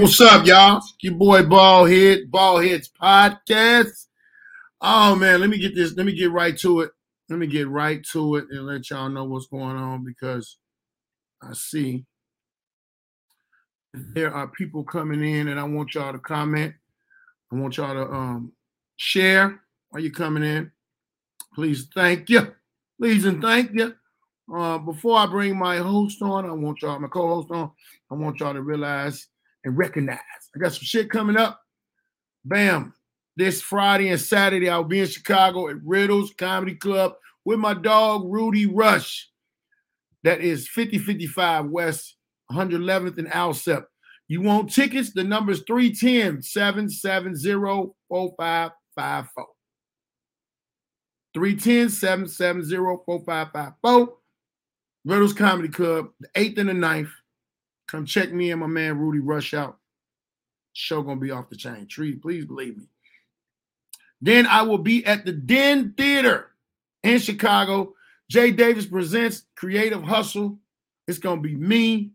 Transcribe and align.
What's 0.00 0.20
up, 0.20 0.46
y'all? 0.46 0.80
Your 1.00 1.14
boy 1.14 1.42
Ballhead, 1.42 2.30
Ballheads 2.30 2.88
Podcast. 3.02 4.06
Oh 4.80 5.16
man, 5.16 5.40
let 5.40 5.50
me 5.50 5.58
get 5.58 5.74
this. 5.74 5.96
Let 5.96 6.06
me 6.06 6.14
get 6.14 6.30
right 6.30 6.56
to 6.58 6.82
it. 6.82 6.92
Let 7.28 7.40
me 7.40 7.48
get 7.48 7.68
right 7.68 8.00
to 8.12 8.36
it 8.36 8.44
and 8.50 8.64
let 8.64 8.88
y'all 8.90 9.08
know 9.08 9.24
what's 9.24 9.48
going 9.48 9.76
on 9.76 10.04
because 10.04 10.58
I 11.42 11.52
see 11.52 12.04
there 13.92 14.32
are 14.32 14.46
people 14.46 14.84
coming 14.84 15.24
in 15.24 15.48
and 15.48 15.58
I 15.58 15.64
want 15.64 15.96
y'all 15.96 16.12
to 16.12 16.20
comment. 16.20 16.74
I 17.52 17.56
want 17.56 17.76
y'all 17.76 17.94
to 17.94 18.08
um 18.12 18.52
share. 18.98 19.60
Are 19.92 20.00
you 20.00 20.12
coming 20.12 20.44
in? 20.44 20.70
Please, 21.54 21.88
thank 21.92 22.30
you. 22.30 22.54
Please 23.00 23.24
and 23.24 23.42
thank 23.42 23.72
you. 23.74 23.96
Uh, 24.54 24.78
before 24.78 25.18
I 25.18 25.26
bring 25.26 25.58
my 25.58 25.78
host 25.78 26.22
on, 26.22 26.46
I 26.46 26.52
want 26.52 26.82
y'all, 26.82 27.00
my 27.00 27.08
co-host 27.08 27.50
on, 27.50 27.72
I 28.12 28.14
want 28.14 28.38
y'all 28.38 28.54
to 28.54 28.62
realize 28.62 29.26
and 29.64 29.76
recognize. 29.76 30.18
I 30.54 30.58
got 30.58 30.72
some 30.72 30.84
shit 30.84 31.10
coming 31.10 31.36
up. 31.36 31.60
Bam. 32.44 32.94
This 33.36 33.62
Friday 33.62 34.08
and 34.08 34.20
Saturday, 34.20 34.68
I'll 34.68 34.82
be 34.82 35.00
in 35.00 35.06
Chicago 35.06 35.68
at 35.68 35.76
Riddles 35.84 36.34
Comedy 36.36 36.74
Club 36.74 37.14
with 37.44 37.60
my 37.60 37.72
dog 37.72 38.24
Rudy 38.26 38.66
Rush. 38.66 39.30
That 40.24 40.40
is 40.40 40.68
5055 40.68 41.66
West 41.66 42.16
111th 42.50 43.18
and 43.18 43.28
Alsip. 43.28 43.84
You 44.26 44.42
want 44.42 44.72
tickets? 44.72 45.12
The 45.12 45.24
number 45.24 45.52
is 45.52 45.62
310 45.66 46.42
770 46.42 47.92
4554. 48.08 49.46
310 51.34 51.88
770 51.88 52.76
4554. 52.76 54.14
Riddles 55.04 55.32
Comedy 55.32 55.68
Club, 55.68 56.08
the 56.20 56.28
8th 56.34 56.58
and 56.58 56.68
the 56.68 56.72
9th. 56.74 57.10
Come 57.88 58.04
check 58.04 58.32
me 58.32 58.50
and 58.50 58.60
my 58.60 58.66
man 58.66 58.98
Rudy 58.98 59.18
Rush 59.18 59.54
out. 59.54 59.78
Show 60.74 61.02
gonna 61.02 61.18
be 61.18 61.30
off 61.30 61.48
the 61.48 61.56
chain. 61.56 61.86
Tree, 61.86 62.14
please 62.14 62.44
believe 62.44 62.76
me. 62.76 62.84
Then 64.20 64.46
I 64.46 64.62
will 64.62 64.78
be 64.78 65.04
at 65.06 65.24
the 65.24 65.32
Den 65.32 65.94
Theater 65.96 66.50
in 67.02 67.18
Chicago. 67.18 67.94
Jay 68.30 68.50
Davis 68.50 68.86
presents 68.86 69.44
Creative 69.56 70.02
Hustle. 70.02 70.58
It's 71.06 71.18
gonna 71.18 71.40
be 71.40 71.56
me, 71.56 72.10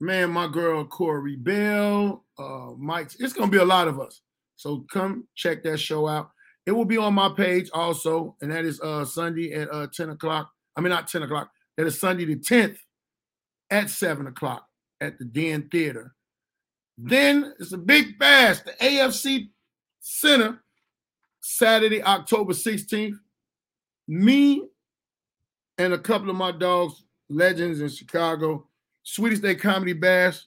man, 0.00 0.30
my 0.30 0.48
girl 0.48 0.84
Corey 0.84 1.36
Bell, 1.36 2.24
uh, 2.38 2.72
Mike. 2.76 3.10
It's 3.18 3.32
gonna 3.32 3.50
be 3.50 3.56
a 3.56 3.64
lot 3.64 3.88
of 3.88 3.98
us. 3.98 4.20
So 4.56 4.84
come 4.92 5.26
check 5.34 5.62
that 5.62 5.78
show 5.78 6.06
out. 6.06 6.30
It 6.66 6.72
will 6.72 6.84
be 6.84 6.98
on 6.98 7.14
my 7.14 7.30
page 7.30 7.70
also, 7.72 8.36
and 8.42 8.50
that 8.50 8.66
is 8.66 8.80
uh 8.82 9.04
Sunday 9.06 9.54
at 9.54 9.72
uh 9.72 9.86
10 9.86 10.10
o'clock. 10.10 10.50
I 10.76 10.82
mean, 10.82 10.90
not 10.90 11.08
10 11.08 11.22
o'clock. 11.22 11.50
That 11.78 11.86
is 11.86 11.98
Sunday 11.98 12.26
the 12.26 12.36
10th 12.36 12.76
at 13.70 13.88
7 13.88 14.26
o'clock 14.26 14.66
at 15.00 15.18
the 15.18 15.24
Den 15.24 15.68
Theater. 15.70 16.14
Then 16.98 17.52
it's 17.58 17.72
a 17.72 17.78
big 17.78 18.18
bash, 18.18 18.60
the 18.60 18.72
AFC 18.72 19.50
Center, 20.00 20.62
Saturday, 21.40 22.02
October 22.02 22.52
16th. 22.52 23.18
Me 24.08 24.62
and 25.78 25.92
a 25.92 25.98
couple 25.98 26.30
of 26.30 26.36
my 26.36 26.52
dogs, 26.52 27.02
legends 27.28 27.80
in 27.80 27.88
Chicago, 27.88 28.66
Sweetest 29.02 29.42
Day 29.42 29.54
Comedy 29.54 29.92
Bash, 29.92 30.46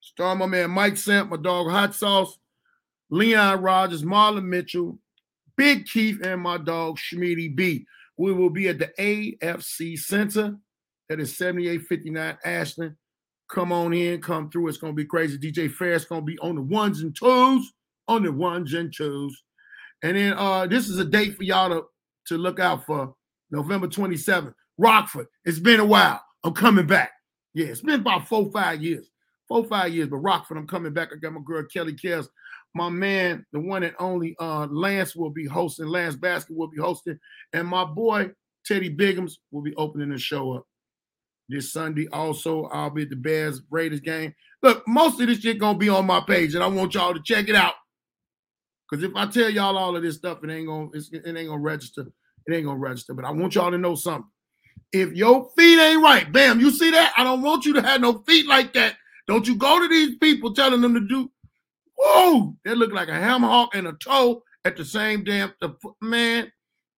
star 0.00 0.34
my 0.34 0.46
man 0.46 0.70
Mike 0.70 0.96
Samp, 0.96 1.30
my 1.30 1.36
dog 1.36 1.70
Hot 1.70 1.94
Sauce, 1.94 2.38
Leon 3.10 3.62
Rogers, 3.62 4.02
Marlon 4.02 4.44
Mitchell, 4.44 4.98
Big 5.56 5.86
Keith, 5.86 6.20
and 6.22 6.40
my 6.40 6.58
dog 6.58 6.98
Schmitty 6.98 7.54
B. 7.54 7.86
We 8.16 8.32
will 8.32 8.50
be 8.50 8.68
at 8.68 8.78
the 8.78 8.92
AFC 8.98 9.98
Center. 9.98 10.56
That 11.08 11.20
is 11.20 11.36
7859 11.36 12.38
Ashland. 12.44 12.96
Come 13.48 13.70
on 13.72 13.92
in, 13.92 14.20
come 14.20 14.50
through. 14.50 14.68
It's 14.68 14.78
gonna 14.78 14.92
be 14.92 15.04
crazy. 15.04 15.38
DJ 15.38 15.70
Fair's 15.70 16.04
gonna 16.04 16.22
be 16.22 16.38
on 16.40 16.56
the 16.56 16.62
ones 16.62 17.02
and 17.02 17.14
twos, 17.14 17.72
on 18.08 18.24
the 18.24 18.32
ones 18.32 18.74
and 18.74 18.92
twos. 18.94 19.42
And 20.02 20.16
then 20.16 20.34
uh 20.34 20.66
this 20.66 20.88
is 20.88 20.98
a 20.98 21.04
date 21.04 21.36
for 21.36 21.44
y'all 21.44 21.70
to, 21.70 21.84
to 22.28 22.38
look 22.38 22.58
out 22.58 22.84
for 22.84 23.14
November 23.50 23.86
27th. 23.86 24.52
Rockford. 24.78 25.26
It's 25.44 25.60
been 25.60 25.80
a 25.80 25.86
while. 25.86 26.20
I'm 26.44 26.54
coming 26.54 26.86
back. 26.86 27.12
Yeah, 27.54 27.66
it's 27.66 27.80
been 27.80 28.00
about 28.00 28.28
four, 28.28 28.50
five 28.50 28.82
years. 28.82 29.10
Four, 29.48 29.64
five 29.64 29.94
years, 29.94 30.08
but 30.08 30.18
Rockford, 30.18 30.58
I'm 30.58 30.66
coming 30.66 30.92
back. 30.92 31.10
I 31.12 31.16
got 31.16 31.32
my 31.32 31.40
girl 31.44 31.64
Kelly 31.72 31.94
Kells. 31.94 32.28
My 32.74 32.90
man, 32.90 33.46
the 33.52 33.60
one 33.60 33.84
and 33.84 33.94
only 34.00 34.34
uh 34.40 34.66
Lance 34.66 35.14
will 35.14 35.30
be 35.30 35.46
hosting, 35.46 35.86
Lance 35.86 36.16
Basket 36.16 36.56
will 36.56 36.68
be 36.68 36.80
hosting, 36.80 37.18
and 37.52 37.66
my 37.68 37.84
boy 37.84 38.30
Teddy 38.66 38.94
Biggums 38.94 39.34
will 39.52 39.62
be 39.62 39.74
opening 39.76 40.10
the 40.10 40.18
show 40.18 40.52
up 40.52 40.66
this 41.48 41.72
Sunday. 41.72 42.08
Also, 42.12 42.64
I'll 42.66 42.90
be 42.90 43.02
at 43.02 43.10
the 43.10 43.16
Bears 43.16 43.62
Raiders 43.70 44.00
game. 44.00 44.34
Look, 44.62 44.86
most 44.86 45.20
of 45.20 45.26
this 45.26 45.40
shit 45.40 45.58
gonna 45.58 45.78
be 45.78 45.88
on 45.88 46.06
my 46.06 46.20
page, 46.20 46.54
and 46.54 46.64
I 46.64 46.66
want 46.66 46.94
y'all 46.94 47.14
to 47.14 47.22
check 47.24 47.48
it 47.48 47.54
out. 47.54 47.74
Because 48.88 49.04
if 49.04 49.12
I 49.16 49.26
tell 49.26 49.50
y'all 49.50 49.76
all 49.76 49.96
of 49.96 50.02
this 50.02 50.16
stuff, 50.16 50.42
it 50.42 50.50
ain't 50.50 50.66
gonna 50.66 50.88
it 50.94 51.36
ain't 51.36 51.48
gonna 51.48 51.58
register. 51.58 52.06
It 52.46 52.54
ain't 52.54 52.66
gonna 52.66 52.78
register. 52.78 53.14
But 53.14 53.24
I 53.24 53.30
want 53.32 53.54
y'all 53.54 53.70
to 53.70 53.78
know 53.78 53.94
something. 53.94 54.30
If 54.92 55.12
your 55.12 55.50
feet 55.56 55.80
ain't 55.80 56.02
right, 56.02 56.30
bam, 56.32 56.60
you 56.60 56.70
see 56.70 56.90
that? 56.92 57.12
I 57.16 57.24
don't 57.24 57.42
want 57.42 57.64
you 57.66 57.74
to 57.74 57.82
have 57.82 58.00
no 58.00 58.22
feet 58.26 58.46
like 58.46 58.72
that. 58.74 58.94
Don't 59.26 59.46
you 59.46 59.56
go 59.56 59.80
to 59.80 59.88
these 59.88 60.16
people 60.18 60.54
telling 60.54 60.80
them 60.80 60.94
to 60.94 61.00
do. 61.00 61.30
Whoa, 61.98 62.54
they 62.64 62.74
look 62.74 62.92
like 62.92 63.08
a 63.08 63.14
ham 63.14 63.42
hock 63.42 63.74
and 63.74 63.88
a 63.88 63.92
toe 63.94 64.42
at 64.64 64.76
the 64.76 64.84
same 64.84 65.24
damn 65.24 65.52
man. 66.00 66.52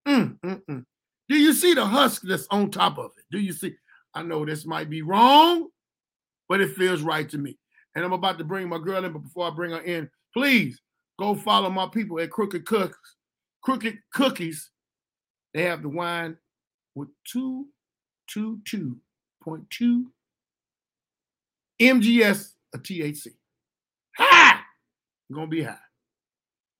Mm, 0.06 0.38
mm, 0.40 0.62
mm. 0.68 0.84
Do 1.28 1.36
you 1.36 1.52
see 1.52 1.74
the 1.74 1.84
husk 1.84 2.22
that's 2.22 2.46
on 2.50 2.70
top 2.70 2.98
of 2.98 3.10
it? 3.16 3.24
Do 3.30 3.38
you 3.38 3.52
see? 3.52 3.74
I 4.18 4.22
know 4.24 4.44
this 4.44 4.66
might 4.66 4.90
be 4.90 5.02
wrong, 5.02 5.68
but 6.48 6.60
it 6.60 6.74
feels 6.74 7.02
right 7.02 7.28
to 7.28 7.38
me. 7.38 7.56
And 7.94 8.04
I'm 8.04 8.12
about 8.12 8.36
to 8.38 8.44
bring 8.44 8.68
my 8.68 8.78
girl 8.78 9.04
in, 9.04 9.12
but 9.12 9.20
before 9.22 9.46
I 9.46 9.50
bring 9.54 9.70
her 9.70 9.80
in, 9.80 10.10
please 10.34 10.80
go 11.20 11.36
follow 11.36 11.70
my 11.70 11.86
people 11.86 12.18
at 12.18 12.32
Crooked 12.32 12.66
Cooks, 12.66 12.98
Crooked 13.62 13.96
Cookies. 14.12 14.70
They 15.54 15.62
have 15.62 15.82
the 15.82 15.88
wine 15.88 16.36
with 16.96 17.10
two, 17.30 17.68
two, 18.26 18.58
two 18.64 18.96
point 19.40 19.70
two 19.70 20.10
MGS 21.80 22.54
a 22.74 22.78
THC. 22.78 23.28
High! 24.16 24.58
Gonna 25.32 25.46
be 25.46 25.62
high. 25.62 25.78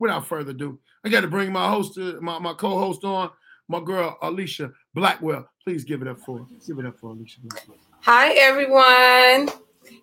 Without 0.00 0.26
further 0.26 0.50
ado, 0.50 0.81
I 1.05 1.09
got 1.09 1.20
to 1.20 1.28
bring 1.28 1.53
my 1.53 1.69
host, 1.69 1.94
to, 1.94 2.20
my, 2.20 2.41
my 2.41 2.55
co-host 2.55 3.05
on, 3.05 3.31
my 3.69 3.81
girl 3.81 4.19
Alicia 4.23 4.73
Blackwell. 4.95 5.49
Please 5.62 5.84
give 5.84 6.03
it 6.03 6.09
up 6.09 6.19
for 6.21 6.47
give 6.67 6.79
it 6.79 6.87
up 6.87 6.99
for 6.99 7.11
Alicia 7.11 7.41
Blackwell. 7.43 7.77
Hi 8.01 8.33
everyone. 8.33 9.55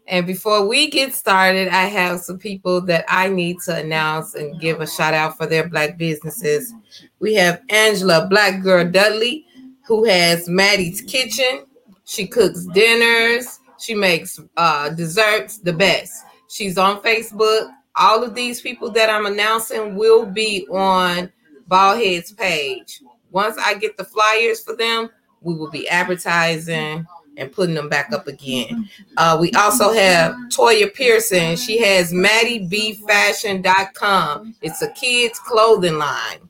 And 0.08 0.26
before 0.28 0.68
we 0.68 0.90
get 0.90 1.14
started, 1.14 1.68
I 1.70 1.86
have 1.86 2.20
some 2.20 2.38
people 2.38 2.82
that 2.82 3.06
I 3.08 3.28
need 3.28 3.58
to 3.66 3.76
announce 3.76 4.36
and 4.36 4.60
give 4.60 4.82
a 4.82 4.88
shout 4.88 5.14
out 5.14 5.38
for 5.38 5.48
their 5.48 5.68
black 5.68 5.98
businesses. 5.98 6.74
We 7.20 7.34
have 7.36 7.62
Angela 7.70 8.28
Black 8.30 8.62
Girl 8.62 8.90
Dudley, 8.90 9.46
who 9.86 10.06
has 10.06 10.48
Maddie's 10.48 11.02
Kitchen. 11.02 11.66
She 12.04 12.28
cooks 12.28 12.66
dinners. 12.66 13.60
She 13.80 13.96
makes 13.96 14.40
uh, 14.58 14.90
desserts 14.90 15.58
the 15.58 15.74
best. 15.74 16.24
She's 16.50 16.78
on 16.78 17.02
Facebook. 17.02 17.72
All 17.96 18.24
of 18.24 18.36
these 18.36 18.62
people 18.62 18.92
that 18.92 19.10
I'm 19.10 19.26
announcing 19.26 19.96
will 19.96 20.26
be 20.26 20.68
on 20.70 21.32
Ballhead's 21.68 22.32
page. 22.32 23.02
Once 23.36 23.58
I 23.58 23.74
get 23.74 23.98
the 23.98 24.06
flyers 24.06 24.62
for 24.62 24.78
them, 24.78 25.10
we 25.42 25.56
will 25.56 25.70
be 25.70 25.90
advertising 25.90 27.06
and 27.36 27.52
putting 27.52 27.76
them 27.76 27.90
back 27.90 28.14
up 28.14 28.28
again. 28.28 28.90
Uh, 29.18 29.38
we 29.42 29.52
also 29.52 29.92
have 29.92 30.34
Toya 30.48 30.94
Pearson. 30.94 31.58
She 31.58 31.78
has 31.82 32.14
MaddieBFashion.com. 32.14 34.56
It's 34.62 34.82
a 34.82 34.90
kids' 34.94 35.38
clothing 35.40 35.98
line. 35.98 36.50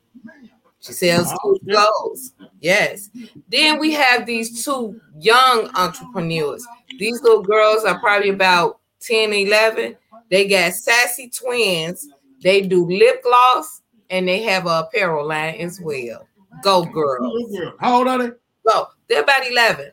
She 0.79 0.93
sells 0.93 1.33
clothes. 1.41 2.33
Yes. 2.61 3.09
Then 3.49 3.79
we 3.79 3.91
have 3.93 4.27
these 4.27 4.63
two 4.63 5.01
young 5.19 5.71
entrepreneurs. 5.73 6.63
These 6.99 7.19
little 7.23 7.41
girls 7.41 7.83
are 7.83 7.99
probably 7.99 8.29
about 8.29 8.77
10, 8.99 9.33
11. 9.33 9.97
They 10.29 10.47
got 10.47 10.73
sassy 10.73 11.31
twins. 11.31 12.07
They 12.43 12.61
do 12.61 12.85
lip 12.85 13.23
gloss 13.23 13.81
and 14.11 14.27
they 14.27 14.43
have 14.43 14.67
a 14.67 14.81
apparel 14.81 15.27
line 15.27 15.55
as 15.55 15.81
well. 15.81 16.27
Go 16.63 16.85
girls. 16.85 17.55
How 17.79 17.97
old 17.97 18.07
are 18.07 18.17
they? 18.17 18.31
Go. 18.67 18.87
They're 19.07 19.23
about 19.23 19.47
11. 19.49 19.91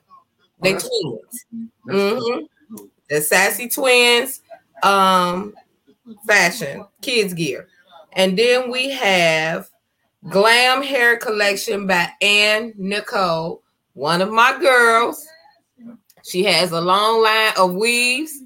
They 0.62 0.72
twins. 0.72 1.44
Mm-hmm. 1.88 2.84
The 3.08 3.20
sassy 3.20 3.68
twins, 3.68 4.42
um, 4.82 5.54
fashion, 6.26 6.86
kids 7.00 7.34
gear. 7.34 7.68
And 8.12 8.38
then 8.38 8.70
we 8.70 8.90
have 8.90 9.70
Glam 10.28 10.82
Hair 10.82 11.18
Collection 11.18 11.86
by 11.86 12.08
Ann 12.20 12.74
Nicole, 12.76 13.62
one 13.94 14.20
of 14.20 14.30
my 14.30 14.58
girls. 14.60 15.26
She 16.22 16.44
has 16.44 16.70
a 16.72 16.80
long 16.80 17.22
line 17.22 17.52
of 17.58 17.74
weaves, 17.74 18.38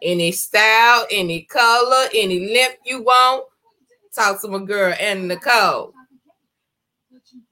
any 0.00 0.30
style, 0.32 1.06
any 1.10 1.42
color, 1.42 2.06
any 2.14 2.52
length 2.54 2.78
you 2.84 3.02
want. 3.02 3.46
Talk 4.14 4.40
to 4.42 4.48
my 4.48 4.64
girl, 4.64 4.94
Ann 5.00 5.26
Nicole. 5.26 5.93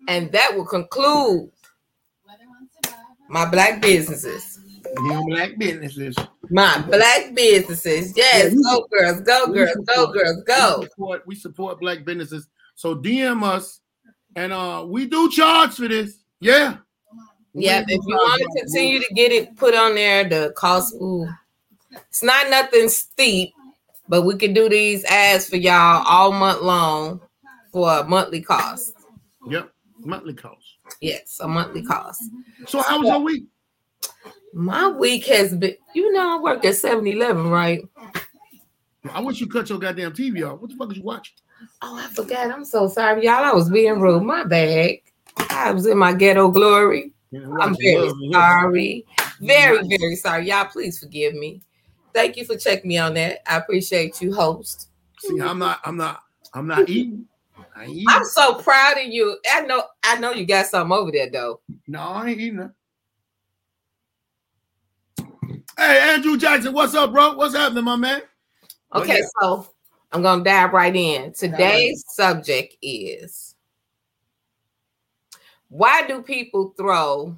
And 0.08 0.30
that 0.32 0.54
will 0.56 0.66
conclude 0.66 1.50
my 3.28 3.48
black 3.48 3.80
businesses. 3.80 4.60
Your 5.06 5.24
black 5.26 5.56
businesses. 5.56 6.16
My 6.50 6.82
black 6.82 7.34
businesses. 7.34 8.14
Yes. 8.16 8.52
Yeah, 8.52 8.58
go 8.62 8.86
girls. 8.90 9.20
Go 9.22 9.46
girls. 9.46 9.76
Go 9.94 10.12
girls. 10.12 10.42
Go. 10.42 10.78
We 10.80 10.86
support, 10.86 11.26
we 11.26 11.34
support 11.34 11.80
black 11.80 12.04
businesses. 12.04 12.48
So 12.74 12.96
DM 12.96 13.42
us, 13.42 13.80
and 14.36 14.52
uh, 14.52 14.84
we 14.86 15.06
do 15.06 15.30
charge 15.30 15.74
for 15.74 15.88
this. 15.88 16.18
Yeah. 16.40 16.78
Yeah, 17.54 17.84
If 17.86 18.00
you 18.06 18.14
want 18.14 18.40
to 18.40 18.60
continue 18.60 18.98
to 19.00 19.14
get 19.14 19.30
it 19.30 19.56
put 19.56 19.74
on 19.74 19.94
there, 19.94 20.24
the 20.24 20.52
cost. 20.56 20.94
Ooh, 20.94 21.28
it's 22.08 22.22
not 22.22 22.48
nothing 22.50 22.88
steep, 22.88 23.52
but 24.08 24.22
we 24.22 24.36
can 24.36 24.54
do 24.54 24.68
these 24.68 25.04
ads 25.04 25.48
for 25.48 25.56
y'all 25.56 26.02
all 26.06 26.32
month 26.32 26.62
long 26.62 27.20
for 27.70 27.98
a 27.98 28.04
monthly 28.04 28.40
cost. 28.40 28.94
Yep. 29.48 29.71
Monthly 30.04 30.34
cost. 30.34 30.76
Yes, 31.00 31.38
a 31.40 31.48
monthly 31.48 31.82
cost. 31.82 32.22
So 32.66 32.82
how 32.82 33.00
was 33.00 33.08
your 33.08 33.20
week? 33.20 33.44
My 34.52 34.88
week 34.88 35.26
has 35.26 35.54
been, 35.54 35.76
you 35.94 36.12
know, 36.12 36.36
I 36.36 36.40
worked 36.40 36.64
at 36.64 36.76
7 36.76 37.06
Eleven, 37.06 37.48
right? 37.48 37.82
I 39.12 39.20
wish 39.20 39.40
you 39.40 39.48
cut 39.48 39.68
your 39.68 39.78
goddamn 39.78 40.12
TV 40.12 40.48
off. 40.48 40.60
What 40.60 40.70
the 40.70 40.76
fuck 40.76 40.90
is 40.90 40.98
you 40.98 41.02
watching? 41.02 41.34
Oh, 41.80 41.96
I 41.98 42.06
forgot. 42.08 42.50
I'm 42.50 42.64
so 42.64 42.88
sorry, 42.88 43.24
y'all. 43.24 43.44
I 43.44 43.52
was 43.52 43.70
being 43.70 44.00
rude. 44.00 44.22
My 44.22 44.44
bad. 44.44 44.96
I 45.50 45.72
was 45.72 45.86
in 45.86 45.98
my 45.98 46.12
ghetto 46.12 46.50
glory. 46.50 47.12
Know, 47.32 47.60
I'm 47.60 47.76
very 47.76 47.96
Love 47.96 48.18
and 48.18 48.34
Hip 48.34 48.42
Hop. 48.42 48.62
sorry. 48.62 49.06
Very, 49.40 49.88
very 49.88 50.16
sorry. 50.16 50.48
Y'all, 50.48 50.66
please 50.66 50.98
forgive 50.98 51.34
me. 51.34 51.62
Thank 52.14 52.36
you 52.36 52.44
for 52.44 52.56
checking 52.56 52.88
me 52.88 52.98
on 52.98 53.14
that. 53.14 53.40
I 53.50 53.56
appreciate 53.56 54.20
you, 54.20 54.34
host. 54.34 54.88
See, 55.20 55.40
I'm 55.40 55.58
not, 55.58 55.80
I'm 55.84 55.96
not, 55.96 56.22
I'm 56.52 56.66
not 56.66 56.88
eating. 56.88 57.26
I. 57.74 58.04
I'm 58.08 58.24
so 58.24 58.54
proud 58.54 58.98
of 58.98 59.06
you. 59.06 59.38
I 59.50 59.62
know, 59.62 59.82
I 60.02 60.18
know 60.18 60.32
you 60.32 60.46
got 60.46 60.66
something 60.66 60.96
over 60.96 61.10
there 61.10 61.30
though. 61.30 61.60
No, 61.86 62.00
I 62.00 62.30
ain't 62.30 62.40
eating. 62.40 62.70
Hey, 65.78 66.14
Andrew 66.14 66.36
Jackson, 66.36 66.72
what's 66.72 66.94
up, 66.94 67.12
bro? 67.12 67.34
What's 67.34 67.54
happening, 67.56 67.84
my 67.84 67.96
man? 67.96 68.22
Okay, 68.94 69.18
yeah. 69.18 69.26
so 69.40 69.68
I'm 70.12 70.22
gonna 70.22 70.44
dive 70.44 70.72
right 70.72 70.94
in. 70.94 71.32
Today's 71.32 72.04
subject 72.08 72.76
is 72.82 73.54
why 75.68 76.06
do 76.06 76.20
people 76.20 76.74
throw 76.76 77.34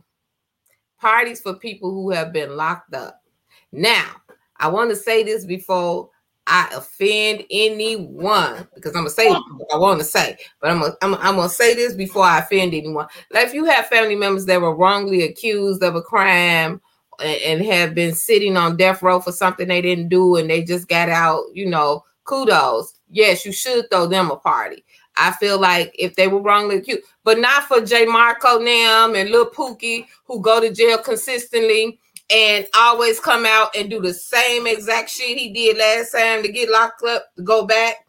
parties 0.99 1.41
for 1.41 1.55
people 1.55 1.93
who 1.93 2.11
have 2.11 2.33
been 2.33 2.57
locked 2.57 2.93
up? 2.93 3.23
Now, 3.71 4.11
I 4.57 4.69
want 4.69 4.91
to 4.91 4.97
say 4.97 5.23
this 5.23 5.45
before 5.45 6.11
I 6.47 6.69
offend 6.75 7.45
anyone 7.51 8.69
because 8.75 8.95
I'm 8.95 9.03
gonna 9.03 9.11
say 9.11 9.29
what 9.31 9.75
I 9.75 9.79
want 9.79 9.99
to 10.01 10.05
say, 10.05 10.37
but 10.61 10.71
I'm 10.71 10.81
gonna, 10.81 10.95
I'm, 11.01 11.15
I'm 11.15 11.37
gonna 11.37 11.49
say 11.49 11.75
this 11.75 11.95
before 11.95 12.25
I 12.25 12.41
offend 12.41 12.75
anyone. 12.75 13.07
Like 13.31 13.47
if 13.47 13.55
you 13.55 13.65
have 13.65 13.87
family 13.87 14.15
members 14.15 14.45
that 14.47 14.61
were 14.61 14.75
wrongly 14.75 15.23
accused 15.23 15.83
of 15.83 15.95
a 15.95 16.03
crime 16.03 16.83
and, 17.19 17.41
and 17.43 17.65
have 17.65 17.95
been 17.95 18.15
sitting 18.15 18.57
on 18.59 18.77
death 18.77 19.03
row 19.03 19.21
for 19.21 19.33
something 19.33 19.69
they 19.69 19.81
didn't 19.81 20.09
do 20.09 20.37
and 20.37 20.51
they 20.51 20.63
just 20.63 20.87
got 20.87 21.09
out, 21.09 21.45
you 21.55 21.67
know, 21.67 22.05
kudos. 22.25 22.95
Yes, 23.11 23.47
you 23.47 23.53
should 23.53 23.89
throw 23.91 24.07
them 24.07 24.31
a 24.31 24.37
party. 24.37 24.85
I 25.17 25.33
feel 25.33 25.59
like 25.59 25.95
if 25.99 26.17
they 26.17 26.29
were 26.29 26.43
wrongly 26.43 26.77
accused, 26.77 27.05
but 27.23 27.39
not 27.39 27.65
for 27.65 27.81
J. 27.81 28.05
Marco 28.05 28.59
Nam 28.59 29.15
and 29.15 29.31
Lil 29.31 29.51
Pookie 29.51 30.07
who 30.25 30.43
go 30.43 30.61
to 30.61 30.73
jail 30.73 30.99
consistently 30.99 32.01
and 32.31 32.67
always 32.75 33.21
come 33.21 33.45
out 33.47 33.75
and 33.77 33.91
do 33.91 34.01
the 34.01 34.15
same 34.15 34.67
exact 34.67 35.11
shit 35.11 35.39
he 35.39 35.53
did 35.53 35.77
last 35.77 36.13
time 36.13 36.43
to 36.43 36.51
get 36.51 36.71
locked 36.71 37.03
up 37.03 37.35
to 37.37 37.43
go 37.43 37.67
back. 37.67 38.07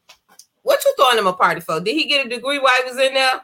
What 0.64 0.84
you 0.84 0.94
throwing 0.98 1.18
him 1.18 1.28
a 1.28 1.34
party 1.34 1.62
for? 1.62 1.80
Did 1.80 1.94
he 1.94 2.06
get 2.06 2.26
a 2.26 2.30
degree 2.30 2.60
while 2.60 2.74
he 2.84 2.90
was 2.90 3.00
in 3.00 3.14
there? 3.14 3.42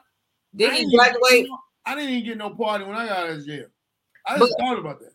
Did 0.55 0.73
he 0.73 0.95
graduate? 0.95 1.47
I 1.85 1.95
didn't 1.95 2.09
even 2.09 2.25
get 2.25 2.37
no 2.37 2.51
party 2.51 2.83
when 2.83 2.95
I 2.95 3.07
got 3.07 3.17
out 3.25 3.29
of 3.29 3.45
jail. 3.45 3.65
I 4.25 4.37
just 4.37 4.55
thought 4.59 4.79
about 4.79 4.99
that. 4.99 5.13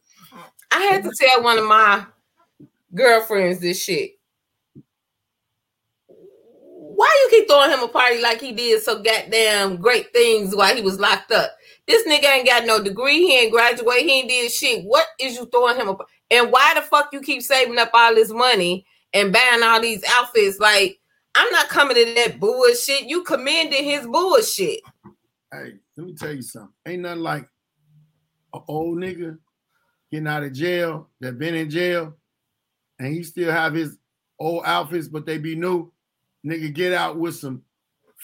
I 0.73 0.81
had 0.81 1.05
to 1.05 1.12
tell 1.17 1.43
one 1.43 1.59
of 1.59 1.64
my 1.64 2.05
girlfriends 2.94 3.61
this 3.61 3.82
shit. 3.82 4.12
Why 6.06 7.25
you 7.25 7.38
keep 7.38 7.49
throwing 7.49 7.70
him 7.70 7.82
a 7.82 7.88
party 7.88 8.20
like 8.20 8.41
he 8.41 8.52
did 8.52 8.82
so 8.82 9.02
goddamn 9.02 9.76
great 9.76 10.12
things 10.12 10.56
while 10.56 10.75
he 10.75 10.82
was 10.82 10.99
locked 10.99 11.31
up? 11.31 11.50
This 11.87 12.06
nigga 12.06 12.25
ain't 12.25 12.47
got 12.47 12.67
no 12.67 12.83
degree. 12.83 13.19
He 13.19 13.38
ain't 13.38 13.53
graduate. 13.53 14.00
He 14.00 14.21
ain't 14.21 14.29
did 14.29 14.50
shit. 14.50 14.85
What 14.85 15.06
is 15.21 15.37
you 15.37 15.47
throwing 15.47 15.77
him 15.77 15.88
Up? 15.88 16.06
And 16.31 16.50
why 16.50 16.75
the 16.75 16.83
fuck 16.83 17.12
you 17.12 17.21
keep 17.21 17.43
saving 17.43 17.79
up 17.79 17.91
all 17.94 18.15
this 18.15 18.31
money 18.31 18.85
and 19.12 19.33
buying 19.33 19.62
all 19.62 19.81
these 19.81 20.03
outfits? 20.09 20.59
Like, 20.59 20.99
I'm 21.37 21.50
not 21.53 21.69
coming 21.69 21.97
to 21.97 22.15
that 22.15 22.41
bullshit. 22.41 23.05
You 23.05 23.23
commended 23.23 23.85
his 23.85 24.06
bullshit. 24.06 24.81
Hey, 25.53 25.75
let 25.97 26.06
me 26.06 26.15
tell 26.15 26.33
you 26.33 26.43
something. 26.43 26.73
Ain't 26.87 27.03
nothing 27.03 27.23
like 27.23 27.49
an 28.53 28.62
old 28.67 28.99
nigga 28.99 29.38
getting 30.11 30.27
out 30.27 30.43
of 30.43 30.53
jail 30.53 31.09
that 31.21 31.38
been 31.38 31.55
in 31.55 31.71
jail, 31.71 32.15
and 32.99 33.15
he 33.15 33.23
still 33.23 33.53
have 33.53 33.75
his 33.75 33.97
old 34.41 34.62
outfits, 34.65 35.09
but 35.09 35.27
they 35.27 35.38
be 35.38 35.55
new. 35.55 35.93
Nigga 36.44 36.73
get 36.73 36.93
out 36.93 37.17
with 37.17 37.37
some 37.37 37.62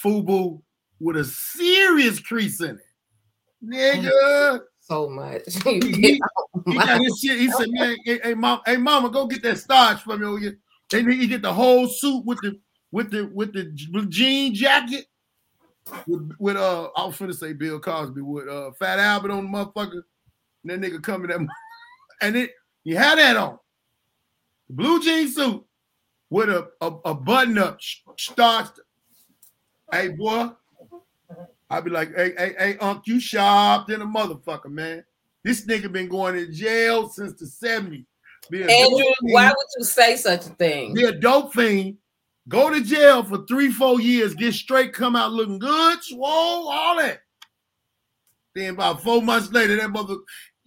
FUBU 0.02 0.60
with 1.00 1.16
a 1.16 1.24
serious 1.24 2.18
crease 2.18 2.60
in 2.60 2.76
it. 2.76 2.91
Nigga, 3.64 4.60
So 4.80 5.08
much. 5.08 5.42
he, 5.64 5.80
he- 5.80 6.22
he 6.66 6.76
got 6.76 7.00
his 7.00 7.18
shit. 7.18 7.38
He 7.38 7.50
said, 7.50 7.68
"Man, 7.70 7.96
hey, 8.04 8.20
hey, 8.22 8.34
mom, 8.34 8.60
hey, 8.66 8.76
mama, 8.76 9.08
go 9.10 9.26
get 9.26 9.42
that 9.42 9.58
starch 9.58 10.02
for 10.02 10.16
me." 10.16 10.26
over 10.26 10.38
here." 10.38 10.58
And 10.92 11.08
then 11.10 11.18
he 11.20 11.26
get 11.26 11.42
the 11.42 11.52
whole 11.52 11.88
suit 11.88 12.24
with 12.26 12.38
the 12.42 12.58
with 12.90 13.10
the 13.10 13.30
with 13.34 13.52
the 13.52 13.64
j- 13.64 14.06
jean 14.08 14.54
jacket 14.54 15.06
with, 16.06 16.30
with 16.38 16.56
uh, 16.56 16.90
I 16.96 17.06
was 17.06 17.16
finna 17.16 17.34
say 17.34 17.52
Bill 17.52 17.80
Cosby 17.80 18.20
with 18.20 18.48
uh, 18.48 18.72
Fat 18.78 18.98
Albert 18.98 19.30
on 19.32 19.50
the 19.50 19.58
motherfucker. 19.58 20.02
And 20.68 20.70
that 20.70 20.80
nigga 20.80 21.02
come 21.02 21.24
in 21.24 21.30
that, 21.30 21.40
and 22.22 22.36
it 22.36 22.50
he 22.84 22.92
had 22.92 23.18
that 23.18 23.36
on, 23.36 23.58
blue 24.68 25.02
jean 25.02 25.28
suit 25.28 25.64
with 26.30 26.48
a 26.48 26.68
a, 26.80 26.86
a 27.06 27.14
button 27.14 27.58
up 27.58 27.78
starched. 28.18 28.80
Hey 29.90 30.08
boy, 30.08 30.50
I'd 31.72 31.84
be 31.84 31.90
like, 31.90 32.14
hey, 32.14 32.34
hey, 32.36 32.54
hey, 32.58 32.76
Unc, 32.78 33.06
you 33.06 33.18
sharp 33.18 33.86
than 33.86 34.02
a 34.02 34.06
motherfucker, 34.06 34.70
man. 34.70 35.04
This 35.42 35.64
nigga 35.64 35.90
been 35.90 36.08
going 36.08 36.34
to 36.34 36.52
jail 36.52 37.08
since 37.08 37.32
the 37.40 37.46
70s. 37.46 38.04
Andrew, 38.52 39.04
why 39.22 39.46
would 39.48 39.66
you 39.78 39.84
say 39.84 40.16
such 40.16 40.46
a 40.46 40.50
thing? 40.50 40.92
Be 40.92 41.04
a 41.04 41.12
dope 41.12 41.54
fiend. 41.54 41.96
Go 42.48 42.70
to 42.70 42.82
jail 42.82 43.22
for 43.22 43.46
three, 43.46 43.70
four 43.70 44.00
years, 44.00 44.34
get 44.34 44.52
straight, 44.52 44.92
come 44.92 45.16
out 45.16 45.32
looking 45.32 45.58
good, 45.58 46.02
swole, 46.02 46.68
all 46.68 46.98
that. 46.98 47.20
Then 48.54 48.74
about 48.74 49.02
four 49.02 49.22
months 49.22 49.50
later, 49.50 49.76
that 49.76 49.90
mother 49.90 50.16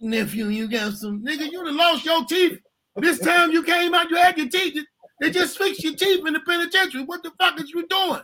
nephew, 0.00 0.46
you 0.46 0.68
got 0.68 0.94
some 0.94 1.22
nigga, 1.22 1.50
you 1.52 1.64
done 1.64 1.76
lost 1.76 2.04
your 2.04 2.24
teeth. 2.24 2.58
This 2.96 3.20
time 3.20 3.52
you 3.52 3.62
came 3.62 3.94
out, 3.94 4.10
you 4.10 4.16
had 4.16 4.38
your 4.38 4.48
teeth. 4.48 4.84
They 5.20 5.30
just 5.30 5.56
fixed 5.56 5.84
your 5.84 5.94
teeth 5.94 6.26
in 6.26 6.32
the 6.32 6.40
penitentiary. 6.40 7.04
What 7.04 7.22
the 7.22 7.30
fuck 7.38 7.60
is 7.60 7.70
you 7.70 7.86
doing? 7.86 8.22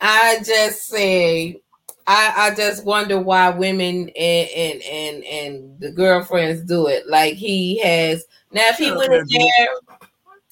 I 0.00 0.38
just 0.44 0.86
say, 0.86 1.60
I, 2.06 2.32
I 2.36 2.54
just 2.54 2.84
wonder 2.84 3.20
why 3.20 3.50
women 3.50 4.08
and, 4.10 4.48
and 4.50 4.82
and 4.82 5.24
and 5.24 5.80
the 5.80 5.92
girlfriends 5.92 6.62
do 6.62 6.86
it. 6.86 7.06
Like 7.08 7.34
he 7.34 7.78
has 7.80 8.24
now, 8.52 8.62
if 8.68 8.76
he 8.76 8.90
went 8.90 9.12
in 9.12 9.26
there 9.28 9.68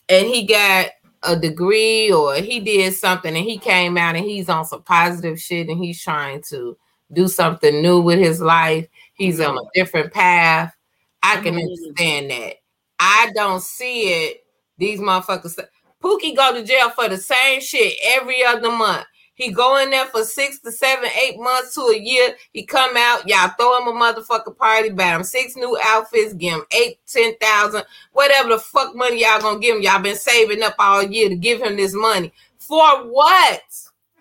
and 0.08 0.26
he 0.26 0.46
got 0.46 0.90
a 1.24 1.36
degree 1.36 2.12
or 2.12 2.34
he 2.36 2.60
did 2.60 2.94
something 2.94 3.34
and 3.34 3.44
he 3.44 3.58
came 3.58 3.96
out 3.96 4.14
and 4.14 4.24
he's 4.24 4.48
on 4.48 4.64
some 4.64 4.82
positive 4.82 5.40
shit 5.40 5.68
and 5.68 5.82
he's 5.82 6.00
trying 6.00 6.42
to 6.50 6.76
do 7.12 7.26
something 7.26 7.82
new 7.82 8.00
with 8.00 8.18
his 8.18 8.40
life. 8.40 8.86
He's 9.14 9.40
on 9.40 9.56
a 9.56 9.62
different 9.74 10.12
path. 10.12 10.74
I 11.22 11.36
can 11.36 11.56
women- 11.56 11.64
understand 11.64 12.30
that. 12.30 12.54
I 13.00 13.30
don't 13.34 13.62
see 13.62 14.02
it. 14.02 14.44
These 14.76 15.00
motherfuckers. 15.00 15.58
Pookie 16.02 16.36
go 16.36 16.54
to 16.54 16.64
jail 16.64 16.90
for 16.90 17.08
the 17.08 17.16
same 17.16 17.60
shit 17.60 17.94
every 18.04 18.44
other 18.44 18.70
month. 18.70 19.04
He 19.38 19.52
go 19.52 19.78
in 19.78 19.90
there 19.90 20.06
for 20.06 20.24
six 20.24 20.58
to 20.60 20.72
seven, 20.72 21.08
eight 21.22 21.38
months 21.38 21.74
to 21.76 21.82
a 21.82 21.96
year. 21.96 22.34
He 22.52 22.66
come 22.66 22.96
out, 22.96 23.26
y'all 23.28 23.50
throw 23.56 23.80
him 23.80 23.86
a 23.86 23.92
motherfucking 23.92 24.58
party, 24.58 24.90
buy 24.90 25.14
him 25.14 25.22
six 25.22 25.54
new 25.54 25.78
outfits, 25.84 26.34
give 26.34 26.54
him 26.54 26.64
eight, 26.72 26.98
ten 27.06 27.36
thousand, 27.40 27.84
whatever 28.12 28.48
the 28.48 28.58
fuck 28.58 28.96
money 28.96 29.22
y'all 29.22 29.40
gonna 29.40 29.60
give 29.60 29.76
him. 29.76 29.82
Y'all 29.82 30.02
been 30.02 30.16
saving 30.16 30.62
up 30.64 30.74
all 30.80 31.04
year 31.04 31.28
to 31.28 31.36
give 31.36 31.62
him 31.62 31.76
this 31.76 31.94
money 31.94 32.32
for 32.58 33.06
what? 33.06 33.62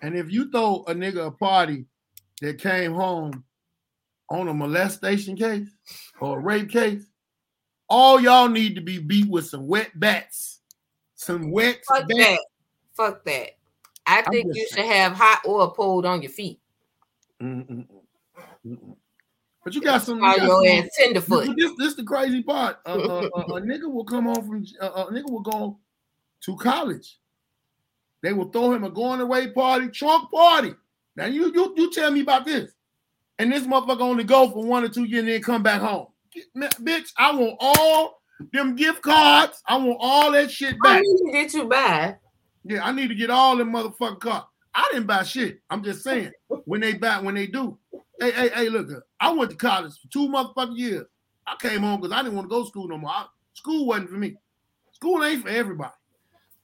And 0.02 0.16
if 0.16 0.30
you 0.30 0.50
throw 0.52 0.84
a 0.86 0.94
nigga 0.94 1.26
a 1.26 1.30
party 1.32 1.86
that 2.40 2.60
came 2.60 2.94
home 2.94 3.42
on 4.30 4.46
a 4.46 4.54
molestation 4.54 5.36
case 5.36 5.68
or 6.20 6.38
a 6.38 6.40
rape 6.40 6.70
case, 6.70 7.04
all 7.88 8.20
y'all 8.20 8.48
need 8.48 8.76
to 8.76 8.80
be 8.80 8.98
beat 8.98 9.28
with 9.28 9.46
some 9.46 9.66
wet 9.66 9.90
bats. 9.98 10.60
Some 11.16 11.50
wet 11.50 11.80
Fuck 11.88 12.06
bats. 12.06 12.14
that. 12.18 12.38
Fuck 12.94 13.24
that. 13.24 13.57
I 14.08 14.22
think 14.30 14.46
you 14.54 14.66
saying. 14.68 14.86
should 14.88 14.92
have 14.96 15.12
hot 15.12 15.42
oil 15.46 15.70
poured 15.70 16.06
on 16.06 16.22
your 16.22 16.30
feet. 16.30 16.60
Mm-mm. 17.42 17.86
But 19.64 19.74
you 19.74 19.80
got 19.82 20.02
some. 20.02 20.18
you 20.18 20.22
Call 20.24 20.36
got 20.36 20.46
your 20.46 20.66
some- 20.66 20.84
ass 20.84 20.90
tenderfoot. 20.98 21.46
But 21.48 21.56
This, 21.56 21.72
this 21.78 21.94
the 21.94 22.04
crazy 22.04 22.42
part. 22.42 22.78
Uh, 22.86 22.90
uh, 22.90 23.28
uh, 23.36 23.40
a 23.56 23.60
nigga 23.60 23.90
will 23.92 24.04
come 24.04 24.26
home 24.26 24.46
from 24.46 24.64
uh, 24.80 25.04
a 25.08 25.12
nigga 25.12 25.30
will 25.30 25.40
go 25.40 25.78
to 26.44 26.56
college. 26.56 27.18
They 28.22 28.32
will 28.32 28.48
throw 28.50 28.72
him 28.72 28.84
a 28.84 28.90
going 28.90 29.20
away 29.20 29.48
party, 29.48 29.88
trunk 29.88 30.30
party. 30.30 30.74
Now 31.16 31.26
you 31.26 31.52
you 31.52 31.74
you 31.76 31.92
tell 31.92 32.10
me 32.10 32.20
about 32.20 32.44
this. 32.44 32.72
And 33.38 33.52
this 33.52 33.64
motherfucker 33.64 34.00
only 34.00 34.24
go 34.24 34.50
for 34.50 34.64
one 34.64 34.82
or 34.84 34.88
two 34.88 35.04
years 35.04 35.20
and 35.20 35.28
then 35.28 35.42
come 35.42 35.62
back 35.62 35.80
home. 35.80 36.08
Get- 36.32 36.46
man, 36.54 36.70
bitch, 36.80 37.10
I 37.16 37.34
want 37.34 37.56
all 37.60 38.20
them 38.52 38.74
gift 38.74 39.02
cards. 39.02 39.62
I 39.66 39.76
want 39.76 39.98
all 40.00 40.32
that 40.32 40.50
shit 40.50 40.76
How 40.82 40.94
back. 40.94 41.02
many 41.04 41.32
did 41.44 41.54
you 41.54 41.64
buy? 41.68 42.16
Yeah, 42.64 42.84
I 42.84 42.92
need 42.92 43.08
to 43.08 43.14
get 43.14 43.30
all 43.30 43.56
them 43.56 43.72
motherfucking. 43.72 44.44
I 44.74 44.88
didn't 44.92 45.06
buy 45.06 45.22
shit. 45.22 45.60
I'm 45.70 45.82
just 45.82 46.02
saying 46.04 46.32
when 46.64 46.80
they 46.80 46.94
buy, 46.94 47.20
when 47.20 47.34
they 47.34 47.46
do. 47.46 47.78
Hey, 48.20 48.30
hey, 48.32 48.48
hey, 48.50 48.68
look, 48.68 48.88
I 49.20 49.32
went 49.32 49.50
to 49.50 49.56
college 49.56 49.92
for 50.00 50.08
two 50.08 50.28
motherfucking 50.28 50.76
years. 50.78 51.06
I 51.46 51.54
came 51.60 51.80
home 51.80 52.00
because 52.00 52.12
I 52.12 52.22
didn't 52.22 52.36
want 52.36 52.46
to 52.46 52.50
go 52.50 52.62
to 52.62 52.68
school 52.68 52.88
no 52.88 52.98
more. 52.98 53.10
I- 53.10 53.26
school 53.54 53.86
wasn't 53.86 54.10
for 54.10 54.16
me. 54.16 54.36
School 54.92 55.24
ain't 55.24 55.42
for 55.42 55.48
everybody. 55.48 55.92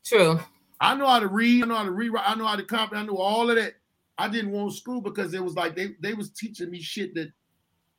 True. 0.05 0.39
I 0.81 0.95
know 0.95 1.07
how 1.07 1.21
to 1.21 1.29
read. 1.29 1.63
I 1.63 1.67
know 1.67 1.77
how 1.77 1.85
to 1.85 1.91
rewrite. 1.91 2.29
I 2.29 2.35
know 2.35 2.47
how 2.47 2.57
to 2.57 2.65
copy. 2.65 2.97
I 2.97 3.05
know 3.05 3.17
all 3.17 3.49
of 3.49 3.57
that. 3.57 3.75
I 4.19 4.29
didn't 4.29 4.53
want 4.53 4.75
school 4.75 5.01
because 5.01 5.35
it 5.35 5.43
was 5.43 5.55
like 5.55 5.75
they, 5.75 5.95
they 6.01 6.15
was 6.15 6.31
teaching 6.31 6.71
me 6.71 6.81
shit 6.81 7.15
that 7.15 7.33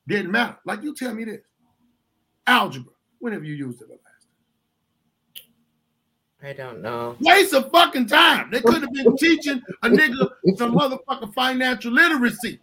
didn't 0.08 0.32
matter. 0.32 0.58
Like 0.66 0.84
you 0.84 0.94
tell 0.94 1.14
me 1.14 1.26
this. 1.26 1.42
Algebra. 2.48 2.94
whenever 3.20 3.44
you 3.44 3.56
used 3.56 3.82
it? 3.82 3.88
I 6.46 6.54
don't 6.54 6.84
know. 6.84 7.16
Waste 7.22 7.56
of 7.56 7.72
fucking 7.72 8.06
time. 8.06 8.52
They 8.52 8.62
could 8.62 8.84
have 8.84 8.94
been 8.94 9.18
teaching 9.18 9.64
a 9.82 9.90
nigga 9.90 10.30
some 10.58 10.76
motherfucking 10.76 11.34
financial 11.34 11.92
literacy. 11.92 12.60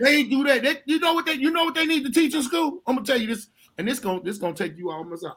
They 0.00 0.16
ain't 0.16 0.30
do 0.30 0.42
that. 0.44 0.62
They, 0.62 0.76
you 0.86 0.98
know 1.00 1.12
what 1.12 1.26
they 1.26 1.34
you 1.34 1.50
know 1.50 1.64
what 1.64 1.74
they 1.74 1.84
need 1.84 2.06
to 2.06 2.10
teach 2.10 2.34
in 2.34 2.42
school? 2.42 2.80
I'm 2.86 2.94
gonna 2.94 3.06
tell 3.06 3.20
you 3.20 3.26
this, 3.26 3.48
and 3.76 3.86
this 3.86 3.98
gonna 3.98 4.22
this 4.22 4.38
gonna 4.38 4.54
take 4.54 4.78
you 4.78 4.90
almost 4.90 5.26
out. 5.26 5.36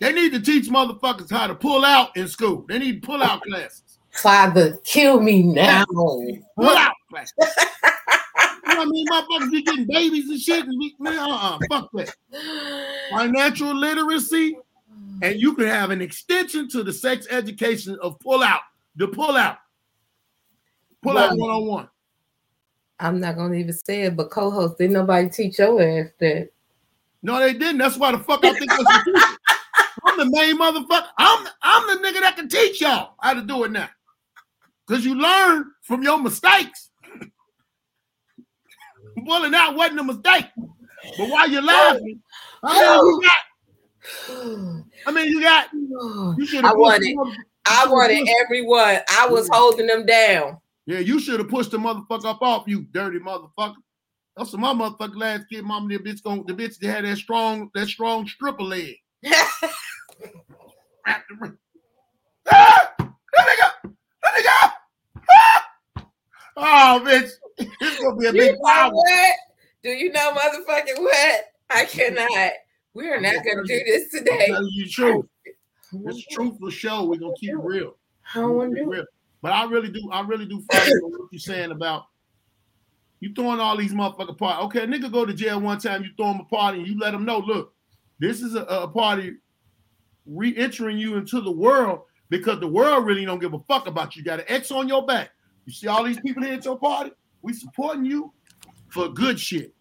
They 0.00 0.12
need 0.12 0.32
to 0.32 0.40
teach 0.40 0.68
motherfuckers 0.68 1.30
how 1.30 1.46
to 1.46 1.54
pull 1.54 1.84
out 1.84 2.16
in 2.16 2.26
school. 2.26 2.64
They 2.68 2.80
need 2.80 3.00
pull 3.04 3.22
out 3.22 3.42
classes. 3.42 4.00
Father, 4.10 4.76
kill 4.82 5.20
me 5.20 5.44
now. 5.44 5.84
Pull 5.86 6.42
out 6.58 6.94
classes. 7.08 7.32
you 7.38 8.74
know 8.74 8.76
what 8.76 8.78
I 8.78 8.84
mean? 8.86 9.06
Motherfuckers 9.06 9.52
be 9.52 9.62
getting 9.62 9.86
babies 9.86 10.28
and 10.28 10.40
shit. 10.40 10.64
And 10.64 10.80
be, 10.80 10.96
man, 10.98 11.16
uh-uh, 11.16 11.58
fuck 11.70 11.90
that. 11.92 12.12
Financial 13.10 13.72
literacy, 13.72 14.56
and 15.22 15.40
you 15.40 15.54
can 15.54 15.66
have 15.66 15.90
an 15.90 16.00
extension 16.00 16.68
to 16.70 16.82
the 16.82 16.92
sex 16.92 17.26
education 17.30 17.98
of 18.02 18.18
pull 18.20 18.42
out. 18.42 18.60
The 18.96 19.08
pull 19.08 19.36
out. 19.36 19.58
Pull 21.02 21.18
out 21.18 21.30
Right. 21.30 21.38
one 21.38 21.50
on 21.50 21.66
one. 21.66 21.88
I'm 22.98 23.20
not 23.20 23.36
gonna 23.36 23.54
even 23.54 23.74
say 23.74 24.02
it, 24.02 24.16
but 24.16 24.30
co-host, 24.30 24.78
didn't 24.78 24.94
nobody 24.94 25.28
teach 25.28 25.58
your 25.58 25.80
ass 25.82 26.08
that? 26.20 26.48
No, 27.22 27.38
they 27.38 27.52
didn't. 27.52 27.78
That's 27.78 27.96
why 27.96 28.12
the 28.12 28.18
fuck 28.18 28.44
i 28.44 28.52
think 28.52 28.70
i'm 30.04 30.18
the 30.18 30.30
main 30.30 30.58
motherfucker. 30.58 31.06
I'm 31.18 31.48
I'm 31.62 31.86
the 31.88 32.06
nigga 32.08 32.20
that 32.20 32.36
can 32.36 32.48
teach 32.48 32.80
y'all 32.80 33.14
how 33.20 33.34
to 33.34 33.42
do 33.42 33.64
it 33.64 33.72
now. 33.72 33.88
Cause 34.86 35.04
you 35.04 35.14
learn 35.14 35.72
from 35.82 36.02
your 36.02 36.22
mistakes. 36.22 36.90
Pulling 39.26 39.54
out 39.54 39.74
wasn't 39.74 40.00
a 40.00 40.04
mistake. 40.04 40.46
But 40.56 41.28
while 41.28 41.50
you're 41.50 41.62
laughing, 41.62 42.22
I 42.62 42.80
mean 42.80 43.06
you 43.06 43.22
got, 43.22 43.36
I 45.06 45.10
mean 45.12 45.26
you 45.26 45.40
got 45.40 45.68
you 45.72 46.46
should 46.46 46.64
I 46.64 46.72
wanted- 46.72 47.16
I 47.68 47.86
wanted 47.88 48.28
everyone. 48.44 48.98
I 49.10 49.26
was 49.28 49.48
holding 49.52 49.86
them 49.88 50.06
down. 50.06 50.58
Yeah, 50.86 51.00
you 51.00 51.18
should 51.18 51.40
have 51.40 51.48
pushed 51.48 51.72
the 51.72 51.78
motherfucker 51.78 52.26
up 52.26 52.40
off 52.42 52.64
you, 52.68 52.82
dirty 52.92 53.18
motherfucker. 53.18 53.74
That's 54.36 54.52
what 54.52 54.60
my 54.60 54.72
motherfucker 54.72 55.16
last 55.16 55.48
kid, 55.50 55.64
mama, 55.64 55.88
the 55.88 55.98
bitch 55.98 56.22
going 56.22 56.44
the 56.46 56.52
bitch 56.54 56.78
that 56.78 56.88
had 56.88 57.04
that 57.04 57.16
strong, 57.16 57.70
that 57.74 57.88
strong 57.88 58.26
stripper 58.28 58.62
leg. 58.62 58.94
Wrapped 61.06 61.30
around- 61.40 61.58
Ah! 62.48 62.92
Let 63.00 63.46
me 63.46 63.52
go! 63.60 63.90
Let 64.22 64.34
me 64.36 64.42
go! 64.42 64.50
Ah! 65.30 65.68
Oh, 66.56 67.02
bitch. 67.04 67.30
It's 67.58 68.00
gonna 68.00 68.16
be 68.16 68.26
a 68.26 68.32
you 68.32 68.40
big 68.40 68.60
problem. 68.60 68.94
what? 68.94 69.36
Do 69.82 69.90
you 69.90 70.12
know 70.12 70.32
motherfucking 70.32 71.00
what? 71.00 71.44
I 71.70 71.84
cannot. 71.86 72.52
We 72.96 73.10
are 73.10 73.20
not 73.20 73.44
gonna 73.44 73.62
do 73.62 73.84
this 73.84 74.10
today. 74.10 74.46
Tell 74.46 74.66
you 74.70 74.84
the 74.84 74.90
truth. 74.90 75.26
It's 76.06 76.26
truth 76.28 76.58
for 76.58 76.70
sure. 76.70 77.04
We're 77.04 77.18
gonna 77.18 77.34
keep 77.38 77.50
it 77.50 77.58
real. 77.58 77.94
I 78.34 78.40
don't 78.40 78.56
want 78.56 78.74
to 78.74 78.84
do 78.84 78.90
real. 78.90 79.04
But 79.42 79.52
I 79.52 79.64
really 79.64 79.90
do, 79.90 80.08
I 80.10 80.22
really 80.22 80.46
do 80.46 80.62
what 80.66 81.28
you're 81.30 81.38
saying 81.38 81.72
about 81.72 82.06
you 83.20 83.34
throwing 83.34 83.60
all 83.60 83.76
these 83.76 83.92
motherfucker 83.92 84.38
party. 84.38 84.62
Okay, 84.64 84.80
a 84.84 84.86
nigga 84.86 85.12
go 85.12 85.26
to 85.26 85.34
jail 85.34 85.60
one 85.60 85.78
time, 85.78 86.04
you 86.04 86.10
throw 86.16 86.30
him 86.30 86.40
a 86.40 86.44
party, 86.44 86.78
and 86.78 86.88
you 86.88 86.98
let 86.98 87.12
him 87.12 87.26
know, 87.26 87.38
look, 87.38 87.74
this 88.18 88.40
is 88.40 88.54
a, 88.54 88.62
a 88.62 88.88
party 88.88 89.34
re-entering 90.24 90.98
you 90.98 91.16
into 91.16 91.42
the 91.42 91.52
world 91.52 92.00
because 92.30 92.60
the 92.60 92.66
world 92.66 93.04
really 93.04 93.26
don't 93.26 93.40
give 93.40 93.52
a 93.52 93.60
fuck 93.68 93.86
about 93.86 94.16
you. 94.16 94.20
You 94.20 94.24
got 94.24 94.40
an 94.40 94.46
X 94.48 94.70
on 94.70 94.88
your 94.88 95.04
back. 95.04 95.30
You 95.66 95.72
see 95.74 95.86
all 95.86 96.02
these 96.02 96.20
people 96.20 96.42
here 96.42 96.54
at 96.54 96.64
your 96.64 96.78
party? 96.78 97.12
We 97.42 97.52
supporting 97.52 98.06
you 98.06 98.32
for 98.88 99.10
good 99.10 99.38
shit. 99.38 99.75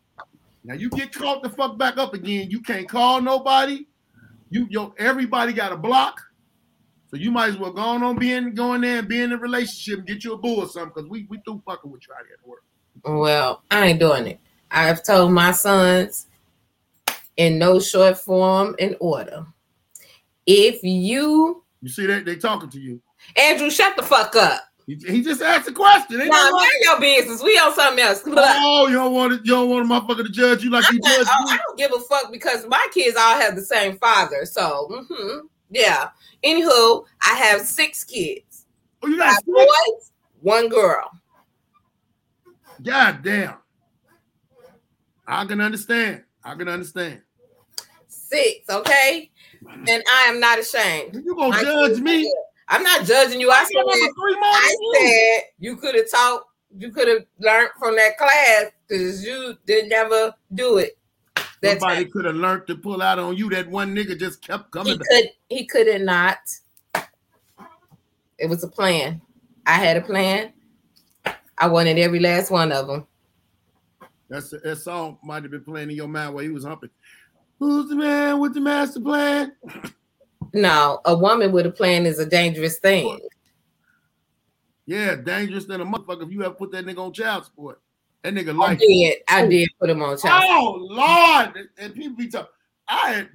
Now 0.66 0.74
you 0.74 0.90
get 0.90 1.14
caught 1.14 1.44
the 1.44 1.50
fuck 1.50 1.78
back 1.78 1.98
up 1.98 2.16
again. 2.16 2.50
You 2.50 2.60
can't 2.60 2.90
call 2.90 3.22
nobody. 3.22 3.86
You 4.50 4.68
yo, 4.70 4.96
everybody 4.98 5.54
got 5.54 5.72
a 5.72 5.78
block. 5.78 6.20
So 7.12 7.18
you 7.18 7.30
might 7.32 7.50
as 7.50 7.58
well 7.58 7.72
go 7.72 7.82
on, 7.82 8.02
on 8.02 8.18
being 8.18 8.56
going 8.56 8.82
there 8.82 9.00
and 9.00 9.08
be 9.08 9.22
in 9.22 9.32
a 9.32 9.38
relationship 9.38 10.00
and 10.00 10.08
get 10.08 10.24
you 10.24 10.34
a 10.34 10.38
boo 10.38 10.56
or 10.56 10.68
something 10.68 10.92
because 10.96 11.10
we 11.10 11.28
we 11.30 11.40
through 11.46 11.62
fucking 11.68 11.92
with 11.92 12.02
you 12.08 12.14
out 12.16 12.26
here 12.26 12.38
at 12.42 12.48
work. 12.48 12.64
Well, 13.04 13.62
I 13.70 13.88
ain't 13.88 14.00
doing 14.00 14.26
it. 14.26 14.40
I've 14.72 15.04
told 15.04 15.32
my 15.32 15.52
sons 15.52 16.26
in 17.38 17.60
no 17.60 17.80
short 17.80 18.18
form 18.18 18.76
and 18.80 18.96
order. 19.00 19.46
If 20.48 20.84
you, 20.84 21.64
You 21.82 21.90
see 21.90 22.08
that 22.08 22.26
they 22.26 22.38
talking 22.38 22.70
to 22.70 22.80
you. 22.80 23.02
Andrew, 23.36 23.70
shut 23.70 23.96
the 23.96 24.04
fuck 24.04 24.36
up. 24.36 24.62
He, 24.88 24.96
he 24.96 25.22
just 25.24 25.42
asked 25.42 25.68
a 25.68 25.72
question. 25.72 26.22
Ain't 26.22 26.30
Nah, 26.32 26.50
no 26.50 26.52
mind 26.52 26.70
your 26.84 27.00
business. 27.00 27.42
We 27.42 27.58
on 27.58 27.74
something 27.74 28.04
else. 28.04 28.24
Look, 28.26 28.38
Oh, 28.38 28.86
you 28.88 28.94
don't 28.94 29.14
want 29.14 29.34
it, 29.34 29.42
you 29.44 29.54
don't 29.54 29.70
want 29.70 29.86
a 29.86 29.90
motherfucker 29.90 30.24
to 30.24 30.30
judge 30.32 30.64
you 30.64 30.70
like 30.70 30.86
I'm 30.88 30.94
you 30.96 31.00
not- 31.02 31.18
judge 31.18 31.28
oh, 31.28 31.50
I 31.50 31.58
don't 31.68 31.78
give 31.78 31.92
a 31.94 32.00
fuck 32.02 32.32
because 32.32 32.68
my 32.68 32.88
kids 32.94 33.18
all 33.18 33.40
have 33.40 33.56
the 33.56 33.64
same 33.64 33.98
father. 33.98 34.46
So, 34.46 34.88
mm-hmm, 34.92 35.48
yeah. 35.72 36.10
Anywho, 36.44 37.06
I 37.22 37.34
have 37.36 37.62
six 37.62 38.04
kids. 38.04 38.68
Oh, 39.02 39.08
you 39.08 39.18
Five 39.18 39.28
got 39.30 39.36
six? 39.38 39.48
boys, 39.48 40.12
one 40.42 40.70
girl. 40.70 41.10
God 42.84 43.24
damn. 43.24 43.56
I 45.28 45.46
can 45.46 45.62
understand. 45.62 46.24
I 46.44 46.54
can 46.54 46.68
understand. 46.68 47.22
Six, 48.08 48.70
okay? 48.70 49.32
And 49.68 50.04
I 50.12 50.26
am 50.28 50.40
not 50.40 50.60
ashamed. 50.60 51.16
You 51.26 51.36
gonna 51.36 51.50
My 51.50 51.62
judge 51.64 51.90
kids- 51.94 52.02
me? 52.02 52.32
I'm 52.68 52.84
not 52.84 53.06
judging 53.06 53.40
you. 53.40 53.52
I 53.52 53.56
I 53.60 53.64
said 53.66 54.12
three 54.16 54.34
more 54.36 54.44
I 54.44 54.76
you. 54.80 54.96
said 55.00 55.44
you 55.60 55.76
could 55.78 55.96
have 55.96 56.10
taught, 56.10 56.44
you 56.78 56.92
could 56.92 57.08
have 57.08 57.26
learned 57.40 57.70
from 57.80 57.96
that 57.96 58.18
class 58.18 58.72
because 58.88 59.24
you 59.24 59.56
did 59.68 59.90
never 59.90 60.34
do 60.54 60.78
it. 60.78 60.98
That 61.62 61.80
Somebody 61.80 62.04
time. 62.06 62.12
could 62.12 62.26
have 62.26 62.36
learned 62.36 62.68
to 62.68 62.76
pull 62.76 63.02
out 63.02 63.18
on 63.20 63.38
you. 63.38 63.50
That 63.50 63.70
one 63.70 63.96
nigga 63.96 64.18
just 64.20 64.42
kept 64.42 64.66
He 64.66 64.72
coming. 64.72 64.98
back. 64.98 65.08
could 65.10 65.30
he 65.50 65.66
could 65.66 65.88
have 65.88 66.02
not. 66.02 66.38
It 68.38 68.50
was 68.50 68.64
a 68.64 68.68
plan. 68.68 69.22
I 69.66 69.74
had 69.74 69.98
a 69.98 70.02
plan. 70.02 70.52
I 71.58 71.68
wanted 71.68 71.98
every 71.98 72.20
last 72.20 72.52
one 72.52 72.72
of 72.72 72.88
them. 72.88 73.08
That's 74.30 74.50
that 74.50 74.78
song 74.78 75.18
might 75.24 75.44
have 75.44 75.52
been 75.52 75.64
playing 75.64 75.92
in 75.92 75.96
your 75.96 76.08
mind 76.08 76.34
while 76.34 76.44
he 76.44 76.50
was 76.50 76.64
humping. 76.66 76.90
Who's 77.60 77.88
the 77.90 77.96
man 77.96 78.40
with 78.40 78.54
the 78.54 78.60
master 78.60 79.00
plan? 79.00 79.54
No, 80.54 81.02
a 81.06 81.16
woman 81.16 81.52
with 81.52 81.66
a 81.66 81.72
plan 81.72 82.06
is 82.06 82.20
a 82.20 82.26
dangerous 82.26 82.80
thing. 82.80 83.20
Yeah, 84.86 85.16
dangerous 85.16 85.66
than 85.66 85.82
a 85.82 85.86
motherfucker 85.86 86.24
if 86.28 86.32
you 86.32 86.44
ever 86.44 86.54
put 86.54 86.72
that 86.72 86.86
nigga 86.86 87.00
on 87.00 87.14
child 87.14 87.46
support. 87.46 87.82
That 88.24 88.34
nigga 88.34 88.50
I 88.50 88.70
like 88.70 88.80
did. 88.80 89.18
I 89.28 89.48
did 89.48 89.70
put 89.80 89.90
him 89.90 90.02
on 90.02 90.18
child. 90.18 90.44
Oh 90.48 90.78
Lord, 90.80 91.68
and 91.78 91.94
people 91.94 92.16
be 92.18 92.28
talking. 92.28 92.50
I. 92.88 93.28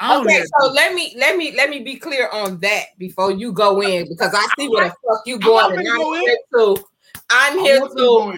I 0.00 0.20
Okay, 0.20 0.38
have- 0.38 0.46
so 0.60 0.70
let 0.72 0.94
me 0.94 1.14
let 1.16 1.36
me 1.36 1.52
let 1.56 1.70
me 1.70 1.80
be 1.82 1.96
clear 1.96 2.28
on 2.30 2.58
that 2.60 2.84
before 2.98 3.32
you 3.32 3.52
go 3.52 3.80
in 3.80 4.08
because 4.08 4.34
I 4.34 4.46
see 4.58 4.68
where 4.68 4.84
the 4.84 4.94
fuck 5.06 5.22
you 5.26 5.38
going 5.38 5.76
and 5.78 5.86
gonna 5.86 5.98
go 5.98 6.12
I'm 6.14 6.18
in. 6.18 6.22
here 6.22 6.38
too. 6.54 6.84
I'm 7.30 7.58
here 7.58 7.80
to 7.80 7.94
too. 7.96 8.32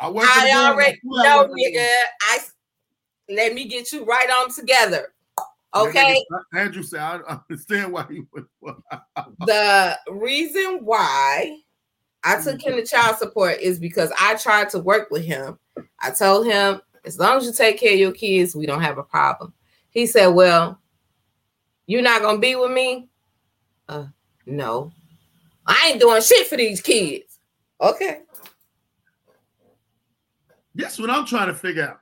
I, 0.00 0.08
I 0.08 0.08
already 0.08 0.22
I 0.28 1.22
know, 1.22 1.36
want 1.36 1.50
to 1.50 1.56
go 1.56 1.56
in? 1.56 1.74
nigga. 1.74 1.88
I 2.22 2.38
let 3.28 3.54
me 3.54 3.66
get 3.66 3.92
you 3.92 4.04
right 4.04 4.28
on 4.28 4.52
together. 4.52 5.13
Okay. 5.74 6.24
Andrew 6.54 6.82
said, 6.82 7.00
I 7.00 7.40
understand 7.50 7.92
why 7.92 8.06
he 8.08 8.22
would. 8.32 8.46
the 9.46 9.98
reason 10.08 10.80
why 10.82 11.58
I 12.22 12.40
took 12.40 12.62
him 12.62 12.76
to 12.76 12.86
child 12.86 13.18
support 13.18 13.58
is 13.60 13.80
because 13.80 14.12
I 14.18 14.36
tried 14.36 14.70
to 14.70 14.78
work 14.78 15.10
with 15.10 15.24
him. 15.24 15.58
I 16.00 16.10
told 16.10 16.46
him, 16.46 16.80
as 17.04 17.18
long 17.18 17.38
as 17.38 17.44
you 17.44 17.52
take 17.52 17.78
care 17.78 17.92
of 17.92 17.98
your 17.98 18.12
kids, 18.12 18.54
we 18.54 18.66
don't 18.66 18.80
have 18.80 18.98
a 18.98 19.02
problem. 19.02 19.52
He 19.90 20.06
said, 20.06 20.28
Well, 20.28 20.80
you're 21.86 22.02
not 22.02 22.22
gonna 22.22 22.38
be 22.38 22.56
with 22.56 22.70
me? 22.70 23.08
Uh 23.88 24.06
no. 24.46 24.92
I 25.66 25.90
ain't 25.90 26.00
doing 26.00 26.22
shit 26.22 26.46
for 26.46 26.56
these 26.56 26.80
kids. 26.80 27.38
Okay. 27.80 28.20
That's 30.74 30.98
what 30.98 31.10
I'm 31.10 31.26
trying 31.26 31.48
to 31.48 31.54
figure 31.54 31.88
out. 31.88 32.00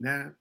Now, 0.00 0.32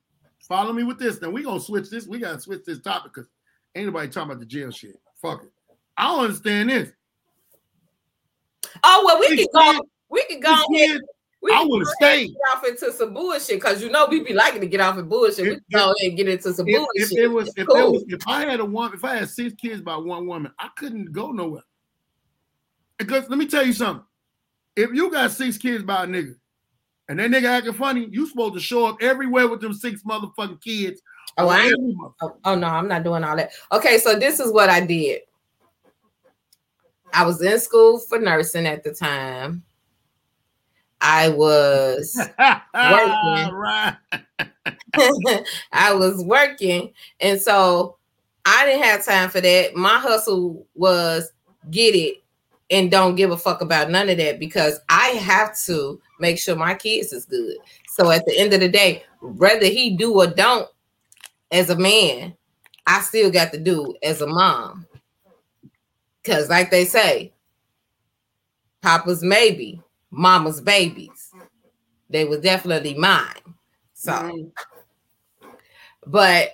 follow 0.48 0.74
me 0.74 0.84
with 0.84 1.00
this. 1.00 1.20
Then 1.20 1.34
we 1.34 1.44
gonna 1.44 1.60
switch 1.60 1.90
this. 1.90 2.08
We 2.08 2.20
gotta 2.20 2.40
switch 2.40 2.64
this 2.66 2.80
topic 2.80 3.14
because 3.14 3.30
ain't 3.76 3.88
nobody 3.88 4.10
talking 4.10 4.32
about 4.32 4.40
the 4.40 4.46
jail 4.46 4.72
shit. 4.72 5.00
Fuck 5.22 5.44
it. 5.44 5.52
I 5.98 6.08
don't 6.08 6.26
understand 6.26 6.70
this. 6.70 6.92
Oh 8.84 9.04
well, 9.06 9.20
we 9.20 9.36
can 9.38 9.48
go. 9.54 9.88
We 10.10 10.24
can 10.26 10.40
go 10.40 10.52
ahead. 10.54 11.02
We 11.42 11.52
I 11.52 11.58
can 11.60 11.70
would 11.70 11.84
go 11.84 11.90
have 11.90 11.96
stayed. 12.02 12.28
Get 12.30 12.38
off 12.56 12.66
into 12.68 12.92
some 12.92 13.14
bullshit 13.14 13.58
because 13.62 13.82
you 13.82 13.90
know 13.90 14.08
we'd 14.10 14.26
be 14.26 14.34
liking 14.34 14.62
to 14.62 14.68
get 14.68 14.80
off 14.80 14.98
in 14.98 15.08
bullshit. 15.08 15.44
We 15.46 15.50
can 15.52 15.64
go 15.74 15.94
ahead 15.94 15.96
and 16.10 16.18
get 16.18 16.28
into 16.28 16.54
some 16.54 16.68
If, 16.68 16.76
bullshit. 16.76 17.12
if 17.12 17.18
it 17.18 17.28
was, 17.28 17.54
if 17.56 17.68
cool. 17.68 17.94
was, 17.94 18.06
if 18.08 18.28
I 18.28 18.46
had 18.46 18.60
a 18.60 18.66
one, 18.66 18.94
if 18.94 19.04
I 19.04 19.18
had 19.18 19.30
six 19.30 19.54
kids 19.56 19.82
by 19.82 19.96
one 19.98 20.28
woman, 20.28 20.52
I 20.60 20.70
couldn't 20.78 21.12
go 21.12 21.32
nowhere. 21.32 21.64
Because 22.98 23.30
let 23.30 23.38
me 23.38 23.48
tell 23.48 23.66
you 23.66 23.74
something. 23.74 24.04
If 24.76 24.92
you 24.94 25.12
got 25.12 25.32
six 25.32 25.58
kids 25.58 25.84
by 25.84 26.04
a 26.04 26.08
nigga, 26.08 26.36
and 27.10 27.20
that 27.20 27.30
nigga 27.32 27.46
acting 27.46 27.74
funny, 27.74 28.08
you 28.12 28.28
supposed 28.28 28.54
to 28.56 28.60
show 28.60 28.86
up 28.86 28.98
everywhere 29.02 29.48
with 29.48 29.62
them 29.62 29.74
six 29.74 30.04
motherfucking 30.04 30.62
kids. 30.62 31.02
oh, 31.38 31.48
I 31.48 31.64
ain't 31.66 31.74
Every 31.74 31.94
mother- 31.94 32.14
Oh, 32.22 32.38
oh, 32.46 32.56
no, 32.56 32.68
I'm 32.68 32.88
not 32.88 33.04
doing 33.04 33.24
all 33.24 33.36
that. 33.38 33.52
Okay, 33.72 33.98
so 33.98 34.18
this 34.18 34.40
is 34.40 34.52
what 34.52 34.70
I 34.70 34.82
did. 34.82 35.22
I 37.14 37.26
was 37.26 37.42
in 37.42 37.60
school 37.60 38.00
for 38.00 38.20
nursing 38.20 38.68
at 38.68 38.84
the 38.84 38.94
time. 38.94 39.64
I 41.00 41.30
was 41.30 42.20
right. 42.40 43.96
I 45.72 45.94
was 45.94 46.24
working, 46.24 46.92
and 47.20 47.40
so 47.40 47.98
I 48.46 48.66
didn't 48.66 48.84
have 48.84 49.06
time 49.06 49.30
for 49.30 49.40
that. 49.40 49.76
My 49.76 50.00
hustle 50.00 50.66
was 50.76 51.32
get 51.70 51.96
it 51.96 52.24
and 52.72 52.90
don't 52.92 53.16
give 53.16 53.32
a 53.32 53.38
fuck 53.38 53.62
about 53.62 53.90
none 53.92 54.10
of 54.10 54.18
that 54.18 54.40
because 54.40 54.80
I 54.90 55.10
have 55.10 55.58
to 55.66 56.02
make 56.20 56.38
sure 56.40 56.56
my 56.56 56.76
kids 56.76 57.14
is 57.14 57.26
good. 57.26 57.58
So 57.88 58.12
at 58.12 58.26
the 58.26 58.38
end 58.38 58.54
of 58.54 58.60
the 58.60 58.70
day, 58.70 59.04
whether 59.22 59.66
he 59.66 59.96
do 59.96 60.14
or 60.16 60.28
don't, 60.28 60.68
as 61.52 61.70
a 61.70 61.76
man, 61.78 62.36
I 62.86 63.02
still 63.02 63.32
got 63.32 63.52
to 63.54 63.60
do 63.60 63.96
as 64.04 64.22
a 64.22 64.28
mom. 64.28 64.86
Cause 66.24 66.50
like 66.50 66.72
they 66.72 66.86
say, 66.86 67.34
Papa's 68.82 69.24
maybe, 69.24 69.82
Mama's 70.12 70.62
babies. 70.62 71.32
They 72.10 72.26
were 72.26 72.40
definitely 72.40 72.94
mine. 72.96 73.56
So 73.94 74.12
Mhm. 74.12 74.52
but 76.06 76.54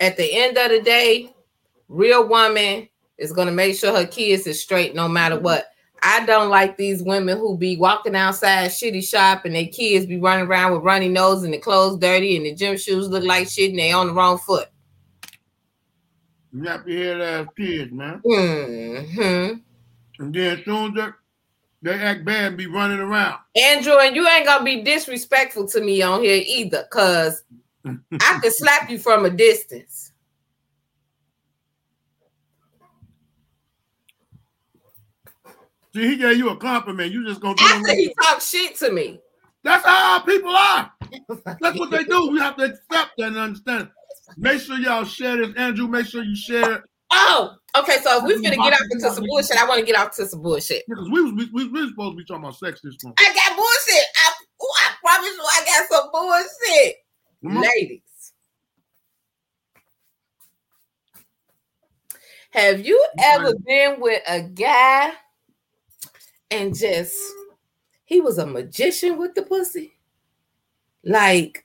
at 0.00 0.16
the 0.16 0.32
end 0.32 0.56
of 0.58 0.70
the 0.70 0.80
day, 0.80 1.34
real 1.88 2.26
woman 2.26 2.88
is 3.18 3.32
gonna 3.32 3.52
make 3.52 3.76
sure 3.78 3.94
her 3.96 4.06
kids 4.06 4.46
is 4.46 4.62
straight 4.62 4.94
no 4.94 5.08
matter 5.08 5.38
what. 5.38 5.66
I 6.02 6.24
don't 6.26 6.50
like 6.50 6.76
these 6.76 7.02
women 7.02 7.38
who 7.38 7.56
be 7.56 7.76
walking 7.76 8.14
outside 8.14 8.70
shitty 8.70 9.06
shop 9.08 9.44
and 9.44 9.54
their 9.54 9.66
kids 9.66 10.06
be 10.06 10.18
running 10.18 10.46
around 10.46 10.72
with 10.72 10.82
runny 10.82 11.08
nose 11.08 11.42
and 11.42 11.52
the 11.52 11.58
clothes 11.58 11.98
dirty 11.98 12.36
and 12.36 12.46
the 12.46 12.54
gym 12.54 12.76
shoes 12.76 13.08
look 13.08 13.24
like 13.24 13.48
shit 13.48 13.70
and 13.70 13.78
they 13.78 13.92
on 13.92 14.08
the 14.08 14.12
wrong 14.12 14.38
foot. 14.38 14.68
Nappy 16.54 16.96
head 16.96 17.20
ass 17.20 17.48
kids, 17.56 17.92
man. 17.92 18.20
hmm 18.24 19.58
And 20.18 20.34
then 20.34 20.58
as 20.58 20.64
soon 20.64 20.96
as 20.98 21.12
they, 21.82 21.90
they 21.90 22.02
act 22.02 22.24
bad 22.24 22.44
and 22.46 22.56
be 22.56 22.66
running 22.66 23.00
around. 23.00 23.38
Andrew, 23.54 23.98
and 23.98 24.16
you 24.16 24.26
ain't 24.26 24.46
gonna 24.46 24.64
be 24.64 24.82
disrespectful 24.82 25.68
to 25.68 25.80
me 25.80 26.02
on 26.02 26.22
here 26.22 26.42
either, 26.46 26.84
cause 26.90 27.42
I 27.86 28.38
could 28.42 28.54
slap 28.54 28.90
you 28.90 28.98
from 28.98 29.24
a 29.24 29.30
distance. 29.30 30.05
See, 35.96 36.08
he 36.08 36.16
gave 36.16 36.36
you 36.36 36.50
a 36.50 36.56
compliment. 36.58 37.10
You 37.10 37.26
just 37.26 37.40
gonna 37.40 37.54
do 37.54 37.64
After 37.64 37.94
he 37.94 38.14
talks 38.22 38.50
shit 38.50 38.76
to 38.80 38.92
me. 38.92 39.18
That's 39.62 39.82
how 39.82 40.20
people 40.20 40.54
are. 40.54 40.92
That's 41.58 41.78
what 41.78 41.90
they 41.90 42.04
do. 42.04 42.30
We 42.30 42.38
have 42.38 42.54
to 42.58 42.64
accept 42.64 43.12
that 43.16 43.28
and 43.28 43.38
understand. 43.38 43.88
Make 44.36 44.60
sure 44.60 44.76
y'all 44.76 45.04
share 45.04 45.38
this, 45.38 45.56
Andrew. 45.56 45.88
Make 45.88 46.04
sure 46.04 46.22
you 46.22 46.36
share 46.36 46.70
it 46.70 46.82
Oh, 47.10 47.54
okay. 47.78 47.96
So 48.02 48.18
if 48.18 48.24
we're 48.24 48.42
gonna 48.42 48.56
get 48.56 48.74
off 48.74 48.86
into 48.90 49.10
some 49.10 49.24
bullshit, 49.26 49.56
I 49.56 49.66
want 49.66 49.80
to 49.80 49.86
get 49.86 49.96
off 49.96 50.14
to 50.16 50.26
some 50.26 50.42
bullshit. 50.42 50.84
because 50.86 51.08
we 51.08 51.22
was 51.22 51.32
we, 51.32 51.46
we, 51.46 51.68
we 51.70 51.80
was 51.80 51.90
supposed 51.92 52.12
to 52.12 52.16
be 52.18 52.24
talking 52.26 52.44
about 52.44 52.56
sex 52.56 52.82
this 52.84 53.02
month. 53.02 53.16
I 53.18 53.32
got 53.32 53.56
bullshit. 53.56 54.04
I, 54.16 54.32
ooh, 54.62 54.68
I 54.76 54.92
promise 55.00 55.30
you, 55.30 55.44
I 55.50 55.64
got 55.64 55.88
some 55.88 56.10
bullshit, 56.12 56.96
on. 57.46 57.62
ladies. 57.62 58.02
Have 62.50 62.84
you 62.84 63.02
ever 63.18 63.54
been 63.66 63.98
with 63.98 64.22
a 64.28 64.42
guy 64.42 65.12
and 66.50 66.76
just 66.76 67.16
he 68.04 68.20
was 68.20 68.38
a 68.38 68.46
magician 68.46 69.18
with 69.18 69.34
the 69.34 69.42
pussy? 69.42 69.94
Like 71.04 71.64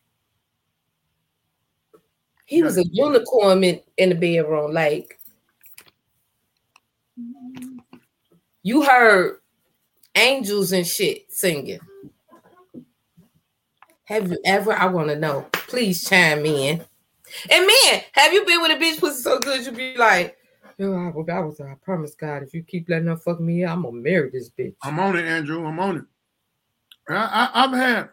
he 2.46 2.62
was 2.64 2.78
a 2.78 2.86
unicorn 2.92 3.64
in, 3.64 3.82
in 3.98 4.10
the 4.10 4.16
bedroom. 4.16 4.74
Like 4.74 5.20
you 8.64 8.84
heard 8.84 9.40
angels 10.16 10.72
and 10.72 10.86
shit 10.86 11.32
singing. 11.32 11.80
Have 14.06 14.30
you 14.30 14.38
ever? 14.44 14.74
I 14.74 14.88
want 14.88 15.08
to 15.10 15.16
know. 15.16 15.48
Please 15.54 16.08
chime 16.08 16.46
in. 16.46 16.84
And 17.50 17.68
man, 17.68 18.02
have 18.12 18.34
you 18.34 18.46
been 18.46 18.62
with 18.62 18.72
a 18.72 18.76
bitch 18.76 19.00
pussy 19.00 19.22
so 19.22 19.40
good 19.40 19.66
you 19.66 19.72
be 19.72 19.96
like, 19.96 20.38
yo, 20.82 20.96
I, 20.96 21.32
I 21.32 21.40
was, 21.40 21.62
I 21.62 21.76
promise 21.84 22.16
God, 22.16 22.42
if 22.44 22.54
you 22.54 22.64
keep 22.64 22.90
letting 22.90 23.08
her 23.08 23.18
fuck 23.18 23.40
me, 23.40 23.64
I'm 23.64 23.84
gonna 23.84 23.98
marry 23.98 24.30
this 24.32 24.50
bitch. 24.50 24.74
I'm 24.82 25.00
on 25.00 25.16
it, 25.16 25.26
Andrew. 25.26 25.66
I'm 25.66 25.80
on 25.80 25.98
it. 25.98 26.06
I, 27.10 27.50
I, 27.54 27.64
I've 27.64 27.72
had 27.72 28.10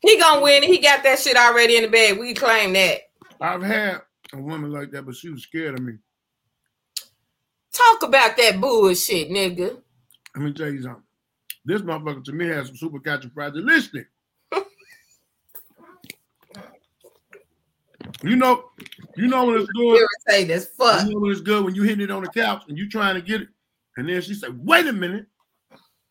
He 0.00 0.18
gonna 0.18 0.42
win. 0.42 0.62
He 0.62 0.78
got 0.78 1.02
that 1.02 1.18
shit 1.18 1.36
already 1.36 1.76
in 1.76 1.82
the 1.82 1.88
bag. 1.88 2.18
We 2.18 2.34
claim 2.34 2.74
that. 2.74 3.00
I've 3.40 3.62
had 3.62 4.02
a 4.34 4.38
woman 4.38 4.70
like 4.70 4.90
that, 4.90 5.06
but 5.06 5.16
she 5.16 5.30
was 5.30 5.42
scared 5.42 5.78
of 5.78 5.84
me. 5.84 5.94
Talk 7.72 8.02
about 8.02 8.36
that 8.36 8.60
bullshit, 8.60 9.30
nigga. 9.30 9.80
Let 10.34 10.44
me 10.44 10.52
tell 10.52 10.70
you 10.70 10.82
something. 10.82 11.02
This 11.64 11.82
motherfucker 11.82 12.24
to 12.24 12.32
me 12.32 12.48
has 12.48 12.66
some 12.66 12.76
super 12.76 12.98
fragilistic. 12.98 14.06
You 18.22 18.36
know, 18.36 18.70
you 19.16 19.28
know 19.28 19.46
when 19.46 19.60
it's 19.60 19.70
good. 19.72 20.06
Irritating 20.28 20.50
as 20.56 20.66
fuck. 20.66 21.06
You 21.06 21.14
know 21.14 21.20
when 21.20 21.32
it's 21.32 21.40
good 21.40 21.64
when 21.64 21.74
you 21.74 21.82
hitting 21.82 22.04
it 22.04 22.10
on 22.10 22.22
the 22.22 22.28
couch 22.30 22.64
and 22.68 22.76
you 22.76 22.88
trying 22.88 23.14
to 23.14 23.22
get 23.22 23.42
it, 23.42 23.48
and 23.96 24.08
then 24.08 24.20
she 24.22 24.34
said, 24.34 24.58
"Wait 24.64 24.86
a 24.86 24.92
minute, 24.92 25.26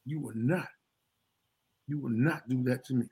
you 0.06 0.20
will 0.20 0.36
not, 0.36 0.68
you 1.88 2.00
will 2.00 2.10
not 2.10 2.48
do 2.50 2.64
that 2.64 2.86
to 2.86 2.94
me. 2.94 3.06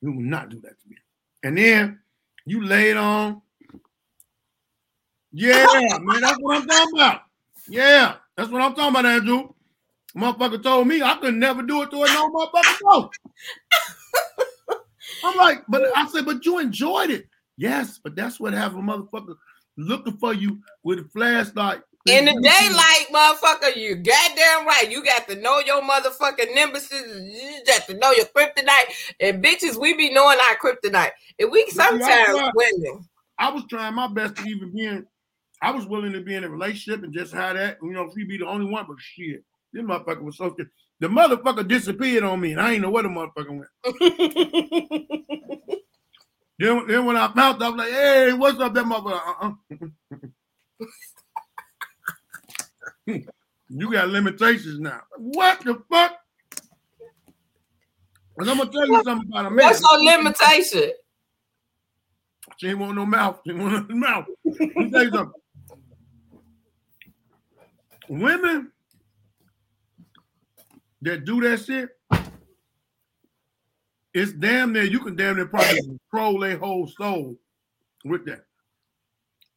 You 0.00 0.12
will 0.12 0.22
not 0.22 0.48
do 0.48 0.60
that 0.60 0.80
to 0.80 0.88
me." 0.88 0.96
And 1.42 1.58
then 1.58 2.00
you 2.44 2.64
lay 2.64 2.90
it 2.90 2.96
on. 2.96 3.42
Yeah, 5.32 5.66
man, 6.00 6.20
that's 6.20 6.38
what 6.40 6.56
I'm 6.56 6.66
talking 6.66 6.98
about. 6.98 7.22
Yeah, 7.68 8.14
that's 8.36 8.50
what 8.50 8.62
I'm 8.62 8.74
talking 8.74 8.90
about, 8.90 9.06
Andrew. 9.06 9.52
Motherfucker 10.16 10.62
told 10.62 10.86
me 10.88 11.02
I 11.02 11.16
could 11.16 11.34
never 11.34 11.62
do 11.62 11.82
it 11.82 11.90
to 11.90 12.02
a 12.02 12.06
no 12.06 12.30
motherfucker 12.30 12.78
no. 12.82 13.10
I'm 15.24 15.36
like, 15.36 15.64
but 15.68 15.82
I 15.94 16.06
said, 16.08 16.24
but 16.24 16.44
you 16.46 16.58
enjoyed 16.58 17.10
it. 17.10 17.28
Yes, 17.56 17.98
but 18.02 18.14
that's 18.14 18.38
what 18.38 18.52
have 18.52 18.74
a 18.74 18.78
motherfucker 18.78 19.36
looking 19.76 20.16
for 20.16 20.34
you 20.34 20.60
with 20.82 20.98
a 20.98 21.04
flashlight. 21.04 21.80
In 22.06 22.24
the 22.26 22.32
daylight, 22.40 23.06
motherfucker, 23.12 23.74
you 23.74 23.96
goddamn 23.96 24.64
right. 24.64 24.86
You 24.88 25.04
got 25.04 25.26
to 25.28 25.34
know 25.34 25.58
your 25.58 25.82
motherfucking 25.82 26.54
nemesis. 26.54 27.02
You 27.02 27.62
got 27.66 27.84
to 27.88 27.94
know 27.94 28.12
your 28.12 28.26
kryptonite. 28.26 29.14
And 29.18 29.42
bitches, 29.42 29.76
we 29.76 29.94
be 29.94 30.12
knowing 30.12 30.38
our 30.38 30.56
kryptonite. 30.56 31.10
And 31.40 31.50
we 31.50 31.68
sometimes 31.70 32.04
right. 32.04 32.52
women. 32.54 33.08
I 33.38 33.50
was 33.50 33.64
trying 33.68 33.94
my 33.94 34.06
best 34.06 34.36
to 34.36 34.44
even 34.44 34.72
be 34.72 34.84
in. 34.84 35.04
I 35.60 35.72
was 35.72 35.86
willing 35.86 36.12
to 36.12 36.20
be 36.20 36.34
in 36.34 36.44
a 36.44 36.48
relationship 36.48 37.02
and 37.02 37.12
just 37.12 37.32
have 37.32 37.56
that. 37.56 37.78
You 37.82 37.90
know, 37.90 38.08
she 38.16 38.24
be 38.24 38.38
the 38.38 38.46
only 38.46 38.70
one, 38.70 38.84
but 38.86 38.98
shit, 39.00 39.42
this 39.72 39.82
motherfucker 39.82 40.22
was 40.22 40.36
so 40.36 40.52
scared. 40.52 40.70
The 41.00 41.08
motherfucker 41.08 41.66
disappeared 41.66 42.22
on 42.22 42.40
me, 42.40 42.52
and 42.52 42.60
I 42.60 42.74
ain't 42.74 42.82
know 42.82 42.90
where 42.90 43.02
the 43.02 43.08
motherfucker 43.08 43.66
went. 43.90 45.80
Then, 46.58 46.86
then 46.86 47.04
when 47.04 47.16
I 47.16 47.26
found, 47.32 47.62
out, 47.62 47.62
I 47.62 47.68
was 47.68 47.78
like, 47.78 47.90
"Hey, 47.90 48.32
what's 48.32 48.58
up, 48.60 48.72
that 48.74 48.84
motherfucker?" 48.84 49.56
Uh-uh. 53.10 53.18
you 53.68 53.92
got 53.92 54.08
limitations 54.08 54.80
now. 54.80 55.02
What 55.18 55.60
the 55.60 55.82
fuck? 55.90 56.16
And 58.38 58.50
I'm 58.50 58.58
gonna 58.58 58.70
tell 58.70 58.86
you 58.86 59.02
something 59.04 59.28
about 59.30 59.46
a 59.46 59.50
man. 59.50 59.66
What's 59.66 59.82
your 59.82 60.02
limitation? 60.02 60.92
She 62.58 62.68
ain't 62.68 62.78
want 62.78 62.94
no 62.94 63.04
mouth. 63.04 63.40
She 63.44 63.52
ain't 63.52 63.60
want 63.60 63.88
no 63.88 63.96
mouth. 63.96 64.26
Let 64.44 64.76
me 64.76 64.90
tell 64.90 65.04
you 65.04 65.10
something. 65.10 65.42
Women 68.08 68.72
that 71.02 71.24
do 71.24 71.40
that 71.42 71.60
shit, 71.60 71.90
it's 74.16 74.32
damn 74.32 74.72
near 74.72 74.84
you 74.84 74.98
can 75.00 75.14
damn 75.14 75.36
near 75.36 75.44
probably 75.44 75.78
control 75.82 76.40
their 76.40 76.56
whole 76.56 76.86
soul 76.86 77.36
with 78.06 78.24
that. 78.24 78.46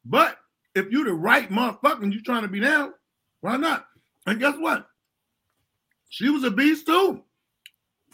But 0.03 0.37
if 0.75 0.91
you 0.91 1.05
the 1.05 1.13
right 1.13 1.49
motherfucker 1.49 2.03
and 2.03 2.13
you 2.13 2.21
trying 2.21 2.41
to 2.41 2.49
be 2.49 2.59
down, 2.59 2.93
why 3.39 3.55
not? 3.55 3.87
And 4.27 4.37
guess 4.37 4.55
what? 4.57 4.85
She 6.09 6.29
was 6.29 6.43
a 6.43 6.51
beast 6.51 6.87
too. 6.87 7.23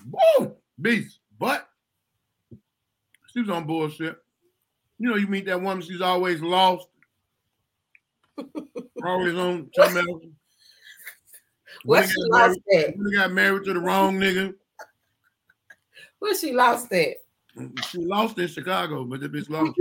Boom, 0.06 0.54
beast. 0.80 1.18
But 1.40 1.68
she 3.34 3.40
was 3.40 3.50
on 3.50 3.66
bullshit. 3.66 4.16
You 5.00 5.10
know, 5.10 5.16
you 5.16 5.26
meet 5.26 5.48
that 5.48 5.60
woman, 5.60 5.82
she's 5.82 6.00
always 6.00 6.44
lost. 6.44 6.88
always 9.04 9.34
on 9.34 9.68
something 9.74 9.98
else. 9.98 10.24
What's 11.86 12.12
she 12.12 12.18
lost 12.20 12.60
at? 12.76 12.94
got 13.16 13.32
married 13.32 13.64
to 13.64 13.74
the 13.74 13.80
wrong 13.80 14.20
nigga. 14.20 14.54
Where 16.26 16.36
she 16.36 16.54
lost 16.54 16.92
at? 16.92 17.18
She 17.92 18.00
lost 18.00 18.40
in 18.40 18.48
Chicago, 18.48 19.06
but 19.06 19.20
the 19.20 19.30
bitch 19.30 19.48
lost. 19.48 19.78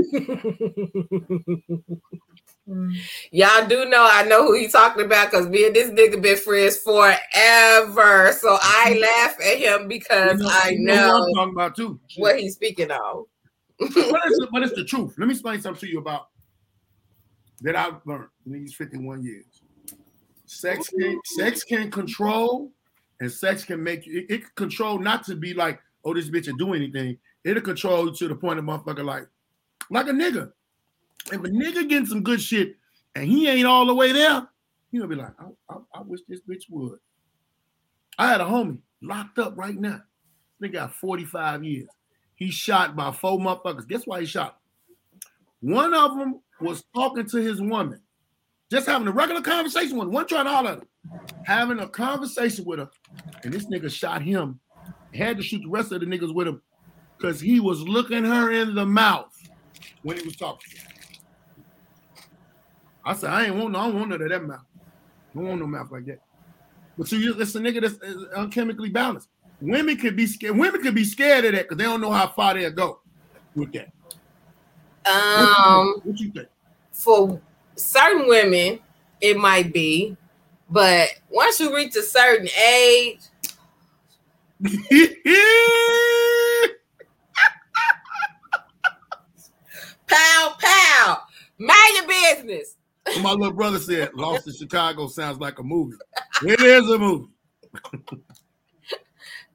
Y'all 3.32 3.66
do 3.66 3.86
know 3.86 4.06
I 4.12 4.24
know 4.24 4.44
who 4.44 4.52
he 4.58 4.68
talking 4.68 5.06
about 5.06 5.30
because 5.30 5.48
me 5.48 5.66
and 5.68 5.74
this 5.74 5.88
nigga 5.88 6.20
been 6.20 6.36
friends 6.36 6.76
forever. 6.76 8.30
So 8.38 8.58
I 8.60 8.98
laugh 9.00 9.36
at 9.40 9.56
him 9.56 9.88
because 9.88 10.38
You 10.38 10.46
I 10.50 10.74
you 10.76 10.86
what 10.86 10.96
know 10.96 11.32
talking 11.34 11.54
about 11.54 11.74
too. 11.74 11.98
what 12.18 12.38
he's 12.38 12.56
speaking 12.56 12.90
of. 12.90 13.24
but, 13.78 13.88
it's 13.96 14.38
the, 14.38 14.48
but 14.52 14.62
it's 14.62 14.74
the 14.74 14.84
truth. 14.84 15.14
Let 15.16 15.28
me 15.28 15.32
explain 15.32 15.62
something 15.62 15.80
to 15.80 15.88
you 15.88 15.98
about 15.98 16.28
that 17.62 17.74
I've 17.74 18.02
learned 18.04 18.28
in 18.44 18.52
these 18.52 18.74
51 18.74 19.24
years. 19.24 19.46
Sex 20.44 20.90
can 20.90 21.18
sex 21.24 21.64
can 21.64 21.90
control, 21.90 22.70
and 23.20 23.32
sex 23.32 23.64
can 23.64 23.82
make 23.82 24.04
you. 24.04 24.18
It, 24.18 24.26
it 24.30 24.54
control 24.56 24.98
not 24.98 25.24
to 25.24 25.36
be 25.36 25.54
like, 25.54 25.80
oh, 26.04 26.14
this 26.14 26.30
bitch 26.30 26.46
will 26.46 26.56
do 26.56 26.74
anything. 26.74 27.18
It'll 27.44 27.62
control 27.62 28.06
you 28.06 28.14
to 28.14 28.28
the 28.28 28.34
point 28.34 28.58
of 28.58 28.64
motherfucker 28.64 29.04
like, 29.04 29.26
like 29.90 30.06
a 30.06 30.12
nigga. 30.12 30.52
If 31.26 31.40
a 31.40 31.48
nigga 31.48 31.88
getting 31.88 32.06
some 32.06 32.22
good 32.22 32.40
shit 32.40 32.76
and 33.14 33.26
he 33.26 33.48
ain't 33.48 33.66
all 33.66 33.86
the 33.86 33.94
way 33.94 34.12
there, 34.12 34.46
he 34.90 34.98
gonna 34.98 35.08
be 35.08 35.16
like, 35.16 35.32
I, 35.38 35.74
I, 35.74 35.76
I 35.94 36.02
wish 36.02 36.20
this 36.28 36.40
bitch 36.48 36.64
would. 36.70 36.98
I 38.18 38.28
had 38.28 38.40
a 38.40 38.44
homie 38.44 38.78
locked 39.02 39.38
up 39.38 39.56
right 39.56 39.74
now. 39.74 40.02
They 40.60 40.68
got 40.68 40.94
45 40.94 41.64
years. 41.64 41.88
He 42.36 42.50
shot 42.50 42.96
by 42.96 43.12
four 43.12 43.38
motherfuckers. 43.38 43.88
Guess 43.88 44.06
why 44.06 44.20
he 44.20 44.26
shot? 44.26 44.58
One 45.60 45.94
of 45.94 46.16
them 46.16 46.40
was 46.60 46.84
talking 46.94 47.26
to 47.28 47.38
his 47.38 47.60
woman, 47.60 48.00
just 48.70 48.86
having 48.86 49.08
a 49.08 49.12
regular 49.12 49.40
conversation 49.40 49.96
with 49.96 50.08
him. 50.08 50.14
one 50.14 50.26
trying 50.26 50.46
holler 50.46 50.70
at 50.70 50.78
her, 50.78 51.26
having 51.44 51.78
a 51.78 51.88
conversation 51.88 52.64
with 52.64 52.80
her, 52.80 52.90
and 53.42 53.52
this 53.52 53.66
nigga 53.66 53.90
shot 53.90 54.22
him. 54.22 54.60
Had 55.14 55.36
to 55.36 55.42
shoot 55.42 55.62
the 55.62 55.68
rest 55.68 55.92
of 55.92 56.00
the 56.00 56.06
niggas 56.06 56.34
with 56.34 56.48
him 56.48 56.60
because 57.16 57.40
he 57.40 57.60
was 57.60 57.80
looking 57.82 58.24
her 58.24 58.50
in 58.50 58.74
the 58.74 58.84
mouth 58.84 59.32
when 60.02 60.18
he 60.18 60.24
was 60.24 60.36
talking. 60.36 60.72
I 63.04 63.14
said, 63.14 63.30
I 63.30 63.46
ain't 63.46 63.56
want 63.56 63.72
no, 63.72 63.78
I 63.78 63.86
don't 63.86 63.96
want 63.96 64.10
none 64.10 64.22
of 64.22 64.28
that 64.28 64.44
mouth. 64.44 64.60
I 64.60 65.38
don't 65.38 65.48
want 65.48 65.60
no 65.60 65.66
mouth 65.66 65.90
like 65.90 66.06
that. 66.06 66.20
But 66.96 67.08
see, 67.08 67.24
it's 67.26 67.54
a 67.54 67.60
nigga 67.60 67.80
that's 67.82 67.94
uh, 67.94 68.40
unchemically 68.40 68.92
balanced. 68.92 69.28
Women 69.60 69.96
could 69.96 70.16
be 70.16 70.26
scared. 70.26 70.56
Women 70.56 70.82
could 70.82 70.94
be 70.94 71.04
scared 71.04 71.44
of 71.44 71.52
that 71.52 71.62
because 71.62 71.78
they 71.78 71.84
don't 71.84 72.00
know 72.00 72.12
how 72.12 72.28
far 72.28 72.54
they'll 72.54 72.70
go 72.70 73.00
with 73.54 73.72
that. 73.72 73.92
Um, 75.06 76.00
what 76.02 76.18
you 76.18 76.30
think? 76.30 76.48
for 76.94 77.40
certain 77.76 78.28
women, 78.28 78.78
it 79.20 79.36
might 79.36 79.72
be, 79.72 80.16
but 80.70 81.08
once 81.28 81.60
you 81.60 81.74
reach 81.74 81.94
a 81.96 82.02
certain 82.02 82.48
age, 82.48 83.20
pow 90.06 90.54
pow, 90.58 91.22
mind 91.58 91.94
your 91.94 92.06
business. 92.06 92.76
My 93.20 93.32
little 93.32 93.52
brother 93.52 93.78
said, 93.78 94.14
"Lost 94.14 94.46
in 94.46 94.54
Chicago 94.54 95.08
sounds 95.08 95.38
like 95.38 95.58
a 95.58 95.62
movie. 95.62 95.96
It 96.42 96.60
is 96.60 96.90
a 96.90 96.98
movie." 96.98 97.28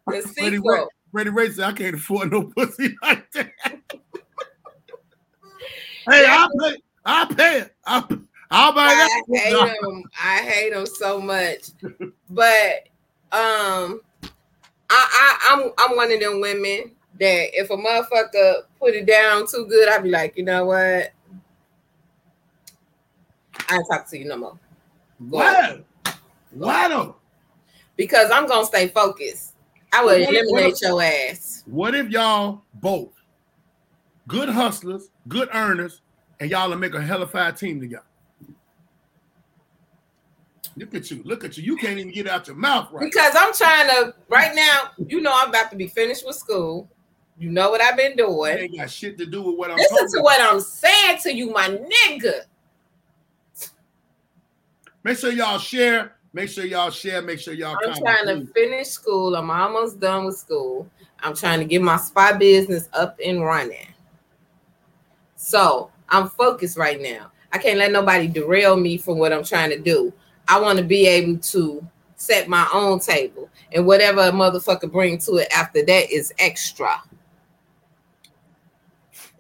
The 0.08 0.22
Freddie 0.22 0.58
Ray. 0.58 0.86
Freddie 1.12 1.30
Ray 1.30 1.52
said, 1.52 1.66
"I 1.66 1.74
can't 1.74 1.96
afford 1.96 2.32
no 2.32 2.46
pussy 2.46 2.96
like 3.04 3.32
that." 3.34 3.52
hey, 6.10 6.26
I'll 6.28 6.50
pay. 6.60 6.78
I'll 7.06 7.28
pay 7.28 7.60
it. 7.60 7.76
I'll, 7.86 8.08
I'll 8.52 8.74
buy 8.74 8.88
I 8.88 9.22
hate 9.28 9.54
him. 9.54 10.04
I 10.20 10.42
hate 10.42 10.74
him 10.74 10.88
so 10.88 11.22
much. 11.22 11.70
But 12.30 12.90
um, 13.32 14.02
I, 14.90 15.08
I 15.12 15.54
I'm 15.54 15.72
I'm 15.78 15.96
one 15.96 16.12
of 16.12 16.20
them 16.20 16.42
women 16.42 16.92
that 17.20 17.50
if 17.60 17.70
a 17.70 17.78
motherfucker 17.78 18.64
put 18.80 18.94
it 18.94 19.06
down 19.06 19.46
too 19.48 19.66
good, 19.70 19.90
I'd 19.90 20.04
be 20.04 20.10
like, 20.10 20.38
you 20.38 20.44
know 20.44 20.66
what? 20.66 21.12
I 23.68 23.76
ain't 23.76 23.88
talk 23.88 24.10
to 24.10 24.18
you 24.18 24.26
no 24.26 24.38
more 24.38 24.60
Why? 25.20 25.80
Why 26.52 26.88
though? 26.88 27.16
because 27.98 28.32
I'm 28.32 28.48
gonna 28.48 28.66
stay 28.66 28.88
focused. 28.88 29.54
I 29.92 30.04
would 30.06 30.22
What 30.22 30.30
eliminate 30.34 30.74
if- 30.74 30.82
your 30.82 31.02
ass. 31.02 31.64
What 31.66 31.94
if 31.94 32.10
y'all 32.10 32.62
both 32.76 33.12
good 34.28 34.50
hustlers, 34.50 35.10
good 35.28 35.50
earners, 35.54 36.02
and 36.40 36.50
y'all 36.50 36.70
will 36.70 36.78
make 36.78 36.94
a 36.96 37.02
hell 37.02 37.22
of 37.22 37.32
hellified 37.32 37.58
team 37.58 37.80
together? 37.82 38.04
Look 40.80 40.96
at 40.96 41.12
you. 41.12 41.22
Look 41.26 41.44
at 41.44 41.58
you. 41.58 41.64
You 41.64 41.76
can't 41.76 42.00
even 42.00 42.14
get 42.14 42.26
out 42.26 42.48
your 42.48 42.56
mouth 42.56 42.90
right. 42.94 43.04
Because 43.04 43.36
I'm 43.38 43.54
trying 43.54 43.88
to 43.90 44.14
right 44.30 44.56
now. 44.56 44.92
You 45.08 45.20
know, 45.20 45.32
I'm 45.34 45.50
about 45.50 45.70
to 45.72 45.76
be 45.76 45.88
finished 45.88 46.26
with 46.26 46.38
school. 46.38 46.90
You 47.38 47.52
know 47.52 47.70
what 47.70 47.82
I've 47.82 47.98
been 47.98 48.14
It 48.14 48.18
doing. 48.18 48.58
ain't 48.58 48.78
got 48.78 48.90
shit 48.90 49.18
to 49.18 49.26
do 49.26 49.42
with 49.42 49.58
what 49.58 49.72
I'm 49.72 49.78
Listen 49.78 50.10
to 50.12 50.22
what 50.22 50.42
I'm 50.42 50.62
saying 50.62 51.20
to 51.24 51.34
you, 51.34 51.52
my 51.52 51.68
nigga. 51.68 52.44
Make 55.04 55.18
sure 55.18 55.32
y'all 55.34 55.60
share. 55.60 56.16
Make 56.32 56.50
sure 56.50 56.66
y'all 56.66 56.92
share. 56.92 57.22
Make 57.22 57.40
sure 57.40 57.54
y'all. 57.54 57.78
I'm 57.86 57.96
trying 57.96 58.26
to 58.28 58.46
finish 58.54 58.88
school. 58.88 59.36
I'm 59.36 59.52
almost 59.52 60.00
done 60.00 60.26
with 60.26 60.38
school. 60.38 60.90
I'm 61.22 61.36
trying 61.36 61.60
to 61.60 61.66
get 61.66 61.82
my 61.82 61.98
spy 61.98 62.34
business 62.38 62.88
up 62.94 63.18
and 63.24 63.44
running. 63.44 63.88
So 65.36 65.92
I'm 66.08 66.30
focused 66.30 66.78
right 66.78 67.02
now. 67.02 67.32
I 67.52 67.58
can't 67.58 67.80
let 67.80 67.92
nobody 67.92 68.28
derail 68.28 68.78
me 68.78 68.98
from 68.98 69.18
what 69.18 69.34
I'm 69.34 69.44
trying 69.44 69.72
to 69.72 69.80
do. 69.80 70.14
I 70.50 70.60
want 70.60 70.80
to 70.80 70.84
be 70.84 71.08
able 71.08 71.38
to 71.38 71.86
set 72.16 72.48
my 72.50 72.68
own 72.74 73.00
table, 73.00 73.50
and 73.72 73.86
whatever 73.86 74.22
a 74.22 74.32
motherfucker 74.32 74.92
bring 74.92 75.18
to 75.20 75.36
it 75.36 75.48
after 75.56 75.86
that 75.86 76.12
is 76.12 76.34
extra. 76.40 77.02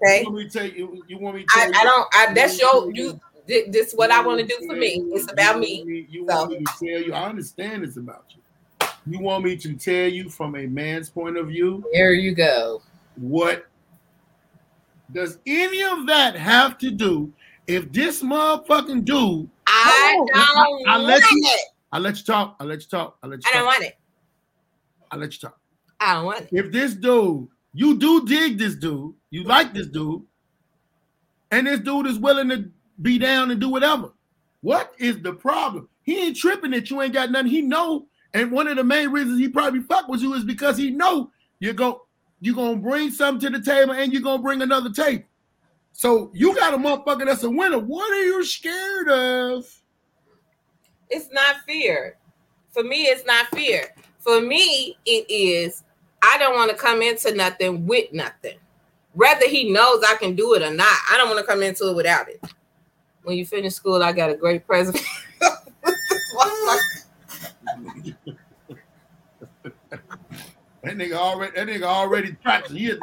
Okay. 0.01 0.19
You 0.19 0.25
want 0.25 0.35
me 0.37 0.43
to 0.49 0.49
tell 0.49 0.67
you? 0.67 1.03
You 1.07 1.17
want 1.17 1.35
me 1.35 1.41
to 1.43 1.47
tell 1.49 1.63
I, 1.63 1.67
you? 1.67 1.73
I 1.75 1.83
don't. 1.83 2.07
I 2.13 2.33
that's 2.33 2.59
your 2.59 2.91
you. 2.91 3.19
thi- 3.47 3.69
This 3.69 3.93
what 3.93 4.11
I 4.11 4.21
want 4.21 4.39
to 4.39 4.45
do 4.47 4.55
for 4.67 4.75
me. 4.75 5.03
It's 5.11 5.31
about 5.31 5.59
me. 5.59 6.05
You 6.09 6.25
want 6.25 6.51
me 6.51 6.59
to 6.59 6.63
tell 6.65 7.01
you? 7.01 7.13
I 7.13 7.25
understand 7.25 7.83
it's 7.83 7.97
about 7.97 8.25
you. 8.29 8.87
You 9.07 9.19
want 9.19 9.43
me 9.43 9.55
to 9.57 9.73
tell 9.73 10.07
you 10.07 10.29
from 10.29 10.55
a 10.55 10.67
man's 10.67 11.09
point 11.09 11.37
of 11.37 11.47
view 11.47 11.83
There 11.93 12.13
you 12.13 12.35
go. 12.35 12.81
what 13.15 13.65
does 15.11 15.39
any 15.47 15.81
of 15.83 16.05
that 16.05 16.35
have 16.35 16.77
to 16.79 16.91
do 16.91 17.33
if 17.65 17.91
this 17.91 18.21
motherfucking 18.21 19.05
dude? 19.05 19.49
I 19.85 20.15
Oh, 20.17 20.27
don't 20.33 20.87
I- 20.87 20.93
I 20.93 20.97
let 20.97 21.21
want 21.21 21.31
you- 21.31 21.41
it. 21.45 21.59
I 21.91 21.99
let 21.99 22.17
you 22.17 22.23
talk. 22.23 22.55
I 22.59 22.63
let 22.65 22.81
you 22.81 22.87
talk. 22.87 23.17
I 23.23 23.27
let 23.27 23.43
you 23.43 23.49
I 23.51 23.57
don't 23.57 23.65
want 23.65 23.83
it. 23.83 23.97
I 25.11 25.15
let 25.15 25.33
you 25.33 25.39
talk. 25.39 25.57
I 25.99 26.13
don't 26.15 26.25
want 26.25 26.41
it. 26.41 26.49
If 26.51 26.71
this 26.71 26.93
dude, 26.93 27.47
you 27.73 27.97
do 27.97 28.25
dig 28.25 28.57
this 28.57 28.75
dude, 28.75 29.13
you 29.31 29.43
like 29.43 29.73
this 29.73 29.87
dude, 29.87 30.21
and 31.51 31.67
this 31.67 31.79
dude 31.79 32.07
is 32.07 32.19
willing 32.19 32.49
to 32.49 32.69
be 33.01 33.17
down 33.17 33.51
and 33.51 33.59
do 33.59 33.69
whatever. 33.69 34.11
What 34.61 34.93
is 34.99 35.19
the 35.21 35.33
problem? 35.33 35.87
He 36.03 36.17
ain't 36.27 36.37
tripping 36.37 36.71
that 36.71 36.89
you 36.89 37.01
ain't 37.01 37.13
got 37.13 37.31
nothing. 37.31 37.49
He 37.51 37.61
know, 37.61 38.07
and 38.33 38.51
one 38.51 38.67
of 38.67 38.75
the 38.77 38.83
main 38.83 39.09
reasons 39.09 39.39
he 39.39 39.47
probably 39.47 39.81
fuck 39.81 40.07
with 40.07 40.21
you 40.21 40.33
is 40.33 40.43
because 40.43 40.77
he 40.77 40.91
know 40.91 41.31
you're 41.59 41.73
go 41.73 42.05
you're 42.41 42.55
gonna 42.55 42.77
bring 42.77 43.11
something 43.11 43.51
to 43.51 43.57
the 43.57 43.63
table 43.63 43.93
and 43.93 44.13
you're 44.13 44.21
gonna 44.21 44.41
bring 44.41 44.61
another 44.61 44.89
table. 44.91 45.23
So 45.93 46.31
you 46.33 46.55
got 46.55 46.73
a 46.73 46.77
motherfucker 46.77 47.25
that's 47.25 47.43
a 47.43 47.49
winner. 47.49 47.79
What 47.79 48.11
are 48.11 48.23
you 48.23 48.45
scared 48.45 49.09
of? 49.09 49.65
It's 51.09 51.31
not 51.31 51.57
fear. 51.67 52.17
For 52.71 52.83
me, 52.83 53.03
it's 53.03 53.25
not 53.25 53.47
fear. 53.47 53.93
For 54.19 54.41
me, 54.41 54.97
it 55.05 55.29
is 55.29 55.83
I 56.21 56.37
don't 56.37 56.55
want 56.55 56.71
to 56.71 56.77
come 56.77 57.01
into 57.01 57.33
nothing 57.35 57.85
with 57.85 58.11
nothing. 58.13 58.57
Whether 59.13 59.47
he 59.47 59.71
knows 59.71 60.03
I 60.07 60.15
can 60.15 60.35
do 60.35 60.53
it 60.53 60.61
or 60.61 60.73
not, 60.73 60.97
I 61.09 61.17
don't 61.17 61.29
want 61.29 61.39
to 61.39 61.45
come 61.45 61.63
into 61.63 61.89
it 61.89 61.95
without 61.95 62.29
it. 62.29 62.41
When 63.23 63.37
you 63.37 63.45
finish 63.45 63.73
school, 63.73 64.03
I 64.03 64.11
got 64.11 64.29
a 64.29 64.35
great 64.35 64.65
present. 64.65 65.01
That 70.81 70.95
nigga 70.95 71.13
already 71.13 71.51
that 71.55 71.67
nigga 71.67 71.83
already 71.83 72.31
practicing. 72.33 72.77
He 72.77 72.85
had, 72.85 72.99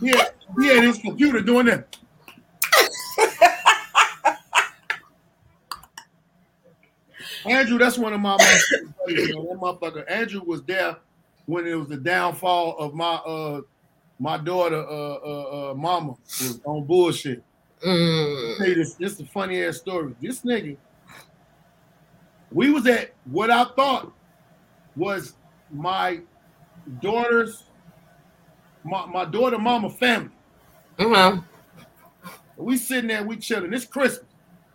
he 0.00 0.08
had, 0.08 0.32
he 0.58 0.66
had 0.68 0.84
his 0.84 0.98
computer 0.98 1.40
doing 1.40 1.66
that. 1.66 1.96
Andrew, 7.46 7.78
that's 7.78 7.98
one 7.98 8.12
of 8.12 8.20
my 8.20 8.36
motherfucking 8.36 8.94
buddies, 8.98 9.28
you 9.28 9.34
know, 9.34 9.46
that 9.48 9.58
motherfucker. 9.58 10.10
Andrew 10.10 10.42
was 10.44 10.62
there 10.62 10.96
when 11.46 11.66
it 11.66 11.74
was 11.74 11.88
the 11.88 11.96
downfall 11.96 12.76
of 12.78 12.94
my 12.94 13.14
uh 13.14 13.60
my 14.18 14.36
daughter 14.36 14.84
uh 14.86 15.14
uh, 15.14 15.70
uh 15.70 15.74
mama 15.74 16.10
was 16.10 16.60
on 16.64 16.84
bullshit. 16.84 17.42
Mm. 17.84 18.66
You 18.66 18.74
this, 18.74 18.94
this 18.94 19.12
is 19.14 19.20
a 19.20 19.26
funny 19.26 19.62
ass 19.64 19.78
story. 19.78 20.14
This 20.20 20.42
nigga, 20.42 20.76
we 22.52 22.70
was 22.70 22.86
at 22.86 23.14
what 23.24 23.50
I 23.50 23.64
thought 23.64 24.12
was 24.96 25.34
my 25.72 26.20
daughter's 27.00 27.64
my, 28.84 29.06
my 29.06 29.24
daughter 29.24 29.58
mama 29.58 29.90
family. 29.90 30.30
Mhm. 30.98 31.44
We 32.60 32.76
sitting 32.76 33.08
there, 33.08 33.24
we 33.24 33.36
chilling. 33.36 33.72
It's 33.72 33.84
Christmas. 33.86 34.26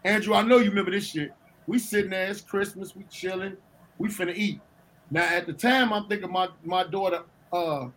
Andrew, 0.03 0.33
I 0.35 0.41
know 0.43 0.57
you 0.57 0.69
remember 0.69 0.91
this 0.91 1.07
shit. 1.07 1.31
We 1.67 1.79
sitting 1.79 2.11
there, 2.11 2.27
it's 2.29 2.41
Christmas, 2.41 2.95
we 2.95 3.03
chilling, 3.05 3.57
we 3.97 4.09
finna 4.09 4.35
eat. 4.35 4.61
Now 5.09 5.23
at 5.23 5.47
the 5.47 5.53
time, 5.53 5.93
I'm 5.93 6.07
thinking 6.07 6.31
my 6.31 6.49
my 6.63 6.83
daughter 6.83 7.23
uh 7.51 7.87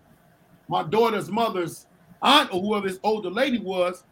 my 0.68 0.82
daughter's 0.82 1.30
mother's 1.30 1.86
aunt 2.22 2.52
or 2.52 2.60
whoever 2.60 2.88
this 2.88 2.98
older 3.02 3.30
lady 3.30 3.58
was, 3.58 4.04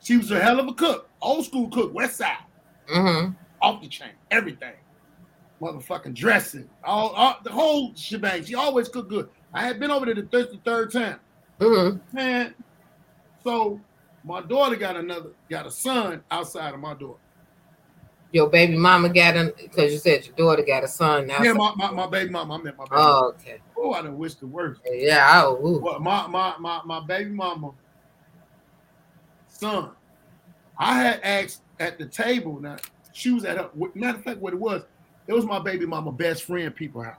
she 0.00 0.16
was 0.16 0.30
a 0.30 0.38
hell 0.38 0.60
of 0.60 0.68
a 0.68 0.72
cook, 0.74 1.08
old 1.22 1.44
school 1.44 1.68
cook, 1.68 1.92
West 1.94 2.16
Side, 2.16 2.36
Mm-hmm. 2.92 3.32
off 3.62 3.80
the 3.82 3.88
chain, 3.88 4.10
everything, 4.30 4.74
motherfucking 5.60 6.14
dressing, 6.14 6.68
all, 6.84 7.10
all 7.10 7.36
the 7.42 7.50
whole 7.50 7.92
shebang. 7.96 8.44
She 8.44 8.54
always 8.54 8.88
cooked 8.88 9.08
good. 9.08 9.28
I 9.52 9.62
had 9.66 9.80
been 9.80 9.90
over 9.90 10.06
there 10.06 10.14
the 10.14 10.22
third, 10.22 10.50
the 10.52 10.58
third 10.64 10.92
time, 10.92 11.18
Mm-hmm. 11.60 12.16
man. 12.16 12.54
So 13.42 13.80
my 14.26 14.40
daughter 14.42 14.74
got 14.74 14.96
another, 14.96 15.30
got 15.48 15.66
a 15.66 15.70
son 15.70 16.22
outside 16.30 16.74
of 16.74 16.80
my 16.80 16.94
daughter. 16.94 17.20
Your 18.32 18.50
baby 18.50 18.76
mama 18.76 19.08
got 19.08 19.36
him 19.36 19.52
because 19.56 19.92
you 19.92 19.98
said 19.98 20.26
your 20.26 20.34
daughter 20.34 20.64
got 20.64 20.82
a 20.82 20.88
son 20.88 21.28
now. 21.28 21.40
Yeah, 21.42 21.52
my, 21.52 21.72
my, 21.76 21.92
my 21.92 22.06
baby 22.08 22.30
mama. 22.30 22.54
I 22.54 22.56
met 22.58 22.76
my 22.76 22.84
baby. 22.84 22.96
Mama. 22.96 23.20
Oh, 23.20 23.28
okay. 23.28 23.58
Oh, 23.78 23.92
I 23.92 24.02
done 24.02 24.18
wish 24.18 24.34
the 24.34 24.48
worst. 24.48 24.80
Yeah. 24.84 25.44
Oh, 25.44 25.64
ooh. 25.64 25.78
Well, 25.78 26.00
my, 26.00 26.26
my 26.26 26.54
my 26.58 26.80
my 26.84 27.06
baby 27.06 27.30
mama 27.30 27.70
son. 29.48 29.90
I 30.76 31.00
had 31.00 31.20
asked 31.22 31.62
at 31.78 31.98
the 31.98 32.06
table. 32.06 32.60
Now 32.60 32.76
she 33.12 33.30
was 33.30 33.44
at 33.44 33.58
her. 33.58 33.70
Matter 33.94 34.18
of 34.18 34.24
fact, 34.24 34.40
what 34.40 34.52
it 34.52 34.58
was, 34.58 34.82
it 35.28 35.32
was 35.32 35.46
my 35.46 35.60
baby 35.60 35.86
mama 35.86 36.10
best 36.10 36.42
friend 36.42 36.74
people 36.74 37.02
house. 37.02 37.14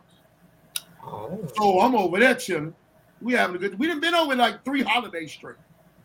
Oh. 1.04 1.40
So 1.56 1.80
I'm 1.80 1.96
over 1.96 2.20
there 2.20 2.36
chilling. 2.36 2.76
We 3.22 3.34
having 3.34 3.56
a 3.56 3.60
good. 3.60 3.80
We 3.80 3.88
done 3.88 4.02
been 4.02 4.14
over 4.14 4.36
like 4.36 4.66
three 4.66 4.84
holidays 4.84 5.32
straight. 5.32 5.56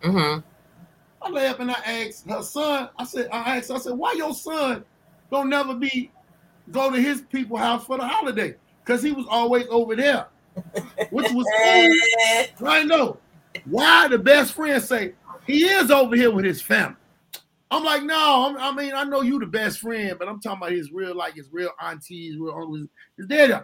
Mm-hmm. 0.03 0.41
I 1.25 1.31
lay 1.31 1.47
up 1.47 1.61
and 1.61 1.71
I 1.71 1.81
asked 1.85 2.29
her 2.29 2.43
son. 2.43 2.89
I 2.99 3.05
said, 3.05 3.29
I 3.33 3.57
asked. 3.57 3.71
I 3.71 3.79
said, 3.79 3.95
why 3.95 4.13
your 4.13 4.35
son 4.35 4.85
don't 5.31 5.49
never 5.49 5.75
be 5.75 6.11
go 6.71 6.91
to 6.91 7.01
his 7.01 7.23
people 7.23 7.57
house 7.57 7.85
for 7.85 7.97
the 7.97 8.07
holiday? 8.07 8.57
Because 8.85 9.03
he 9.03 9.13
was 9.13 9.27
always 9.29 9.67
over 9.69 9.95
there, 9.95 10.27
which 11.11 11.31
was 11.31 11.47
cool. 11.63 12.69
I 12.69 12.83
know. 12.83 13.19
Why 13.67 14.09
the 14.09 14.19
best 14.19 14.55
friend 14.55 14.83
say 14.83 15.13
he 15.47 15.65
is 15.65 15.91
over 15.91 16.17
here 16.17 16.31
with 16.31 16.45
his 16.45 16.61
family? 16.61 16.97
I'm 17.71 17.85
like, 17.85 18.03
no, 18.03 18.49
I'm, 18.49 18.59
I 18.59 18.77
mean, 18.77 18.93
I 18.95 19.05
know 19.05 19.23
you 19.23 19.39
the 19.39 19.47
best 19.47 19.79
friend, 19.79 20.17
but 20.19 20.29
I'm 20.29 20.41
talking 20.41 20.59
about 20.59 20.73
his 20.73 20.93
real, 20.93 21.17
like 21.17 21.35
his 21.35 21.49
real 21.51 21.71
auntie, 21.81 22.29
his 22.29 22.37
real 22.37 22.55
uncle, 22.55 22.87
his 23.17 23.27
daddy. 23.27 23.55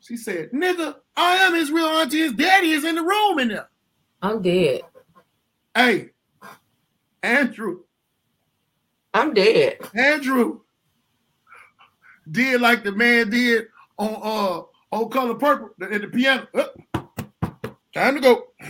She 0.00 0.16
said, 0.16 0.50
nigga, 0.50 0.96
I 1.16 1.36
am 1.36 1.54
his 1.54 1.70
real 1.70 1.86
auntie. 1.86 2.18
His 2.18 2.32
daddy 2.32 2.70
is 2.70 2.84
in 2.84 2.96
the 2.96 3.02
room 3.02 3.38
in 3.38 3.48
there. 3.48 3.68
I'm 4.20 4.42
dead. 4.42 4.82
Hey, 5.76 6.10
Andrew, 7.26 7.80
I'm 9.12 9.34
dead. 9.34 9.78
Andrew 9.96 10.60
did 12.30 12.60
like 12.60 12.84
the 12.84 12.92
man 12.92 13.30
did 13.30 13.66
on 13.98 14.20
uh 14.22 14.62
on 14.92 15.10
color 15.10 15.34
purple 15.34 15.70
in 15.90 16.02
the 16.02 16.06
piano. 16.08 16.46
Uh, 16.54 16.68
time 17.92 18.14
to 18.14 18.20
go. 18.20 18.44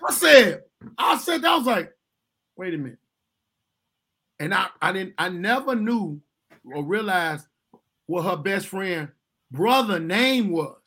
I 0.00 0.10
said, 0.10 0.62
I 0.96 1.18
said, 1.18 1.44
I 1.44 1.56
was 1.58 1.66
like, 1.66 1.92
wait 2.56 2.72
a 2.72 2.78
minute. 2.78 2.98
And 4.40 4.54
I, 4.54 4.68
I 4.80 4.92
didn't, 4.92 5.12
I 5.18 5.28
never 5.28 5.74
knew 5.74 6.22
or 6.64 6.82
realized 6.84 7.46
what 8.06 8.24
her 8.24 8.36
best 8.36 8.68
friend 8.68 9.08
brother 9.50 10.00
name 10.00 10.48
was. 10.48 10.78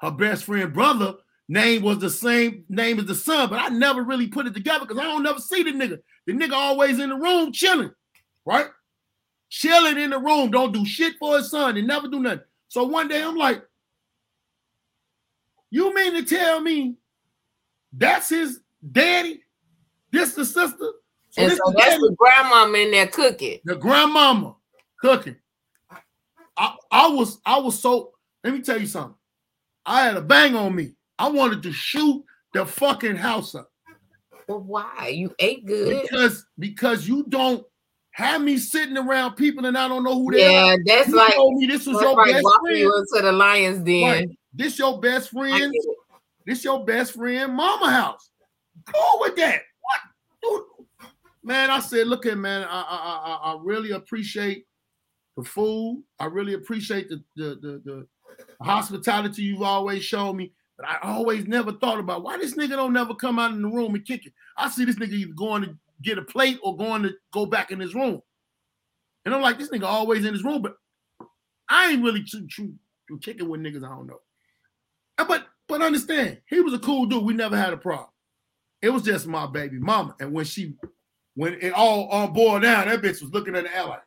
Her 0.00 0.10
best 0.10 0.44
friend 0.44 0.72
brother 0.72 1.16
name 1.48 1.82
was 1.82 1.98
the 1.98 2.10
same 2.10 2.64
name 2.68 2.98
as 2.98 3.06
the 3.06 3.14
son, 3.14 3.48
but 3.48 3.58
I 3.58 3.68
never 3.68 4.02
really 4.02 4.28
put 4.28 4.46
it 4.46 4.54
together 4.54 4.84
because 4.84 4.98
I 4.98 5.04
don't 5.04 5.22
never 5.22 5.38
see 5.40 5.62
the 5.62 5.70
nigga. 5.72 5.98
The 6.26 6.32
nigga 6.34 6.52
always 6.52 6.98
in 6.98 7.08
the 7.08 7.16
room 7.16 7.52
chilling, 7.52 7.90
right? 8.44 8.66
Chilling 9.48 9.98
in 9.98 10.10
the 10.10 10.18
room, 10.18 10.50
don't 10.50 10.72
do 10.72 10.84
shit 10.84 11.14
for 11.18 11.38
his 11.38 11.50
son 11.50 11.76
and 11.76 11.86
never 11.86 12.06
do 12.08 12.20
nothing. 12.20 12.42
So 12.68 12.84
one 12.84 13.08
day 13.08 13.22
I'm 13.22 13.36
like, 13.36 13.62
you 15.70 15.94
mean 15.94 16.14
to 16.14 16.22
tell 16.22 16.60
me 16.60 16.96
that's 17.92 18.28
his 18.28 18.60
daddy? 18.92 19.42
This 20.12 20.34
the 20.34 20.44
sister? 20.44 20.92
So 21.30 21.42
and 21.42 21.50
this 21.50 21.58
so 21.58 21.70
the 21.70 21.76
that's 21.78 21.90
daddy? 21.90 22.02
the 22.02 22.16
grandmama 22.18 22.78
in 22.78 22.90
there 22.90 23.06
cooking. 23.06 23.58
the 23.64 23.76
grandmama 23.76 24.54
cooking. 25.00 25.36
I, 26.58 26.74
I 26.90 27.08
was 27.08 27.40
I 27.46 27.58
was 27.58 27.80
so 27.80 28.12
let 28.44 28.52
me 28.52 28.60
tell 28.60 28.78
you 28.78 28.86
something. 28.86 29.14
I 29.86 30.04
had 30.04 30.16
a 30.16 30.20
bang 30.20 30.54
on 30.54 30.74
me. 30.74 30.92
I 31.18 31.28
wanted 31.28 31.62
to 31.64 31.72
shoot 31.72 32.24
the 32.54 32.64
fucking 32.64 33.16
house 33.16 33.54
up 33.54 33.70
But 34.46 34.62
why? 34.64 35.08
You 35.14 35.34
ate 35.38 35.66
good. 35.66 36.02
because 36.02 36.46
because 36.58 37.06
you 37.08 37.24
don't 37.28 37.64
have 38.12 38.42
me 38.42 38.56
sitting 38.58 38.96
around 38.96 39.34
people 39.36 39.66
and 39.66 39.78
I 39.78 39.86
don't 39.86 40.02
know 40.02 40.14
who 40.14 40.32
they 40.32 40.44
are. 40.46 40.74
Yeah, 40.74 40.76
that's 40.84 41.08
You 41.08 41.16
like 41.16 41.34
told 41.34 41.54
me 41.54 41.66
this 41.66 41.86
was 41.86 42.00
your 42.00 42.14
like 42.14 42.32
best 42.32 42.46
friend. 42.60 42.78
you 42.78 42.96
into 42.96 43.22
the 43.26 43.32
lion's 43.32 43.78
den. 43.78 44.36
This 44.52 44.78
your 44.78 45.00
best 45.00 45.30
friend. 45.30 45.72
This 46.46 46.64
your 46.64 46.84
best 46.84 47.12
friend 47.14 47.54
mama 47.54 47.90
house. 47.90 48.30
Cool 48.86 49.20
with 49.20 49.36
that. 49.36 49.60
What? 49.82 50.00
Dude. 50.42 50.86
Man, 51.44 51.70
I 51.70 51.78
said, 51.78 52.08
look 52.08 52.26
at 52.26 52.36
man, 52.36 52.66
I, 52.68 52.80
I 52.80 53.50
I 53.50 53.52
I 53.52 53.58
really 53.62 53.92
appreciate 53.92 54.66
the 55.36 55.44
food. 55.44 56.02
I 56.18 56.24
really 56.26 56.54
appreciate 56.54 57.08
the 57.08 57.22
the 57.36 57.58
the, 57.60 57.82
the 57.84 58.06
hospitality 58.64 59.42
you've 59.42 59.62
always 59.62 60.02
shown 60.02 60.36
me. 60.36 60.52
But 60.78 60.88
I 60.88 60.98
always 61.02 61.46
never 61.46 61.72
thought 61.72 61.98
about 61.98 62.22
why 62.22 62.38
this 62.38 62.54
nigga 62.54 62.70
don't 62.70 62.92
never 62.92 63.14
come 63.14 63.38
out 63.38 63.50
in 63.50 63.62
the 63.62 63.68
room 63.68 63.96
and 63.96 64.04
kick 64.04 64.26
it. 64.26 64.32
I 64.56 64.70
see 64.70 64.84
this 64.84 64.96
nigga 64.96 65.12
either 65.12 65.32
going 65.34 65.62
to 65.64 65.76
get 66.02 66.18
a 66.18 66.22
plate 66.22 66.60
or 66.62 66.76
going 66.76 67.02
to 67.02 67.14
go 67.32 67.46
back 67.46 67.72
in 67.72 67.80
his 67.80 67.94
room. 67.94 68.22
And 69.24 69.34
I'm 69.34 69.42
like, 69.42 69.58
this 69.58 69.70
nigga 69.70 69.82
always 69.82 70.24
in 70.24 70.32
his 70.32 70.44
room, 70.44 70.62
but 70.62 70.76
I 71.68 71.90
ain't 71.90 72.04
really 72.04 72.22
too 72.22 72.46
true 72.46 72.74
to 73.08 73.18
kicking 73.18 73.48
with 73.48 73.60
niggas 73.60 73.84
I 73.84 73.88
don't 73.88 74.06
know. 74.06 74.20
Uh, 75.18 75.24
But 75.24 75.46
but 75.66 75.82
understand, 75.82 76.40
he 76.46 76.60
was 76.60 76.72
a 76.72 76.78
cool 76.78 77.06
dude. 77.06 77.24
We 77.24 77.34
never 77.34 77.56
had 77.56 77.72
a 77.72 77.76
problem. 77.76 78.08
It 78.80 78.90
was 78.90 79.02
just 79.02 79.26
my 79.26 79.46
baby 79.46 79.78
mama. 79.78 80.14
And 80.20 80.32
when 80.32 80.44
she, 80.44 80.74
when 81.34 81.54
it 81.60 81.74
all 81.74 82.06
all 82.06 82.28
boiled 82.28 82.62
down, 82.62 82.86
that 82.86 83.02
bitch 83.02 83.20
was 83.20 83.32
looking 83.32 83.56
at 83.56 83.64
the 83.64 83.76
ally. 83.76 83.98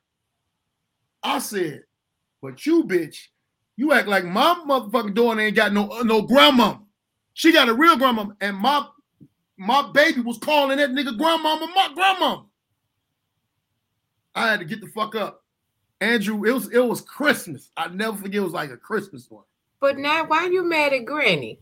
I 1.21 1.37
said, 1.39 1.83
but 2.41 2.65
you 2.65 2.85
bitch, 2.85 3.17
you 3.77 3.93
act 3.93 4.07
like 4.07 4.25
my 4.25 4.55
motherfucking 4.67 5.15
daughter 5.15 5.39
ain't 5.39 5.55
got 5.55 5.73
no 5.73 5.87
no 6.01 6.21
grandmama. 6.21 6.81
She 7.33 7.51
got 7.53 7.69
a 7.69 7.73
real 7.73 7.97
grandma, 7.97 8.27
and 8.41 8.57
my 8.57 8.85
my 9.57 9.91
baby 9.91 10.21
was 10.21 10.37
calling 10.37 10.77
that 10.77 10.91
nigga 10.91 11.17
grandmama 11.17 11.67
my 11.73 11.91
grandma. 11.93 12.41
I 14.35 14.47
had 14.49 14.59
to 14.59 14.65
get 14.65 14.81
the 14.81 14.87
fuck 14.87 15.15
up. 15.15 15.43
Andrew, 15.99 16.43
it 16.45 16.51
was 16.51 16.71
it 16.71 16.79
was 16.79 17.01
Christmas. 17.01 17.69
I 17.77 17.87
never 17.89 18.17
forget 18.17 18.41
it 18.41 18.43
was 18.43 18.53
like 18.53 18.71
a 18.71 18.77
Christmas 18.77 19.29
one. 19.29 19.43
But 19.79 19.97
now, 19.97 20.25
why 20.25 20.45
you 20.45 20.63
mad 20.63 20.93
at 20.93 21.05
Granny? 21.05 21.59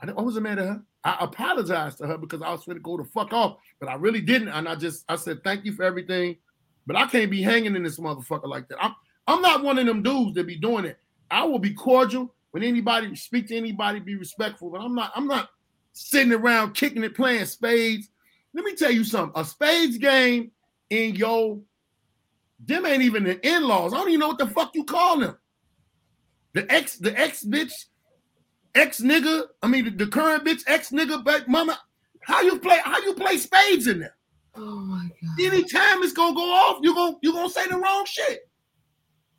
I, 0.00 0.10
I 0.10 0.20
wasn't 0.20 0.44
mad 0.44 0.58
at 0.58 0.66
her. 0.66 0.82
I 1.04 1.16
apologized 1.20 1.98
to 1.98 2.06
her 2.06 2.18
because 2.18 2.42
I 2.42 2.50
was 2.50 2.64
going 2.64 2.76
to 2.76 2.82
go 2.82 2.96
the 2.96 3.04
fuck 3.04 3.32
off, 3.32 3.58
but 3.80 3.88
I 3.88 3.94
really 3.94 4.20
didn't. 4.20 4.48
And 4.48 4.68
I 4.68 4.74
just 4.74 5.04
I 5.08 5.16
said 5.16 5.42
thank 5.42 5.64
you 5.64 5.72
for 5.72 5.84
everything, 5.84 6.36
but 6.86 6.96
I 6.96 7.06
can't 7.06 7.30
be 7.30 7.42
hanging 7.42 7.76
in 7.76 7.82
this 7.82 7.98
motherfucker 7.98 8.48
like 8.48 8.68
that. 8.68 8.82
I'm 8.82 8.94
I'm 9.26 9.42
not 9.42 9.62
one 9.62 9.78
of 9.78 9.86
them 9.86 10.02
dudes 10.02 10.34
that 10.34 10.46
be 10.46 10.56
doing 10.56 10.84
it. 10.84 10.98
I 11.30 11.44
will 11.44 11.58
be 11.58 11.74
cordial 11.74 12.34
when 12.50 12.62
anybody 12.62 13.14
speak 13.14 13.48
to 13.48 13.56
anybody, 13.56 14.00
be 14.00 14.16
respectful, 14.16 14.70
but 14.70 14.80
I'm 14.80 14.94
not 14.94 15.12
I'm 15.14 15.26
not 15.26 15.50
sitting 15.92 16.32
around 16.32 16.74
kicking 16.74 17.04
it 17.04 17.14
playing 17.14 17.44
spades. 17.46 18.08
Let 18.54 18.64
me 18.64 18.74
tell 18.74 18.90
you 18.90 19.04
something. 19.04 19.40
A 19.40 19.44
spades 19.44 19.98
game 19.98 20.50
in 20.90 21.14
your 21.14 21.60
them 22.64 22.86
ain't 22.86 23.02
even 23.02 23.24
the 23.24 23.46
in-laws. 23.46 23.92
I 23.92 23.98
don't 23.98 24.08
even 24.08 24.20
know 24.20 24.28
what 24.28 24.38
the 24.38 24.48
fuck 24.48 24.74
you 24.74 24.84
call 24.84 25.20
them. 25.20 25.36
The 26.54 26.70
ex, 26.72 26.96
the 26.96 27.16
ex 27.18 27.44
bitch, 27.44 27.72
ex 28.74 29.00
nigga. 29.00 29.44
I 29.62 29.68
mean, 29.68 29.84
the, 29.84 29.90
the 29.90 30.06
current 30.06 30.44
bitch, 30.44 30.62
ex 30.66 30.90
nigga, 30.90 31.22
but 31.22 31.48
mama. 31.48 31.78
How 32.22 32.42
you 32.42 32.58
play? 32.58 32.78
How 32.84 32.98
you 33.00 33.14
play 33.14 33.36
spades 33.38 33.86
in 33.86 34.00
there? 34.00 34.16
Oh 34.56 34.80
my 34.80 35.08
god. 35.22 35.40
Anytime 35.40 36.02
it's 36.02 36.12
gonna 36.12 36.34
go 36.34 36.52
off, 36.52 36.80
you 36.82 36.94
gonna 36.94 37.16
you 37.22 37.32
gonna 37.32 37.48
say 37.48 37.68
the 37.68 37.76
wrong 37.76 38.04
shit. 38.06 38.47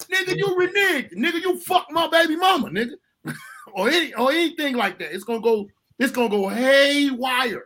Nigga, 0.08 0.38
you 0.38 0.46
reneged. 0.48 1.14
Nigga, 1.14 1.42
you 1.42 1.60
fuck 1.60 1.88
my 1.92 2.08
baby 2.08 2.36
mama, 2.36 2.70
nigga, 2.70 2.94
or 3.74 3.90
any 3.90 4.14
or 4.14 4.32
anything 4.32 4.76
like 4.76 5.00
that. 5.00 5.14
It's 5.14 5.24
gonna 5.24 5.42
go. 5.42 5.68
It's 5.98 6.12
gonna 6.12 6.30
go 6.30 6.48
haywire. 6.48 7.66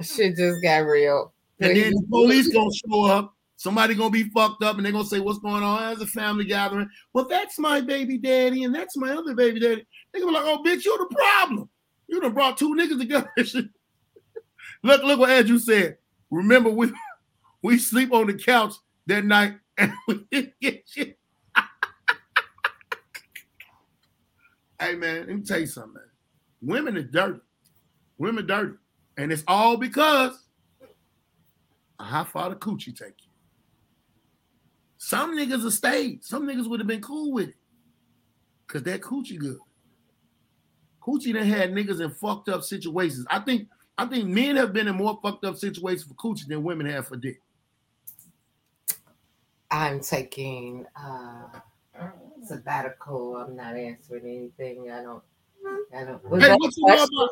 Shit 0.00 0.36
just 0.36 0.62
got 0.62 0.78
real. 0.78 1.32
And 1.60 1.76
then 1.76 1.92
the 1.92 2.06
police 2.08 2.48
gonna 2.48 2.70
show 2.72 3.04
up. 3.04 3.34
Somebody 3.56 3.94
gonna 3.94 4.10
be 4.10 4.24
fucked 4.30 4.64
up, 4.64 4.76
and 4.76 4.84
they're 4.84 4.92
gonna 4.92 5.04
say, 5.04 5.20
"What's 5.20 5.38
going 5.38 5.62
on?" 5.62 5.92
As 5.92 6.00
a 6.00 6.06
family 6.06 6.44
gathering. 6.44 6.88
Well, 7.12 7.26
that's 7.28 7.58
my 7.58 7.80
baby 7.80 8.18
daddy, 8.18 8.64
and 8.64 8.74
that's 8.74 8.96
my 8.96 9.12
other 9.12 9.34
baby 9.34 9.60
daddy. 9.60 9.86
They 10.12 10.20
gonna 10.20 10.32
be 10.32 10.38
like, 10.38 10.46
"Oh, 10.46 10.62
bitch, 10.64 10.84
you're 10.84 10.98
the 10.98 11.14
problem. 11.14 11.68
You 12.08 12.20
done 12.20 12.32
brought 12.32 12.56
two 12.56 12.74
niggas 12.74 12.98
together." 12.98 13.30
look, 14.82 15.02
look 15.04 15.20
what 15.20 15.30
Andrew 15.30 15.58
said. 15.58 15.98
Remember, 16.30 16.70
we 16.70 16.92
we 17.62 17.78
sleep 17.78 18.12
on 18.12 18.26
the 18.26 18.34
couch 18.34 18.74
that 19.06 19.24
night, 19.24 19.54
and 19.78 19.92
we 20.08 20.26
didn't 20.30 20.54
get 20.60 20.82
shit. 20.88 21.18
Hey 24.82 24.94
man, 24.96 25.26
let 25.26 25.36
me 25.36 25.42
tell 25.42 25.60
you 25.60 25.66
something, 25.66 25.94
man. 25.94 26.04
Women 26.60 26.96
are 26.96 27.02
dirty. 27.02 27.40
Women 28.18 28.46
dirty, 28.46 28.74
and 29.16 29.32
it's 29.32 29.44
all 29.48 29.76
because 29.76 30.38
how 31.98 32.24
far 32.24 32.50
the 32.50 32.56
coochie 32.56 32.96
take 32.96 33.14
you. 33.20 33.30
Some 34.98 35.36
niggas 35.36 35.62
have 35.62 35.72
stayed. 35.72 36.24
Some 36.24 36.46
niggas 36.46 36.68
would 36.68 36.80
have 36.80 36.86
been 36.86 37.00
cool 37.00 37.32
with 37.32 37.48
it. 37.48 37.56
Cause 38.68 38.82
that 38.84 39.00
coochie 39.00 39.38
good. 39.38 39.58
Coochie 41.02 41.34
done 41.34 41.46
had 41.46 41.72
niggas 41.72 42.00
in 42.00 42.10
fucked 42.10 42.48
up 42.48 42.62
situations. 42.62 43.26
I 43.28 43.40
think 43.40 43.68
I 43.98 44.06
think 44.06 44.26
men 44.26 44.56
have 44.56 44.72
been 44.72 44.88
in 44.88 44.94
more 44.94 45.18
fucked 45.22 45.44
up 45.44 45.56
situations 45.56 46.04
for 46.04 46.14
Coochie 46.14 46.46
than 46.46 46.62
women 46.62 46.86
have 46.86 47.08
for 47.08 47.16
dick. 47.16 47.40
I'm 49.70 50.00
taking 50.00 50.86
uh 50.96 51.60
sabbatical. 52.46 53.36
I'm 53.36 53.56
not 53.56 53.76
answering 53.76 54.24
anything. 54.24 54.90
I 54.90 55.02
don't 55.02 55.22
I 55.94 56.04
don't 56.04 56.24
was, 56.30 56.42
Hey, 56.42 56.48
that, 56.48 56.56
a 56.56 56.80
question? 56.82 57.28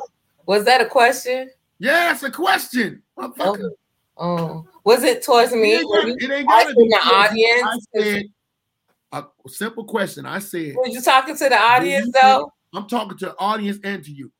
was 0.46 0.64
that 0.64 0.81
a 0.81 0.87
question? 0.87 1.51
Yeah, 1.79 2.12
it's 2.12 2.23
a 2.23 2.31
question. 2.31 3.03
Oh, 3.16 3.29
motherfucker. 3.29 3.70
Oh, 4.16 4.66
was 4.85 5.03
it 5.03 5.23
towards 5.23 5.53
It 5.53 5.57
me? 5.57 5.75
ain't 5.77 5.90
got- 5.92 6.09
it 6.09 6.31
ain't 6.31 6.49
gotta 6.49 6.75
be 6.75 6.88
the 6.88 6.99
crazy. 7.03 7.46
I 7.46 7.64
audience? 7.64 7.87
said 7.96 8.25
a 9.12 9.25
simple 9.49 9.85
question. 9.85 10.27
I 10.27 10.38
said 10.38 10.77
Were 10.77 10.87
you 10.87 11.01
talking 11.01 11.37
to 11.37 11.49
the 11.49 11.57
audience 11.59 12.11
though? 12.12 12.53
I'm 12.75 12.87
talking 12.87 13.16
to 13.18 13.27
the 13.27 13.37
audience 13.38 13.79
and 13.83 14.05
to 14.05 14.12
you. 14.12 14.31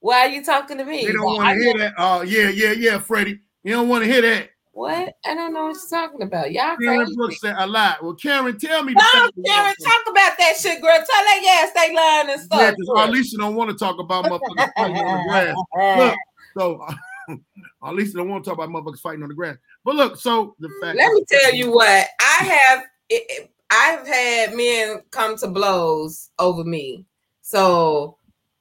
Why 0.00 0.20
are 0.20 0.28
you 0.28 0.44
talking 0.44 0.78
to 0.78 0.84
me? 0.84 1.06
They 1.06 1.12
don't 1.12 1.24
want 1.24 1.48
to 1.48 1.54
hear 1.62 1.74
that. 1.78 1.94
Oh, 1.98 2.22
yeah, 2.22 2.48
yeah, 2.48 2.72
yeah, 2.72 2.98
Freddie. 2.98 3.40
You 3.64 3.72
don't 3.72 3.88
want 3.88 4.04
to 4.04 4.10
hear 4.10 4.22
that. 4.22 4.50
What? 4.78 5.16
I 5.26 5.34
don't 5.34 5.52
know 5.52 5.64
what 5.66 5.76
you're 5.90 6.00
talking 6.00 6.22
about. 6.22 6.52
Y'all 6.52 6.76
Karen 6.76 6.98
crazy. 7.00 7.16
Brooks 7.16 7.40
said 7.40 7.56
a 7.58 7.66
lot. 7.66 8.00
Well, 8.00 8.14
Karen, 8.14 8.56
tell 8.60 8.84
me 8.84 8.94
No. 8.94 9.02
Karen, 9.44 9.74
talk 9.84 10.02
about 10.06 10.38
that 10.38 10.54
shit, 10.56 10.80
girl. 10.80 10.94
Tell 10.94 11.04
that 11.04 11.40
yes, 11.42 11.72
they 11.74 11.92
lying 11.92 12.30
and 12.30 12.40
Yeah, 12.40 12.70
stuff. 12.70 12.74
because 12.78 13.08
Alicia 13.08 13.38
don't 13.38 13.56
want 13.56 13.70
to 13.70 13.76
talk 13.76 13.98
about 13.98 14.26
motherfuckers 14.26 14.72
fighting 14.76 14.96
on 14.98 15.18
the 15.18 15.24
grass. 15.28 15.56
Look, 15.98 16.16
so 16.56 16.86
Alicia 17.82 18.18
don't 18.18 18.28
want 18.28 18.44
to 18.44 18.50
talk 18.50 18.56
about 18.56 18.68
motherfuckers 18.70 19.00
fighting 19.00 19.24
on 19.24 19.30
the 19.30 19.34
grass. 19.34 19.56
But 19.84 19.96
look, 19.96 20.16
so 20.16 20.54
the 20.60 20.68
fact. 20.80 20.96
Let 20.96 21.12
me 21.12 21.24
tell 21.28 21.52
you 21.52 21.72
what 21.72 22.06
I 22.20 22.44
have. 22.44 22.84
It- 23.08 23.50
I've 23.70 24.06
had 24.06 24.54
men 24.54 25.02
come 25.10 25.36
to 25.38 25.48
blows 25.48 26.30
over 26.38 26.62
me. 26.62 27.04
So 27.42 28.16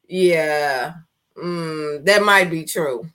yeah, 0.08 0.96
mm, 1.38 2.04
that 2.06 2.24
might 2.24 2.50
be 2.50 2.66
true. 2.66 3.08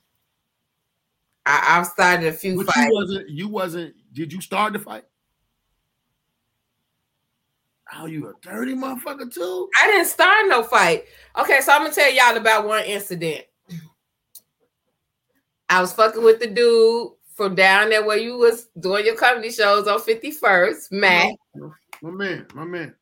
I, 1.45 1.77
I've 1.77 1.87
started 1.87 2.27
a 2.27 2.31
few 2.33 2.63
But 2.63 2.75
you 2.75 2.89
wasn't. 2.93 3.29
You 3.29 3.47
wasn't. 3.47 3.95
Did 4.13 4.31
you 4.31 4.41
start 4.41 4.73
the 4.73 4.79
fight? 4.79 5.03
Oh, 7.95 8.05
you 8.05 8.27
a 8.27 8.33
dirty 8.41 8.73
motherfucker 8.73 9.31
too? 9.31 9.69
I 9.81 9.87
didn't 9.87 10.07
start 10.07 10.47
no 10.47 10.63
fight. 10.63 11.05
Okay, 11.37 11.61
so 11.61 11.73
I'm 11.73 11.81
gonna 11.81 11.93
tell 11.93 12.11
y'all 12.11 12.37
about 12.37 12.67
one 12.67 12.83
incident. 12.85 13.43
I 15.69 15.81
was 15.81 15.93
fucking 15.93 16.23
with 16.23 16.39
the 16.39 16.47
dude 16.47 17.11
from 17.35 17.55
down 17.55 17.89
there 17.89 18.05
where 18.05 18.17
you 18.17 18.37
was 18.37 18.67
doing 18.79 19.05
your 19.05 19.15
comedy 19.15 19.51
shows 19.51 19.87
on 19.87 19.99
51st, 19.99 20.91
Mac. 20.91 21.33
My 22.01 22.11
man, 22.11 22.45
my 22.53 22.63
man. 22.63 22.95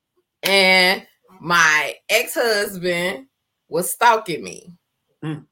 and 0.44 1.06
my 1.40 1.96
ex-husband 2.10 3.28
was 3.68 3.92
stalking 3.92 4.44
me. 4.44 4.74
Mm. 5.24 5.46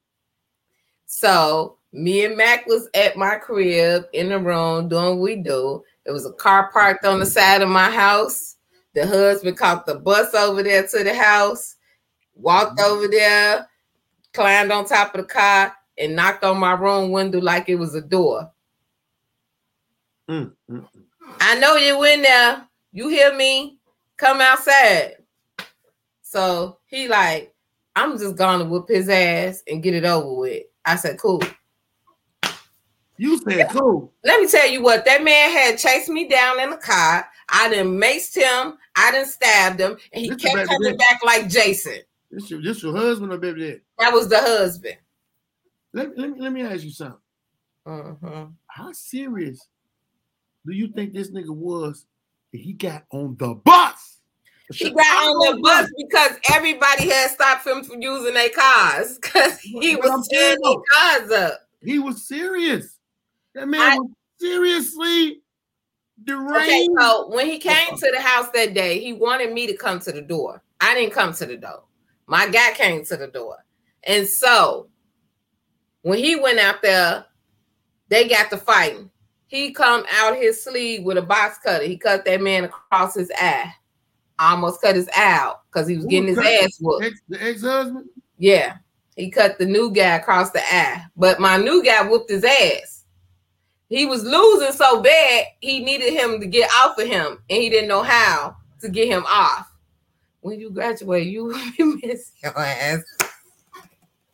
So 1.11 1.79
me 1.91 2.23
and 2.23 2.37
Mac 2.37 2.67
was 2.67 2.87
at 2.93 3.17
my 3.17 3.35
crib 3.37 4.05
in 4.13 4.29
the 4.29 4.37
room 4.37 4.87
doing 4.87 5.17
what 5.17 5.23
we 5.23 5.37
do. 5.37 5.83
There 6.05 6.13
was 6.13 6.27
a 6.27 6.33
car 6.33 6.69
parked 6.71 7.03
on 7.03 7.19
the 7.19 7.25
side 7.25 7.63
of 7.63 7.67
my 7.67 7.89
house. 7.89 8.57
The 8.93 9.07
husband 9.07 9.57
caught 9.57 9.87
the 9.87 9.95
bus 9.95 10.35
over 10.35 10.61
there 10.61 10.87
to 10.87 11.03
the 11.03 11.15
house, 11.15 11.77
walked 12.35 12.77
Mhm. 12.77 12.85
over 12.85 13.07
there, 13.07 13.67
climbed 14.33 14.71
on 14.71 14.85
top 14.85 15.15
of 15.15 15.21
the 15.21 15.27
car, 15.27 15.75
and 15.97 16.15
knocked 16.15 16.43
on 16.43 16.59
my 16.59 16.73
room 16.73 17.11
window 17.11 17.41
like 17.41 17.69
it 17.69 17.75
was 17.75 17.95
a 17.95 18.01
door. 18.01 18.51
Mm, 20.29 20.55
mm, 20.69 20.87
mm. 20.95 21.05
I 21.41 21.57
know 21.57 21.75
you 21.75 22.03
in 22.03 22.21
there. 22.21 22.67
You 22.91 23.07
hear 23.07 23.33
me? 23.33 23.79
Come 24.15 24.41
outside. 24.41 25.15
So 26.21 26.77
he 26.85 27.07
like, 27.07 27.51
I'm 27.95 28.15
just 28.19 28.35
gonna 28.35 28.65
whoop 28.65 28.87
his 28.87 29.09
ass 29.09 29.63
and 29.67 29.81
get 29.81 29.95
it 29.95 30.05
over 30.05 30.35
with. 30.35 30.68
I 30.85 30.95
said, 30.95 31.19
cool. 31.19 31.41
You 33.17 33.37
said 33.39 33.69
cool. 33.69 34.13
Let 34.23 34.39
me 34.39 34.47
tell 34.47 34.69
you 34.69 34.81
what, 34.81 35.03
that 35.05 35.23
man 35.23 35.51
had 35.51 35.77
chased 35.77 36.09
me 36.09 36.27
down 36.29 36.59
in 36.59 36.69
the 36.69 36.77
car. 36.77 37.27
I 37.49 37.69
didn't 37.69 37.99
maced 37.99 38.35
him, 38.35 38.77
I 38.95 39.11
didn't 39.11 39.27
stabbed 39.27 39.79
him, 39.81 39.97
and 40.13 40.21
he 40.23 40.29
This 40.29 40.41
kept 40.41 40.67
coming 40.69 40.95
back 40.97 41.23
like 41.25 41.49
Jason. 41.49 41.99
This 42.31 42.49
your, 42.49 42.61
this 42.61 42.81
your 42.81 42.95
husband 42.95 43.33
or 43.33 43.37
baby 43.37 43.61
dad? 43.61 43.81
That 43.97 44.13
was 44.13 44.29
the 44.29 44.39
husband. 44.39 44.97
Let, 45.93 46.17
let, 46.17 46.29
me, 46.29 46.39
let 46.39 46.53
me 46.53 46.61
ask 46.61 46.83
you 46.83 46.91
something. 46.91 47.19
Mhm. 47.87 48.53
How 48.67 48.91
serious 48.91 49.67
do 50.65 50.73
you 50.73 50.89
think 50.89 51.13
this 51.13 51.31
nigga 51.31 51.49
was 51.49 52.05
that 52.53 52.59
he 52.59 52.73
got 52.73 53.05
on 53.11 53.35
the 53.39 53.55
bus? 53.55 54.18
He 54.71 54.91
got 54.91 55.25
on 55.25 55.55
the 55.55 55.61
bus 55.61 55.89
because 55.97 56.37
everybody 56.53 57.09
had 57.09 57.31
stopped 57.31 57.65
him 57.65 57.83
from 57.83 58.01
using 58.01 58.33
their 58.33 58.49
cars 58.49 59.17
because 59.17 59.59
he 59.59 59.95
But 59.95 60.05
was 60.05 60.27
tearing 60.27 60.83
cars 60.93 61.31
up. 61.31 61.61
He 61.81 61.97
was 61.99 62.27
serious. 62.27 62.97
That 63.55 63.67
man 63.67 63.81
I- 63.81 63.97
was 63.97 64.09
seriously 64.39 65.41
deranged. 66.23 66.55
Okay, 66.61 66.87
so 66.99 67.29
when 67.29 67.47
he 67.47 67.57
came 67.57 67.95
to 67.97 68.11
the 68.13 68.21
house 68.21 68.49
that 68.53 68.73
day, 68.73 68.99
he 68.99 69.13
wanted 69.13 69.53
me 69.53 69.65
to 69.67 69.75
come 69.75 69.99
to 70.01 70.11
the 70.11 70.21
door. 70.21 70.61
I 70.81 70.93
didn't 70.93 71.13
come 71.13 71.33
to 71.33 71.45
the 71.45 71.57
door. 71.57 71.83
My 72.27 72.47
guy 72.47 72.71
came 72.73 73.03
to 73.05 73.17
the 73.17 73.27
door. 73.27 73.57
And 74.03 74.27
so 74.27 74.89
when 76.03 76.19
he 76.19 76.35
went 76.35 76.59
out 76.59 76.81
there, 76.81 77.25
they 78.09 78.27
got 78.27 78.49
to 78.51 78.57
fighting. 78.57 79.09
He 79.47 79.71
come 79.71 80.05
out 80.11 80.37
his 80.37 80.63
sleeve 80.63 81.03
with 81.03 81.17
a 81.17 81.21
box 81.23 81.57
cutter. 81.57 81.83
He 81.85 81.97
cut 81.97 82.23
that 82.25 82.39
man 82.41 82.65
across 82.65 83.15
his 83.15 83.31
eye. 83.35 83.73
Almost 84.39 84.81
cut 84.81 84.95
his 84.95 85.09
eye 85.09 85.37
out 85.39 85.61
because 85.71 85.87
he 85.87 85.95
was 85.95 86.05
Who 86.05 86.09
getting 86.09 86.29
his 86.29 86.37
ass 86.37 86.77
whooped. 86.79 87.05
Ex, 87.05 87.21
the 87.27 87.43
ex-husband? 87.43 88.05
Yeah. 88.37 88.77
He 89.15 89.29
cut 89.29 89.57
the 89.57 89.65
new 89.65 89.91
guy 89.91 90.15
across 90.15 90.51
the 90.51 90.61
eye. 90.61 91.03
But 91.17 91.39
my 91.41 91.57
new 91.57 91.83
guy 91.83 92.07
whooped 92.07 92.29
his 92.29 92.45
ass. 92.45 93.03
He 93.89 94.05
was 94.05 94.23
losing 94.23 94.71
so 94.71 95.01
bad, 95.01 95.45
he 95.61 95.83
needed 95.83 96.13
him 96.13 96.39
to 96.39 96.45
get 96.45 96.69
off 96.75 96.97
of 96.99 97.07
him, 97.07 97.39
and 97.49 97.61
he 97.61 97.69
didn't 97.71 97.89
know 97.89 98.03
how 98.03 98.55
to 98.81 98.87
get 98.87 99.07
him 99.07 99.25
off. 99.27 99.67
When 100.41 100.59
you 100.59 100.69
graduate, 100.69 101.25
you, 101.27 101.47
miss 102.03 102.31
your 102.43 102.57
ass. 102.57 103.03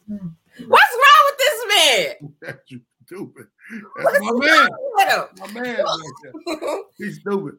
What's 0.07 0.21
wrong 0.67 1.23
with 1.25 1.37
this 1.37 1.65
man? 1.69 2.33
That's 2.41 2.69
you 2.69 2.81
stupid. 3.05 3.47
What's 3.95 4.19
That's 4.19 4.25
my 4.25 4.45
man. 4.45 4.69
with 4.69 5.39
My 5.39 5.61
man. 5.61 5.83
right 5.83 5.99
there. 6.23 6.69
him? 6.69 6.83
He's 6.97 7.19
stupid. 7.21 7.55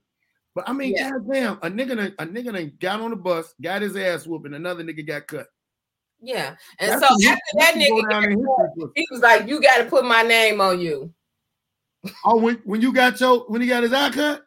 But 0.57 0.67
I 0.67 0.73
mean, 0.73 0.95
Yeah. 0.97 1.11
goddamn, 1.11 1.59
a 1.63 1.69
nigga, 1.71 1.97
done, 1.97 2.15
a 2.19 2.27
nigga 2.27 2.53
done 2.55 2.73
got 2.81 3.01
on 3.03 3.11
the 3.11 3.17
bus, 3.17 3.55
got 3.61 3.83
his 3.83 3.95
ass 3.95 4.27
whooping, 4.27 4.55
another 4.55 4.83
nigga 4.83 5.07
got 5.07 5.27
cut. 5.27 5.47
yeah. 6.19 6.57
And 6.81 6.91
That's 6.93 7.01
so 7.03 7.07
after 7.29 7.41
that 7.59 7.75
that's 7.75 7.91
what 7.91 8.05
go 8.05 8.09
down 8.11 8.23
nigga, 8.25 8.91
he 8.97 9.07
was 9.11 9.21
like, 9.21 9.47
You 9.47 9.61
got 9.61 9.77
to 9.79 9.85
put 9.85 10.07
my 10.07 10.23
name 10.23 10.63
on 10.63 10.81
you. 10.81 11.13
Oh, 12.25 12.39
when, 12.39 12.57
when 12.65 12.81
you 12.81 12.91
got 12.93 13.21
your 13.21 13.41
when 13.49 13.61
he 13.61 13.69
got 13.69 13.83
his 13.83 13.93
eye 13.93 14.09
cut, 14.11 14.47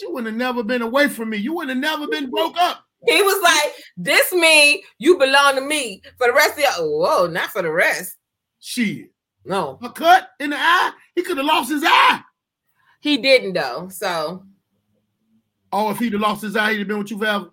you 0.00 0.10
wouldn't 0.12 0.28
have 0.28 0.36
never 0.36 0.62
been 0.62 0.80
away 0.82 1.08
from 1.08 1.28
me. 1.30 1.36
You 1.36 1.52
wouldn't 1.54 1.76
have 1.84 1.98
never 1.98 2.10
been 2.10 2.30
broke 2.30 2.56
up. 2.58 2.82
He 3.06 3.20
was 3.20 3.42
like, 3.42 3.74
This 3.98 4.32
mean 4.32 4.80
you 4.98 5.18
belong 5.18 5.56
to 5.56 5.60
me 5.60 6.00
for 6.16 6.26
the 6.26 6.32
rest 6.32 6.52
of 6.54 6.60
your. 6.60 6.70
Whoa, 7.00 7.26
not 7.26 7.50
for 7.50 7.60
the 7.60 7.70
rest. 7.70 8.16
Shit. 8.60 9.10
No, 9.44 9.78
A 9.82 9.90
cut 9.90 10.30
in 10.40 10.50
the 10.50 10.56
eye, 10.58 10.92
he 11.14 11.22
could 11.22 11.36
have 11.36 11.46
lost 11.46 11.70
his 11.70 11.82
eye. 11.84 12.20
he 13.00 13.18
didn't 13.18 13.52
though. 13.52 13.88
So 13.90 14.44
Oh, 15.78 15.90
if 15.90 15.98
he'd 15.98 16.12
have 16.14 16.22
lost 16.22 16.40
his 16.42 16.56
eye, 16.56 16.72
he'd 16.72 16.78
have 16.78 16.88
been 16.88 16.98
with 16.98 17.10
you 17.10 17.18
forever. 17.18 17.50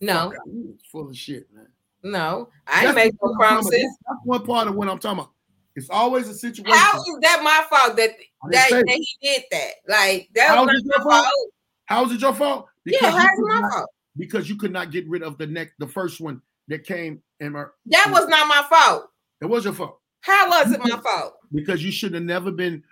no, 0.00 0.32
you 0.46 0.76
full 0.92 1.08
of 1.08 1.16
shit, 1.16 1.46
man. 1.54 1.68
no, 2.02 2.48
I 2.66 2.84
ain't 2.84 2.94
That's 2.94 2.96
make 2.96 3.14
no 3.22 3.28
I'm 3.30 3.34
talking 3.34 3.36
about. 3.36 3.48
promises. 3.62 3.98
That's 4.06 4.20
one 4.24 4.44
part 4.44 4.68
of 4.68 4.74
what 4.74 4.88
I'm 4.88 4.98
talking 4.98 5.20
about. 5.20 5.30
It's 5.76 5.88
always 5.90 6.28
a 6.28 6.34
situation. 6.34 6.76
How 6.76 6.98
is 7.00 7.18
that 7.22 7.40
my 7.42 7.64
fault 7.70 7.96
that 7.96 8.10
that, 8.50 8.70
that 8.70 8.84
he 8.88 9.08
did 9.22 9.42
that? 9.50 9.70
Like 9.88 10.28
that 10.34 10.48
How 10.48 10.64
was 10.66 10.74
it 10.78 10.84
your 10.84 11.02
fault? 11.02 11.24
fault. 11.24 11.50
How 11.86 12.04
is 12.04 12.12
it 12.12 12.20
your 12.20 12.34
fault? 12.34 12.66
Yeah, 12.84 12.98
you 13.00 13.06
how 13.08 13.24
is 13.24 13.30
my 13.38 13.60
not- 13.60 13.72
fault? 13.72 13.90
Because 14.16 14.48
you 14.48 14.56
could 14.56 14.72
not 14.72 14.92
get 14.92 15.08
rid 15.08 15.22
of 15.24 15.38
the 15.38 15.46
neck, 15.46 15.72
the 15.80 15.88
first 15.88 16.20
one 16.20 16.40
that 16.68 16.84
came 16.84 17.20
and 17.40 17.54
That 17.54 18.08
was 18.10 18.28
not 18.28 18.46
my 18.46 18.64
fault. 18.70 19.06
it 19.40 19.46
was 19.46 19.64
your 19.64 19.72
fault. 19.72 19.98
How 20.20 20.48
was 20.50 20.70
it 20.70 20.80
my 20.84 20.90
fault? 21.00 21.34
Because 21.52 21.82
you 21.82 21.90
should 21.90 22.14
have 22.14 22.22
never 22.22 22.50
been 22.52 22.82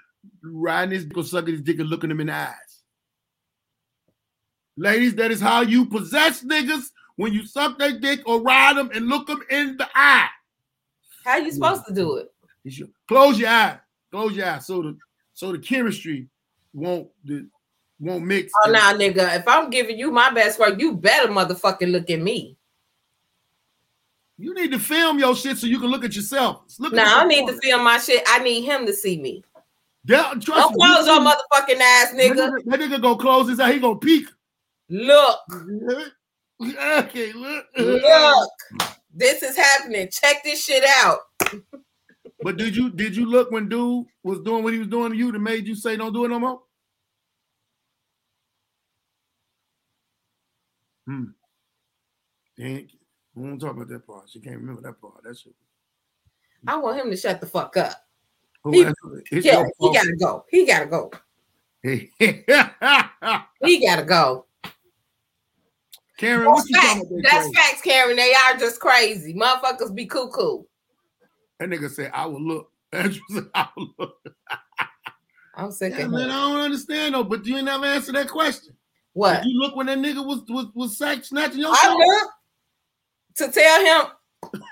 riding 0.43 0.93
his 0.95 1.05
dick 1.05 1.17
or 1.17 1.23
sucking 1.25 1.53
his 1.53 1.63
dick 1.63 1.79
and 1.79 1.89
looking 1.89 2.11
him 2.11 2.21
in 2.21 2.27
the 2.29 2.33
eyes. 2.35 2.72
Ladies, 4.77 5.15
that 5.17 5.31
is 5.31 5.41
how 5.41 5.61
you 5.61 5.87
possess 5.87 6.43
niggas 6.43 6.91
when 7.17 7.33
you 7.33 7.47
suck 7.47 7.79
their 7.79 7.99
dick 7.99 8.21
or 8.27 8.41
ride 8.41 8.77
them 8.77 8.91
and 8.95 9.09
look 9.09 9.27
them 9.27 9.43
in 9.51 9.77
the 9.77 9.89
eye. 9.95 10.29
How 11.25 11.37
you 11.37 11.53
supposed 11.53 11.87
to 11.87 11.95
do 11.95 12.17
it? 12.17 12.33
Close 13.09 13.39
your 13.39 13.51
eye. 13.51 13.79
Close 14.11 14.37
your 14.37 14.47
eye 14.47 14.59
so 14.59 14.83
the 14.83 14.97
so 15.35 15.53
the 15.53 15.59
chemistry 15.59 16.29
won't 16.73 17.09
the, 17.25 17.49
won't 17.99 18.25
mix. 18.25 18.53
Oh 18.65 18.71
now, 18.71 18.93
nigga, 18.93 19.39
if 19.39 19.47
I'm 19.47 19.71
giving 19.71 19.99
you 19.99 20.11
my 20.11 20.31
best 20.31 20.59
work, 20.59 20.81
you 20.81 20.95
better 20.95 21.29
motherfucking 21.29 21.91
look 21.91 22.11
at 22.11 22.21
me. 22.21 22.57
You 24.39 24.55
need 24.55 24.73
to 24.73 24.79
film 24.79 25.19
your 25.19 25.37
shit 25.37 25.59
so 25.59 25.67
you 25.67 25.79
can 25.79 25.89
look 25.89 26.05
at 26.05 26.17
yourself. 26.17 26.65
Look 26.79 26.93
at 26.93 26.97
Now 26.97 27.21
I 27.21 27.25
need 27.27 27.47
to 27.47 27.59
film 27.61 27.85
my 27.85 27.99
shit. 27.99 28.23
I 28.27 28.41
need 28.41 28.63
him 28.63 28.87
to 28.87 28.93
see 28.93 29.21
me. 29.21 29.45
Yeah, 30.05 30.35
trust 30.41 30.45
Don't 30.47 30.73
me, 30.75 30.85
close 30.85 31.07
your 31.07 31.21
motherfucking 31.21 31.81
ass, 31.81 32.11
that 32.11 32.15
nigga. 32.15 32.51
nigga, 32.51 32.65
that 32.65 32.81
nigga 32.81 33.03
gonna 33.03 33.19
close 33.19 33.49
his 33.49 33.61
eye. 33.61 33.73
He 33.73 33.79
gonna 33.79 33.99
peek. 33.99 34.27
Look, 34.89 35.39
okay, 36.61 37.33
look. 37.33 37.67
look. 37.79 38.51
This 39.15 39.43
is 39.43 39.57
happening. 39.57 40.09
Check 40.11 40.43
this 40.43 40.65
shit 40.65 40.85
out. 40.85 41.19
But 42.43 42.57
did 42.57 42.75
you 42.75 42.91
did 42.91 43.15
you 43.15 43.27
look 43.27 43.51
when 43.51 43.69
dude 43.69 44.07
was 44.23 44.41
doing 44.41 44.65
what 44.65 44.73
he 44.73 44.79
was 44.79 44.89
doing 44.89 45.13
to 45.13 45.17
you 45.19 45.31
that 45.33 45.39
made 45.39 45.67
you 45.67 45.75
say 45.75 45.97
don't 45.97 46.13
do 46.13 46.25
it 46.25 46.29
no 46.29 46.39
more? 46.41 46.61
Hmm. 51.07 51.25
Dang, 52.59 52.89
we 53.35 53.43
won't 53.49 53.61
talk 53.61 53.73
about 53.77 53.89
that 53.89 54.07
part. 54.07 54.29
She 54.31 54.41
can't 54.41 54.57
remember 54.59 54.83
that 54.83 55.01
part. 55.01 55.23
That 55.25 55.37
shit. 55.37 55.55
I 56.67 56.77
want 56.77 56.99
him 57.01 57.11
to 57.11 57.17
shut 57.17 57.41
the 57.41 57.47
fuck 57.47 57.77
up. 57.77 57.93
Who 58.63 58.73
He- 58.73 58.85
asked 58.85 58.97
her? 59.05 59.23
It's 59.31 59.47
Yeah, 59.47 59.65
he 59.79 59.93
gotta 59.93 60.17
go. 60.17 60.45
He 60.51 60.67
gotta 60.67 60.87
go. 60.87 61.11
He 63.65 63.81
gotta 63.87 64.05
go. 64.05 64.47
Karen, 66.23 66.47
what 66.47 66.59
That's 66.59 66.71
you 66.71 66.77
talking 66.77 66.89
facts. 66.89 67.11
about? 67.11 67.23
That's 67.25 67.35
crazy? 67.35 67.55
facts, 67.57 67.83
Karen. 67.83 68.17
They 68.17 68.33
are 68.33 68.57
just 68.57 68.79
crazy. 68.79 69.35
Motherfuckers 69.35 69.93
be 69.93 70.07
cuckoo. 70.07 70.63
That 71.59 71.69
nigga 71.69 71.91
said, 71.91 72.13
I 72.15 72.27
will 72.27 72.41
look. 72.41 72.71
Andrew 72.93 73.21
said, 73.29 73.47
I 73.53 73.67
will 73.77 73.89
look. 73.99 74.15
I'm 75.57 75.73
sick 75.73 75.95
Yeah, 75.99 76.05
of 76.05 76.13
man. 76.13 76.31
I 76.31 76.49
don't 76.49 76.61
understand 76.61 77.17
though, 77.17 77.25
but 77.25 77.45
you 77.45 77.57
ain't 77.57 77.65
never 77.65 77.87
answered 77.87 78.15
that 78.15 78.29
question. 78.29 78.73
What? 79.15 79.43
Did 79.43 79.51
you 79.51 79.59
look 79.59 79.75
when 79.75 79.87
that 79.87 79.99
nigga 79.99 80.25
was 80.25 80.43
was, 80.49 80.67
was 80.77 80.97
sack 80.97 81.25
snatching 81.25 81.59
your 81.59 81.73
I 81.75 81.93
look 81.93 82.31
to 83.39 83.51
tell 83.53 83.81
him. 83.81 84.07
Fuck 84.43 84.63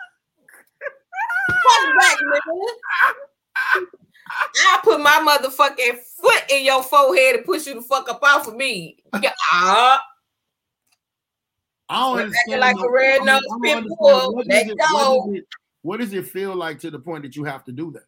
back, 1.98 2.16
nigga. 2.16 3.84
I 4.28 4.80
put 4.84 5.00
my 5.00 5.38
motherfucking 5.42 5.98
foot 6.20 6.44
in 6.48 6.64
your 6.64 6.84
forehead 6.84 7.36
and 7.36 7.44
push 7.44 7.66
you 7.66 7.74
the 7.74 7.82
fuck 7.82 8.08
up 8.08 8.22
off 8.22 8.46
of 8.46 8.54
me. 8.54 8.98
Yeah, 9.20 9.32
ah. 9.52 10.00
I 11.90 11.98
don't 11.98 12.18
Acting 12.18 12.24
understand. 12.54 12.60
like 12.60 12.76
though. 12.76 12.82
a 12.84 12.92
red 12.92 13.12
I 13.20 13.24
don't- 13.24 13.26
nosed 13.26 13.44
I 13.50 13.72
don't 13.72 13.82
pit 13.88 13.98
bull. 13.98 14.34
What 14.34 14.46
does 14.48 14.68
it- 14.68 14.78
What 14.78 15.36
it, 15.36 15.44
what 15.82 15.96
does 16.00 16.12
it 16.14 16.26
feel 16.28 16.54
like 16.54 16.78
to 16.80 16.90
the 16.90 16.98
point 16.98 17.22
that 17.24 17.34
you 17.36 17.44
have 17.44 17.64
to 17.64 17.72
do 17.72 17.90
that? 17.92 18.04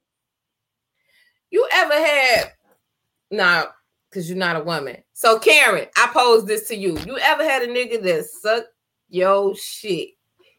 You 1.50 1.68
ever 1.72 1.94
had 1.94 2.52
nah, 3.30 3.64
because 4.08 4.28
you're 4.28 4.38
not 4.38 4.56
a 4.56 4.62
woman. 4.64 5.02
So 5.14 5.38
Karen, 5.38 5.88
I 5.96 6.08
pose 6.12 6.44
this 6.44 6.68
to 6.68 6.76
you. 6.76 6.96
You 7.06 7.18
ever 7.18 7.42
had 7.44 7.62
a 7.62 7.66
nigga 7.66 8.02
that 8.02 8.24
suck 8.26 8.64
your 9.08 9.54
shit 9.56 10.10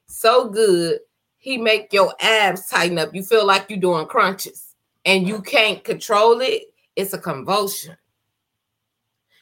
so 0.05 0.49
good 0.49 0.99
he 1.37 1.57
make 1.57 1.93
your 1.93 2.13
abs 2.19 2.67
tighten 2.67 2.99
up? 2.99 3.13
You 3.15 3.23
feel 3.23 3.45
like 3.45 3.69
you're 3.69 3.79
doing 3.79 4.05
crunches 4.07 4.75
and 5.05 5.27
you 5.27 5.41
can't 5.41 5.83
control 5.83 6.41
it. 6.41 6.63
It's 6.95 7.13
a 7.13 7.17
convulsion. 7.19 7.95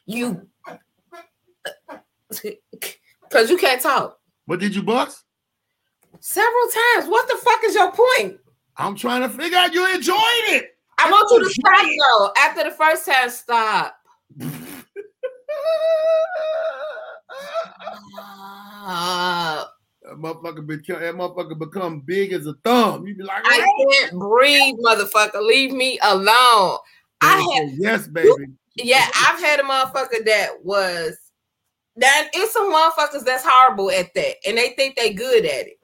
You 0.06 0.48
because 3.32 3.50
you 3.50 3.58
can't 3.58 3.82
talk 3.82 4.18
But 4.48 4.60
did 4.60 4.76
you 4.76 4.84
bust? 4.84 5.24
several 6.20 6.68
times. 6.96 7.10
What 7.10 7.28
the 7.28 7.38
fuck 7.44 7.64
is 7.64 7.74
your 7.74 7.92
point? 7.92 8.38
I'm 8.78 8.96
trying 8.96 9.22
to 9.22 9.30
figure 9.30 9.58
out 9.58 9.74
you 9.74 9.86
enjoying 9.94 10.20
it. 10.50 10.76
I 11.00 11.10
want 11.10 11.28
you 11.32 11.44
to 11.44 11.50
stop 11.50 11.86
though. 11.86 12.32
After 12.38 12.64
the 12.66 12.72
first 12.76 13.06
time, 13.06 13.30
stop. 13.30 13.96
Uh, 18.84 19.66
That 20.04 20.16
motherfucker 20.18 20.66
become 20.66 21.00
that 21.02 21.16
motherfucker 21.16 21.58
become 21.58 22.00
big 22.02 22.34
as 22.34 22.46
a 22.48 22.54
thumb. 22.66 23.06
You 23.06 23.16
be 23.16 23.24
like, 23.24 23.44
I 23.46 23.86
can't 24.00 24.20
breathe, 24.20 24.76
motherfucker. 24.84 25.42
Leave 25.46 25.72
me 25.72 26.00
alone. 26.04 26.78
I 27.22 27.38
They 27.38 27.66
have, 27.66 27.74
yes, 27.78 28.08
baby. 28.08 28.30
yeah, 28.76 29.08
I've 29.16 29.40
had 29.40 29.60
a 29.60 29.64
motherfucker 29.64 30.26
that 30.26 30.50
was 30.64 31.16
that. 31.98 32.30
It's 32.34 32.54
some 32.54 32.72
motherfuckers 32.72 33.26
that's 33.26 33.46
horrible 33.46 33.92
at 33.92 34.14
that, 34.14 34.36
and 34.46 34.58
they 34.58 34.70
think 34.70 34.96
they 34.96 35.14
good 35.14 35.46
at 35.46 35.68
it. 35.68 35.80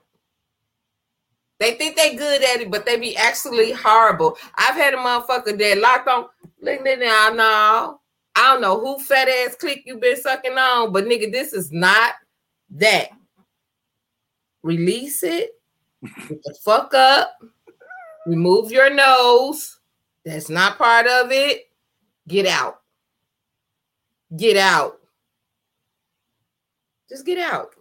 They 1.60 1.74
think 1.74 1.96
they 1.96 2.16
good 2.16 2.44
at 2.44 2.62
it, 2.62 2.70
but 2.70 2.86
they 2.86 2.98
be 2.98 3.18
actually 3.18 3.72
horrible. 3.72 4.38
I've 4.56 4.76
had 4.76 4.94
a 4.94 4.98
motherfucker 4.98 5.58
that 5.58 5.78
locked 5.80 6.08
on. 6.08 6.28
Look 6.62 6.84
now, 6.84 7.30
no, 7.34 8.00
I 8.36 8.54
don't 8.54 8.62
know 8.62 8.80
who 8.80 9.00
fat 9.00 9.28
ass 9.28 9.56
click 9.56 9.84
you 9.86 9.98
been 9.98 10.16
sucking 10.16 10.58
on, 10.58 10.92
but 10.92 11.06
nigga, 11.06 11.32
this 11.32 11.54
is 11.54 11.72
not 11.72 12.14
that. 12.72 13.10
Release 14.64 15.24
it. 15.24 15.52
Get 16.04 16.44
the 16.44 16.56
fuck 16.64 16.94
up. 16.94 17.32
Remove 18.26 18.72
your 18.72 18.94
nose. 18.94 19.80
That's 20.26 20.50
not 20.50 20.78
part 20.78 21.08
of 21.08 21.32
it. 21.32 21.70
Get 22.28 22.46
out. 22.46 22.82
Get 24.36 24.58
out. 24.58 24.97
Just 27.10 27.26
get 27.26 27.38
out. 27.38 27.74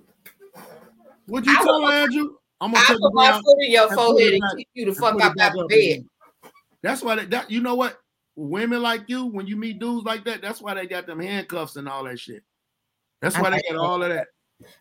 What'd 1.27 1.47
you 1.47 1.57
I 1.59 1.63
tell 1.65 1.81
will- 1.81 1.89
her, 1.89 1.93
Andrew? 1.95 2.37
I'm 2.61 2.73
gonna 2.73 2.87
take 2.87 2.99
put 2.99 3.13
my 3.15 3.33
foot 3.33 3.59
in 3.65 3.71
your 3.73 3.83
and 3.89 3.91
put 3.91 3.99
it 4.01 4.07
forehead 4.07 4.33
and 4.33 4.41
back- 4.41 4.57
kick 4.57 4.69
you 4.75 4.85
the 4.87 4.95
fuck 4.95 5.21
out 5.21 5.37
back 5.37 5.53
the 5.53 5.61
up 5.61 5.69
bed. 5.69 5.77
again. 5.79 6.11
That's 6.83 7.03
why 7.03 7.17
they, 7.17 7.25
that 7.27 7.51
you 7.51 7.61
know 7.61 7.75
what 7.75 7.99
women 8.37 8.81
like 8.81 9.03
you 9.09 9.27
when 9.27 9.47
you 9.47 9.57
meet 9.57 9.79
dudes 9.79 10.07
like 10.07 10.25
that. 10.25 10.41
That's 10.41 10.63
why 10.63 10.73
they 10.75 10.87
got 10.87 11.07
them 11.07 11.21
handcuffs 11.21 11.77
and 11.77 11.87
all 11.89 12.05
that 12.05 12.19
shit. 12.19 12.43
That's 13.21 13.37
I 13.37 13.43
why 13.43 13.51
they 13.51 13.57
like 13.57 13.65
got 13.71 13.77
all 13.77 14.03
of 14.03 14.09
that. 14.09 14.29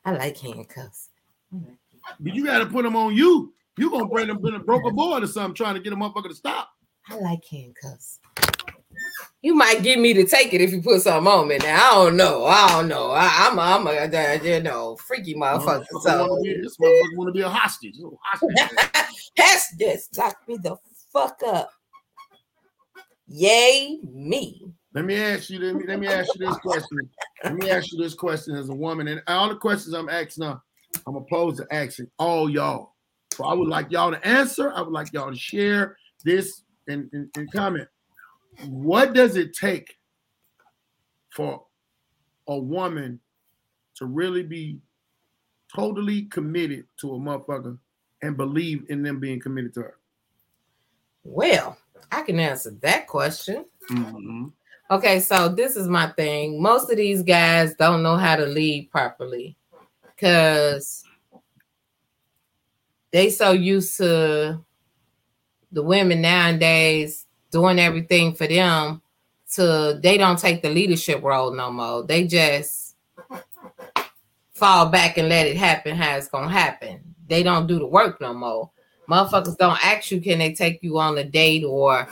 I 0.06 0.12
like 0.12 0.38
handcuffs. 0.38 1.10
But 1.52 2.34
you 2.36 2.46
got 2.46 2.60
to 2.60 2.66
put 2.68 2.84
them 2.84 2.96
on 2.96 3.14
you. 3.16 3.54
You 3.78 3.90
gonna 3.90 4.06
bring 4.08 4.28
them 4.28 4.46
in 4.46 4.56
a 4.56 4.60
broke 4.60 4.86
a 4.86 4.92
board 4.92 5.24
or 5.24 5.28
something, 5.28 5.54
trying 5.56 5.76
to 5.76 5.82
get 5.82 5.92
a 5.92 5.98
motherfucker 5.98 6.30
to 6.30 6.36
stop. 6.36 6.70
I 7.10 7.16
like 7.18 7.44
handcuffs. 7.52 8.20
You 9.42 9.54
might 9.54 9.84
get 9.84 10.00
me 10.00 10.14
to 10.14 10.26
take 10.26 10.54
it 10.54 10.62
if 10.62 10.72
you 10.72 10.82
put 10.82 11.02
something 11.02 11.32
on 11.32 11.48
me. 11.48 11.58
Now 11.58 11.92
I 11.92 12.06
don't 12.06 12.18
know. 12.18 12.46
I 12.46 12.68
don't 12.70 12.88
know. 12.88 13.12
I, 13.12 13.48
I'm 13.48 13.60
a, 13.60 13.62
I'm 13.62 13.88
a 13.88 13.92
uh, 13.92 14.44
you 14.44 14.62
know 14.62 14.96
freaky 14.96 15.36
motherfucker. 15.36 15.86
Motherfucker 15.92 16.02
So 16.02 16.28
wanna 16.28 16.42
be- 16.42 16.62
this 16.62 16.78
motherfucker 16.78 17.18
want 17.18 17.28
to 17.28 17.32
be 17.32 17.42
a 17.42 17.50
hostage. 17.50 17.96
A 18.00 18.10
hostage. 18.24 18.90
That's 19.38 19.76
just 19.78 20.18
lock 20.18 20.38
me 20.48 20.58
the 20.58 20.76
fuck 21.14 21.40
up. 21.46 21.70
Yay, 23.28 24.00
me. 24.04 24.62
Let 24.94 25.06
me 25.06 25.16
ask 25.16 25.50
you. 25.50 25.60
Let 25.60 25.76
me, 25.76 25.86
let 25.88 26.00
me 26.00 26.08
ask 26.08 26.30
you 26.36 26.48
this 26.48 26.58
question. 26.58 26.98
Let 27.44 27.56
me 27.56 27.70
ask 27.70 27.92
you 27.92 28.02
this 28.02 28.14
question 28.14 28.56
as 28.56 28.70
a 28.70 28.74
woman, 28.74 29.08
and 29.08 29.22
all 29.28 29.50
the 29.50 29.56
questions 29.56 29.94
I'm 29.94 30.10
asking, 30.10 30.46
now, 30.46 30.62
I'm 31.06 31.16
opposed 31.16 31.58
to 31.58 31.68
asking 31.72 32.08
all 32.18 32.50
y'all. 32.50 32.94
So 33.34 33.44
I 33.46 33.54
would 33.54 33.68
like 33.68 33.92
y'all 33.92 34.12
to 34.12 34.28
answer. 34.28 34.72
I 34.74 34.82
would 34.82 34.94
like 34.94 35.12
y'all 35.12 35.32
to 35.32 35.38
share 35.38 35.98
this 36.24 36.64
and, 36.88 37.10
and, 37.12 37.30
and 37.36 37.52
comment. 37.52 37.90
What 38.68 39.14
does 39.14 39.36
it 39.36 39.54
take 39.54 39.98
for 41.30 41.66
a 42.48 42.58
woman 42.58 43.20
to 43.96 44.06
really 44.06 44.44
be 44.44 44.80
totally 45.74 46.24
committed 46.24 46.86
to 46.98 47.16
a 47.16 47.20
motherfucker 47.20 47.78
and 48.22 48.38
believe 48.38 48.86
in 48.90 49.04
them 49.04 49.20
being 49.20 49.40
committed 49.40 49.74
to 49.76 49.82
her? 49.82 49.98
Well, 51.24 51.78
I 52.12 52.22
can 52.22 52.40
answer 52.40 52.72
that 52.82 53.08
question. 53.08 53.66
Mhm. 53.90 54.54
Okay, 54.92 55.20
so 55.20 55.50
this 55.50 55.76
is 55.76 55.88
my 55.88 56.08
thing. 56.12 56.62
Most 56.62 56.92
of 56.92 56.98
these 56.98 57.24
guys 57.24 57.74
don't 57.76 58.04
know 58.04 58.16
how 58.18 58.36
to 58.36 58.46
lead 58.46 58.92
properly 58.92 59.58
because 60.16 61.04
they 63.12 63.32
so 63.32 63.52
used 63.52 63.98
to 63.98 64.64
the 65.72 65.82
women 65.82 66.22
nowadays 66.22 67.25
doing 67.56 67.80
everything 67.80 68.34
for 68.34 68.48
them 68.48 69.02
to 69.50 69.98
they 70.04 70.18
don't 70.18 70.38
take 70.38 70.62
the 70.62 70.70
leadership 70.70 71.24
role 71.24 71.54
no 71.54 71.72
more. 71.72 72.04
They 72.04 72.28
just 72.28 72.98
fall 74.52 74.88
back 74.88 75.18
and 75.18 75.30
let 75.30 75.48
it 75.48 75.56
happen 75.56 75.96
how 75.96 76.18
it's 76.18 76.28
gonna 76.28 76.52
happen. 76.52 77.00
They 77.30 77.44
don't 77.44 77.66
do 77.66 77.80
the 77.80 77.88
work 77.88 78.20
no 78.20 78.34
more. 78.34 78.72
Motherfuckers 79.10 79.58
don't 79.58 79.80
ask 79.86 80.12
you, 80.12 80.20
can 80.20 80.40
they 80.40 80.54
take 80.54 80.84
you 80.84 81.00
on 81.00 81.18
a 81.18 81.24
date 81.24 81.64
or 81.64 82.10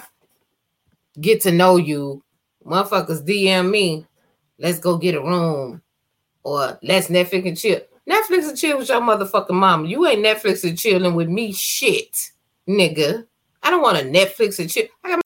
get 1.20 1.41
to 1.41 1.52
know 1.52 1.76
you 1.76 2.24
motherfuckers 2.66 3.28
DM 3.28 3.70
me, 3.70 4.06
let's 4.58 4.80
go 4.80 4.98
get 4.98 5.16
a 5.16 5.22
room, 5.22 5.82
or 6.44 6.80
let's 6.84 7.10
Netflix 7.10 7.46
and 7.50 7.58
chill. 7.58 7.82
Netflix 8.10 8.48
and 8.48 8.58
chill 8.58 8.78
with 8.78 8.88
your 8.88 9.02
motherfucking 9.02 9.52
mama. 9.52 9.89
You 9.89 10.08
ain't 10.08 10.26
Netflix 10.26 10.64
and 10.64 10.80
chilling 10.80 11.16
with 11.16 11.28
me, 11.28 11.52
shit, 11.52 12.32
nigga. 12.66 13.28
I 13.62 13.70
don't 13.70 13.82
want 13.82 13.98
to 13.98 14.06
Netflix 14.06 14.60
and 14.60 14.70
chill. 14.70 14.86
I 15.04 15.10
got. 15.10 15.22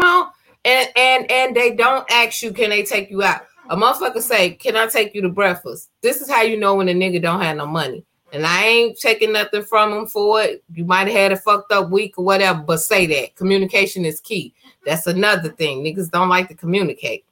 And 0.68 0.90
and 0.98 1.32
and 1.32 1.56
they 1.56 1.74
don't 1.74 2.06
ask 2.12 2.44
you, 2.44 2.52
can 2.52 2.70
they 2.70 2.84
take 2.84 3.10
you 3.10 3.24
out? 3.24 3.42
A 3.70 3.78
motherfucker 3.78 4.22
say, 4.22 4.52
can 4.52 4.76
I 4.76 4.88
take 4.88 5.16
you 5.16 5.22
to 5.22 5.30
breakfast? 5.30 5.90
This 6.02 6.20
is 6.22 6.30
how 6.30 6.42
you 6.42 6.58
know 6.58 6.76
when 6.76 6.90
a 6.90 6.94
nigga 6.94 7.22
don't 7.22 7.42
have 7.42 7.56
no 7.56 7.66
money. 7.66 8.04
And 8.34 8.46
I 8.46 8.66
ain't 8.66 9.00
taking 9.00 9.32
nothing 9.32 9.64
from 9.64 9.94
him 9.94 10.08
for 10.08 10.42
it. 10.42 10.62
You 10.74 10.84
might 10.84 11.08
have 11.08 11.16
had 11.16 11.32
a 11.32 11.38
fucked 11.38 11.72
up 11.72 11.90
week 11.90 12.18
or 12.18 12.26
whatever, 12.26 12.60
but 12.60 12.82
say 12.82 13.06
that 13.06 13.38
communication 13.38 14.04
is 14.04 14.20
key. 14.20 14.54
That's 14.86 15.08
another 15.08 15.50
thing. 15.50 15.84
Niggas 15.84 16.12
don't 16.12 16.28
like 16.28 16.50
to 16.50 16.54
communicate. 16.54 17.24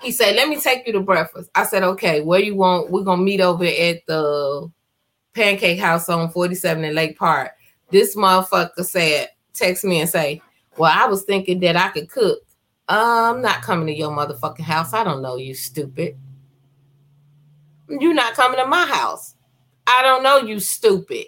He 0.00 0.12
said, 0.12 0.36
Let 0.36 0.48
me 0.48 0.60
take 0.60 0.86
you 0.86 0.92
to 0.92 1.00
breakfast. 1.00 1.50
I 1.56 1.64
said, 1.64 1.82
Okay, 1.82 2.20
where 2.20 2.40
you 2.40 2.54
want? 2.54 2.92
We're 2.92 3.02
gonna 3.02 3.22
meet 3.22 3.40
over 3.40 3.64
at 3.64 4.06
the 4.06 4.70
pancake 5.34 5.80
house 5.80 6.08
on 6.08 6.30
47 6.30 6.84
in 6.84 6.94
Lake 6.94 7.18
Park. 7.18 7.50
This 7.90 8.14
motherfucker 8.14 8.84
said, 8.84 9.30
text 9.52 9.84
me 9.84 10.00
and 10.00 10.08
say, 10.08 10.40
Well, 10.76 10.92
I 10.94 11.06
was 11.06 11.24
thinking 11.24 11.60
that 11.60 11.76
I 11.76 11.90
could 11.90 12.10
cook. 12.10 12.40
I'm 12.88 13.42
not 13.42 13.62
coming 13.62 13.86
to 13.88 13.94
your 13.94 14.10
motherfucking 14.10 14.60
house. 14.60 14.92
I 14.92 15.04
don't 15.04 15.22
know 15.22 15.36
you, 15.36 15.54
stupid. 15.54 16.16
You're 17.88 18.14
not 18.14 18.34
coming 18.34 18.58
to 18.58 18.66
my 18.66 18.86
house. 18.86 19.34
I 19.86 20.02
don't 20.02 20.22
know 20.22 20.38
you, 20.38 20.60
stupid. 20.60 21.26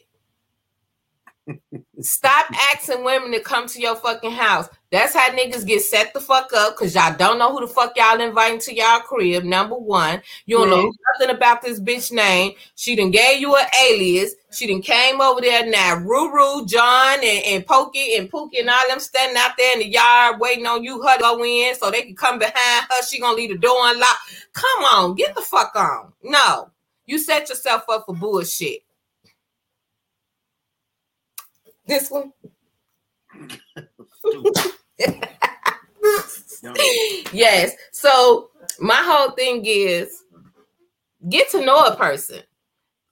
Stop 2.01 2.47
asking 2.73 3.05
women 3.05 3.31
to 3.33 3.41
come 3.41 3.67
to 3.69 3.81
your 3.81 3.95
fucking 3.95 4.33
house. 4.33 4.69
That's 4.91 5.15
how 5.15 5.31
niggas 5.31 5.67
get 5.67 5.83
set 5.83 6.13
the 6.13 6.21
fuck 6.21 6.53
up 6.53 6.77
because 6.77 6.95
y'all 6.95 7.17
don't 7.17 7.39
know 7.39 7.53
who 7.53 7.61
the 7.61 7.73
fuck 7.73 7.97
y'all 7.97 8.21
inviting 8.21 8.59
to 8.61 8.75
y'all 8.75 9.01
crib. 9.01 9.45
Number 9.45 9.77
one, 9.77 10.21
you 10.47 10.57
don't 10.57 10.71
know 10.71 10.93
nothing 11.19 11.35
about 11.35 11.63
this 11.63 11.81
bitch 11.81 12.13
name. 12.13 12.53
She 12.75 12.97
done 12.97 13.11
gave 13.11 13.41
you 13.41 13.55
an 13.57 13.67
alias. 13.87 14.35
She 14.51 14.67
done 14.67 14.83
came 14.83 15.21
over 15.21 15.41
there 15.41 15.67
now. 15.67 15.97
Ruru, 15.97 16.67
John, 16.69 17.19
and, 17.23 17.45
and 17.45 17.67
Pokey 17.67 18.17
and 18.17 18.31
Pookie 18.31 18.61
and 18.61 18.71
all 18.71 18.89
them 18.89 19.01
standing 19.01 19.37
out 19.37 19.53
there 19.59 19.75
in 19.75 19.81
the 19.81 19.89
yard 19.89 20.41
waiting 20.41 20.67
on 20.67 20.85
you 20.85 21.03
her 21.03 21.17
to 21.17 21.23
go 21.23 21.45
in 21.45 21.75
so 21.75 21.91
they 21.91 22.03
can 22.03 22.17
come 22.17 22.39
behind 22.39 22.87
her. 22.91 23.03
She 23.09 23.21
gonna 23.21 23.37
leave 23.37 23.51
the 23.51 23.59
door 23.59 23.77
unlocked. 23.83 24.49
Come 24.53 24.85
on, 24.85 25.15
get 25.15 25.35
the 25.35 25.43
fuck 25.43 25.75
on. 25.75 26.13
No, 26.23 26.71
you 27.07 27.19
set 27.19 27.49
yourself 27.49 27.85
up 27.89 28.05
for 28.07 28.15
bullshit. 28.15 28.84
This 31.87 32.11
one. 32.11 32.33
yes. 37.33 37.73
So 37.93 38.51
my 38.79 38.97
whole 38.97 39.33
thing 39.33 39.65
is 39.67 40.23
get 41.29 41.51
to 41.51 41.65
know 41.65 41.87
a 41.87 41.97
person. 41.97 42.41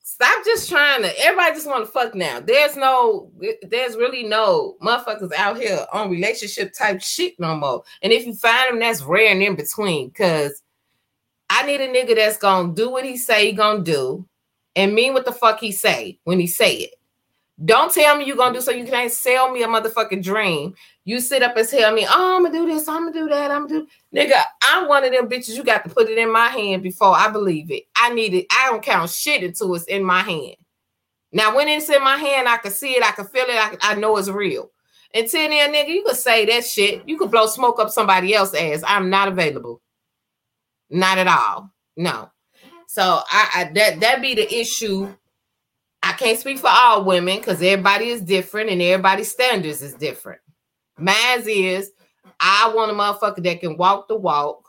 Stop 0.02 0.44
just 0.44 0.68
trying 0.68 1.02
to. 1.02 1.20
Everybody 1.20 1.54
just 1.54 1.66
want 1.66 1.84
to 1.84 1.90
fuck 1.90 2.14
now. 2.14 2.40
There's 2.40 2.76
no. 2.76 3.30
There's 3.62 3.96
really 3.96 4.22
no 4.22 4.76
motherfuckers 4.82 5.32
out 5.32 5.58
here 5.58 5.84
on 5.92 6.10
relationship 6.10 6.72
type 6.72 7.02
shit 7.02 7.38
no 7.38 7.56
more. 7.56 7.82
And 8.02 8.12
if 8.12 8.26
you 8.26 8.34
find 8.34 8.70
them, 8.70 8.80
that's 8.80 9.02
rare 9.02 9.32
and 9.32 9.42
in 9.42 9.56
between. 9.56 10.10
Cause 10.12 10.62
I 11.50 11.66
need 11.66 11.80
a 11.80 11.88
nigga 11.88 12.14
that's 12.14 12.38
gonna 12.38 12.72
do 12.72 12.90
what 12.90 13.04
he 13.04 13.16
say 13.16 13.46
he 13.46 13.52
gonna 13.52 13.82
do, 13.82 14.26
and 14.76 14.94
mean 14.94 15.12
what 15.12 15.24
the 15.24 15.32
fuck 15.32 15.60
he 15.60 15.72
say 15.72 16.18
when 16.24 16.40
he 16.40 16.46
say 16.46 16.76
it. 16.76 16.94
Don't 17.64 17.92
tell 17.92 18.16
me 18.16 18.24
you're 18.24 18.36
gonna 18.36 18.54
do 18.54 18.60
so 18.60 18.70
you 18.70 18.84
can't 18.84 19.12
sell 19.12 19.50
me 19.50 19.62
a 19.62 19.68
motherfucking 19.68 20.22
dream. 20.22 20.74
You 21.04 21.20
sit 21.20 21.42
up 21.42 21.56
and 21.56 21.68
tell 21.68 21.92
me, 21.92 22.06
oh, 22.08 22.36
I'm 22.36 22.44
gonna 22.44 22.58
do 22.58 22.66
this, 22.66 22.88
I'm 22.88 23.04
gonna 23.06 23.12
do 23.12 23.28
that, 23.28 23.50
I'm 23.50 23.66
gonna 23.66 23.80
do 23.80 23.86
nigga. 24.14 24.40
I'm 24.62 24.88
one 24.88 25.04
of 25.04 25.12
them 25.12 25.28
bitches. 25.28 25.56
You 25.56 25.62
got 25.62 25.84
to 25.84 25.90
put 25.90 26.08
it 26.08 26.18
in 26.18 26.32
my 26.32 26.48
hand 26.48 26.82
before 26.82 27.14
I 27.14 27.28
believe 27.28 27.70
it. 27.70 27.84
I 27.94 28.10
need 28.10 28.34
it, 28.34 28.46
I 28.50 28.70
don't 28.70 28.82
count 28.82 29.10
shit 29.10 29.44
until 29.44 29.74
it's 29.74 29.84
in 29.84 30.02
my 30.02 30.20
hand. 30.20 30.56
Now, 31.30 31.54
when 31.54 31.68
it's 31.68 31.88
in 31.88 32.02
my 32.02 32.16
hand, 32.16 32.48
I 32.48 32.58
can 32.58 32.72
see 32.72 32.92
it, 32.92 33.02
I 33.02 33.12
can 33.12 33.26
feel 33.26 33.44
it, 33.46 33.56
I, 33.56 33.92
I 33.92 33.94
know 33.94 34.16
it's 34.16 34.28
real. 34.28 34.70
Until 35.14 35.48
then, 35.48 35.72
nigga, 35.72 35.88
you 35.88 36.04
could 36.04 36.16
say 36.16 36.46
that 36.46 36.64
shit. 36.64 37.06
You 37.06 37.18
could 37.18 37.30
blow 37.30 37.46
smoke 37.46 37.78
up 37.78 37.90
somebody 37.90 38.34
else's 38.34 38.54
ass. 38.54 38.82
I'm 38.86 39.10
not 39.10 39.28
available. 39.28 39.82
Not 40.88 41.18
at 41.18 41.26
all. 41.26 41.70
No. 41.96 42.30
So 42.86 43.20
I, 43.30 43.48
I 43.54 43.70
that 43.74 44.00
that 44.00 44.20
be 44.20 44.34
the 44.34 44.52
issue 44.54 45.14
I 46.03 46.12
can't 46.12 46.38
speak 46.38 46.59
for 46.59 46.70
all 46.70 47.05
women 47.05 47.38
because 47.38 47.62
everybody 47.62 48.09
is 48.09 48.20
different 48.20 48.70
and 48.70 48.82
everybody's 48.82 49.30
standards 49.30 49.82
is 49.82 49.94
different. 49.94 50.40
Mine 50.98 51.42
is 51.46 51.92
I 52.40 52.72
want 52.74 52.90
a 52.90 52.94
motherfucker 52.94 53.42
that 53.44 53.61
can 53.61 53.76
walk 53.76 54.09
the 54.09 54.16
walk 54.16 54.68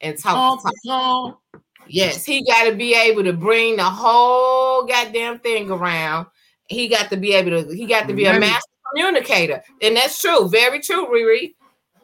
and 0.00 0.18
talk, 0.18 0.62
the 0.62 0.74
talk. 0.86 1.40
Yes, 1.86 2.24
he 2.24 2.44
got 2.44 2.64
to 2.64 2.74
be 2.74 2.94
able 2.94 3.24
to 3.24 3.32
bring 3.32 3.76
the 3.76 3.84
whole 3.84 4.84
goddamn 4.84 5.38
thing 5.38 5.70
around. 5.70 6.26
He 6.66 6.88
got 6.88 7.08
to 7.10 7.16
be 7.16 7.32
able 7.34 7.50
to. 7.62 7.74
He 7.74 7.86
got 7.86 8.08
to 8.08 8.14
be 8.14 8.26
a 8.26 8.38
master 8.38 8.70
communicator, 8.90 9.62
and 9.80 9.96
that's 9.96 10.20
true. 10.20 10.48
Very 10.48 10.80
true, 10.80 11.06
Riri. 11.06 11.54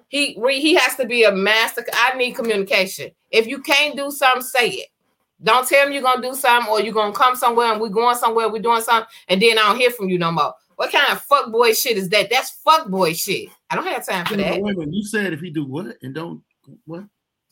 He 0.08 0.38
he 0.48 0.74
has 0.74 0.96
to 0.96 1.06
be 1.06 1.24
a 1.24 1.32
master. 1.32 1.84
I 1.92 2.16
need 2.16 2.32
communication. 2.32 3.10
If 3.30 3.46
you 3.46 3.60
can't 3.60 3.96
do 3.96 4.10
something, 4.10 4.42
say 4.42 4.68
it. 4.68 4.88
Don't 5.42 5.68
tell 5.68 5.88
me 5.88 5.94
you're 5.94 6.02
gonna 6.02 6.22
do 6.22 6.34
something 6.34 6.70
or 6.70 6.80
you're 6.80 6.94
gonna 6.94 7.12
come 7.12 7.36
somewhere 7.36 7.72
and 7.72 7.80
we're 7.80 7.88
going 7.88 8.16
somewhere, 8.16 8.48
we're 8.48 8.62
doing 8.62 8.82
something, 8.82 9.08
and 9.28 9.42
then 9.42 9.58
I 9.58 9.62
don't 9.62 9.78
hear 9.78 9.90
from 9.90 10.08
you 10.08 10.18
no 10.18 10.30
more. 10.32 10.54
What 10.76 10.92
kind 10.92 11.10
of 11.10 11.20
fuck 11.22 11.52
boy 11.52 11.72
shit 11.72 11.96
is 11.96 12.08
that? 12.10 12.30
That's 12.30 12.50
fuck 12.50 12.88
boy 12.88 13.12
shit. 13.12 13.48
I 13.70 13.76
don't 13.76 13.86
have 13.86 14.06
time 14.06 14.26
for 14.26 14.36
that. 14.36 14.60
Wait, 14.60 14.76
you 14.90 15.04
said 15.04 15.32
if 15.32 15.40
he 15.40 15.50
do 15.50 15.66
what 15.66 15.96
and 16.02 16.14
don't 16.14 16.42
what? 16.84 17.04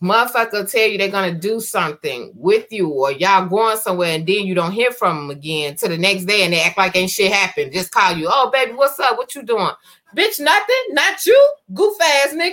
Motherfucker 0.02 0.68
tell 0.68 0.88
you 0.88 0.98
they're 0.98 1.08
gonna 1.08 1.34
do 1.38 1.60
something 1.60 2.32
with 2.34 2.72
you, 2.72 2.88
or 2.88 3.12
y'all 3.12 3.46
going 3.46 3.76
somewhere, 3.76 4.16
and 4.16 4.26
then 4.26 4.46
you 4.46 4.54
don't 4.54 4.72
hear 4.72 4.90
from 4.90 5.16
them 5.16 5.30
again 5.30 5.76
to 5.76 5.86
the 5.86 5.96
next 5.96 6.24
day, 6.24 6.42
and 6.42 6.52
they 6.52 6.60
act 6.60 6.76
like 6.76 6.96
ain't 6.96 7.10
shit 7.10 7.32
happened. 7.32 7.72
Just 7.72 7.92
call 7.92 8.16
you, 8.16 8.28
oh 8.28 8.50
baby, 8.50 8.72
what's 8.72 8.98
up? 8.98 9.16
What 9.16 9.34
you 9.36 9.44
doing? 9.44 9.70
Bitch, 10.16 10.40
nothing, 10.40 10.84
not 10.90 11.24
you, 11.24 11.48
goof 11.72 12.00
ass 12.00 12.34
nigga. 12.34 12.52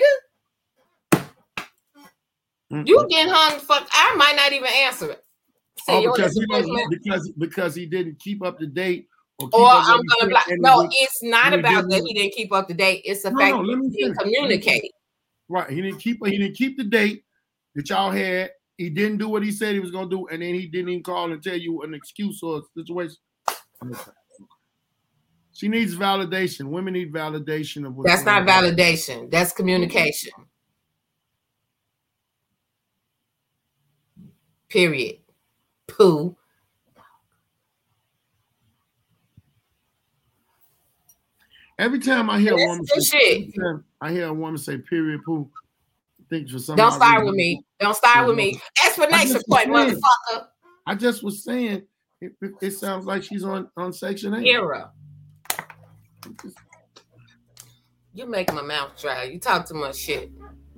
You 2.72 3.08
getting 3.10 3.34
hung 3.34 3.60
fuck. 3.60 3.88
I 3.92 4.16
might 4.16 4.36
not 4.36 4.54
even 4.54 4.70
answer 4.70 5.12
it. 5.12 5.24
Oh, 5.88 6.14
because, 6.14 6.34
he 6.34 6.88
because 6.90 7.32
because 7.38 7.76
he 7.76 7.86
didn't 7.86 8.20
keep 8.20 8.44
up 8.44 8.60
to 8.60 8.68
date. 8.68 9.08
Or, 9.40 9.50
or 9.54 9.70
I'm 9.70 10.02
gonna 10.06 10.30
block. 10.30 10.46
No, 10.50 10.88
it's 10.92 11.24
not 11.24 11.54
about 11.54 11.90
that 11.90 12.04
he 12.06 12.14
didn't 12.14 12.34
keep 12.34 12.52
up 12.52 12.68
to 12.68 12.74
date. 12.74 13.02
It's 13.06 13.24
the 13.24 13.32
no, 13.32 13.40
fact 13.40 13.56
no, 13.56 13.66
that 13.66 13.90
he 13.92 14.04
didn't 14.04 14.18
communicate. 14.18 14.92
Right. 15.48 15.70
He 15.70 15.82
didn't 15.82 16.00
keep 16.00 16.24
he 16.26 16.38
didn't 16.38 16.56
keep 16.56 16.78
the 16.78 16.84
date 16.84 17.24
that 17.76 17.90
y'all 17.90 18.12
had. 18.12 18.52
He 18.78 18.90
didn't 18.90 19.18
do 19.18 19.30
what 19.30 19.44
he 19.44 19.52
said 19.52 19.74
he 19.74 19.80
was 19.80 19.92
gonna 19.92 20.10
do, 20.10 20.28
and 20.28 20.42
then 20.42 20.54
he 20.54 20.68
didn't 20.68 20.90
even 20.90 21.04
call 21.04 21.32
and 21.32 21.42
tell 21.42 21.58
you 21.58 21.82
an 21.84 21.94
excuse 21.94 22.42
or 22.44 22.60
a 22.60 22.62
situation. 22.78 23.18
She 25.54 25.68
needs 25.68 25.96
validation. 25.96 26.70
Women 26.70 26.94
need 26.94 27.12
validation 27.12 27.86
of 27.86 27.96
what 27.96 28.06
that's 28.06 28.24
not 28.24 28.48
validation. 28.48 29.30
That's 29.32 29.52
communication. 29.52 30.32
Period 34.70 35.18
poo. 35.88 36.36
Every 41.78 42.00
time 42.00 42.30
I 42.30 42.40
hear 42.40 42.54
a 42.54 42.68
woman 42.68 42.86
say, 42.86 43.50
I 44.02 44.12
hear 44.12 44.28
a 44.28 44.34
woman 44.34 44.58
say 44.58 44.78
period 44.78 45.24
poo, 45.24 45.50
think 46.30 46.50
for 46.50 46.60
some 46.60 46.76
Don't 46.76 46.92
start 46.92 47.26
with 47.26 47.36
me. 47.36 47.64
Don't 47.80 47.96
start 47.96 48.28
with 48.28 48.36
me. 48.36 48.60
Explanation 48.86 49.42
point, 49.50 49.70
motherfucker. 49.70 50.48
I 50.86 50.96
just 50.96 51.24
was 51.24 51.44
saying 51.44 51.84
it, 52.22 52.34
it, 52.62 52.72
sounds 52.72 53.06
like 53.06 53.24
she's 53.24 53.44
on 53.44 53.70
on 53.78 53.94
section 53.94 54.34
eight. 54.34 54.48
Era. 54.48 54.92
You 58.12 58.26
make 58.26 58.52
my 58.52 58.64
mouth 58.64 59.00
dry. 59.00 59.26
You 59.26 59.40
talk 59.40 59.68
too 59.68 59.76
much 59.76 59.96
shit. 59.96 60.32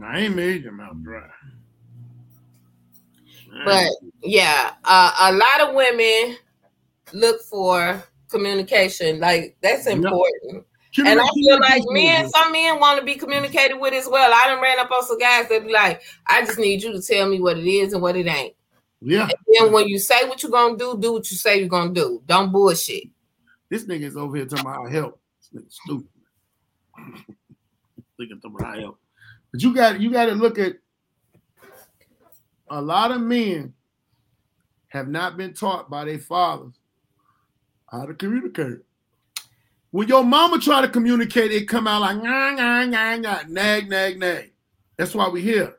I 0.03 0.19
ain't 0.19 0.35
made 0.35 0.63
your 0.63 0.73
mouth 0.73 1.01
dry. 1.01 1.27
But 3.65 3.89
yeah, 4.23 4.73
uh, 4.83 5.11
a 5.19 5.33
lot 5.33 5.69
of 5.69 5.75
women 5.75 6.37
look 7.13 7.41
for 7.41 8.03
communication. 8.29 9.19
Like 9.19 9.57
that's 9.61 9.87
important. 9.87 10.65
And 10.97 11.21
I 11.21 11.27
feel 11.33 11.59
like 11.59 11.83
men, 11.87 12.29
some 12.29 12.51
men 12.51 12.79
want 12.79 12.99
to 12.99 13.05
be 13.05 13.15
communicated 13.15 13.77
with 13.79 13.93
as 13.93 14.07
well. 14.09 14.31
I 14.33 14.47
done 14.47 14.61
ran 14.61 14.79
up 14.79 14.91
on 14.91 15.05
some 15.05 15.17
guys 15.17 15.47
that 15.47 15.65
be 15.65 15.71
like, 15.71 16.01
I 16.27 16.43
just 16.45 16.59
need 16.59 16.83
you 16.83 16.91
to 16.91 17.01
tell 17.01 17.29
me 17.29 17.39
what 17.39 17.57
it 17.57 17.65
is 17.65 17.93
and 17.93 18.01
what 18.01 18.17
it 18.17 18.27
ain't. 18.27 18.55
Yeah. 19.01 19.23
And 19.23 19.33
then 19.47 19.71
when 19.71 19.87
you 19.87 19.99
say 19.99 20.27
what 20.27 20.43
you're 20.43 20.51
gonna 20.51 20.77
do, 20.77 20.97
do 20.99 21.13
what 21.13 21.31
you 21.31 21.37
say 21.37 21.59
you're 21.59 21.69
gonna 21.69 21.93
do. 21.93 22.21
Don't 22.25 22.51
bullshit. 22.51 23.05
This 23.69 23.85
nigga's 23.85 24.17
over 24.17 24.35
here 24.35 24.45
talking 24.45 24.65
about 24.65 24.91
help. 24.91 25.19
Stupid. 25.69 26.07
Thinking 28.17 28.41
about 28.43 28.77
help. 28.77 28.99
But 29.51 29.61
you 29.61 29.73
got 29.73 29.99
you 29.99 30.11
got 30.11 30.25
to 30.25 30.33
look 30.33 30.59
at 30.59 30.75
a 32.71 32.81
lot 32.81 33.11
of 33.11 33.21
men 33.21 33.73
have 34.87 35.07
not 35.07 35.37
been 35.37 35.53
taught 35.53 35.89
by 35.89 36.05
their 36.05 36.19
fathers 36.19 36.73
how 37.91 38.05
to 38.05 38.13
communicate. 38.13 38.79
When 39.91 40.07
your 40.07 40.23
mama 40.23 40.57
try 40.59 40.81
to 40.81 40.87
communicate, 40.87 41.51
it 41.51 41.67
come 41.67 41.85
out 41.85 42.01
like 42.01 42.23
nah, 42.23 42.51
nah, 42.51 42.85
nah, 42.85 43.17
nah, 43.17 43.39
nag, 43.47 43.89
nag, 43.89 44.17
nag. 44.17 44.53
That's 44.97 45.13
why 45.13 45.27
we 45.27 45.41
hear. 45.41 45.75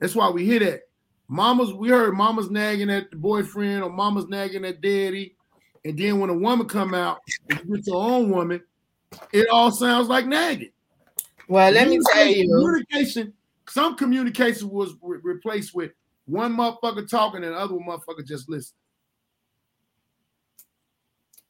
That's 0.00 0.16
why 0.16 0.28
we 0.30 0.44
hear 0.44 0.58
that. 0.58 0.80
Mamas, 1.28 1.72
we 1.72 1.88
heard 1.88 2.14
mamas 2.14 2.50
nagging 2.50 2.90
at 2.90 3.10
the 3.10 3.16
boyfriend 3.16 3.84
or 3.84 3.90
mamas 3.90 4.26
nagging 4.28 4.64
at 4.64 4.80
daddy. 4.80 5.36
And 5.84 5.96
then 5.96 6.18
when 6.18 6.30
a 6.30 6.34
woman 6.34 6.66
come 6.66 6.94
out 6.94 7.20
you 7.48 7.76
get 7.76 7.86
your 7.86 7.96
own 7.96 8.30
woman, 8.30 8.60
it 9.32 9.48
all 9.48 9.70
sounds 9.70 10.08
like 10.08 10.26
nagging. 10.26 10.72
Well, 11.46 11.70
let 11.70 11.88
me 11.88 12.00
tell 12.12 12.26
you, 12.26 12.48
communication. 12.48 13.32
Some 13.68 13.96
communication 13.96 14.68
was 14.68 14.94
re- 15.00 15.20
replaced 15.22 15.74
with 15.74 15.92
one 16.26 16.56
motherfucker 16.56 17.08
talking 17.08 17.44
and 17.44 17.52
the 17.52 17.58
other 17.58 17.74
motherfucker 17.74 18.26
just 18.26 18.48
listen. 18.48 18.74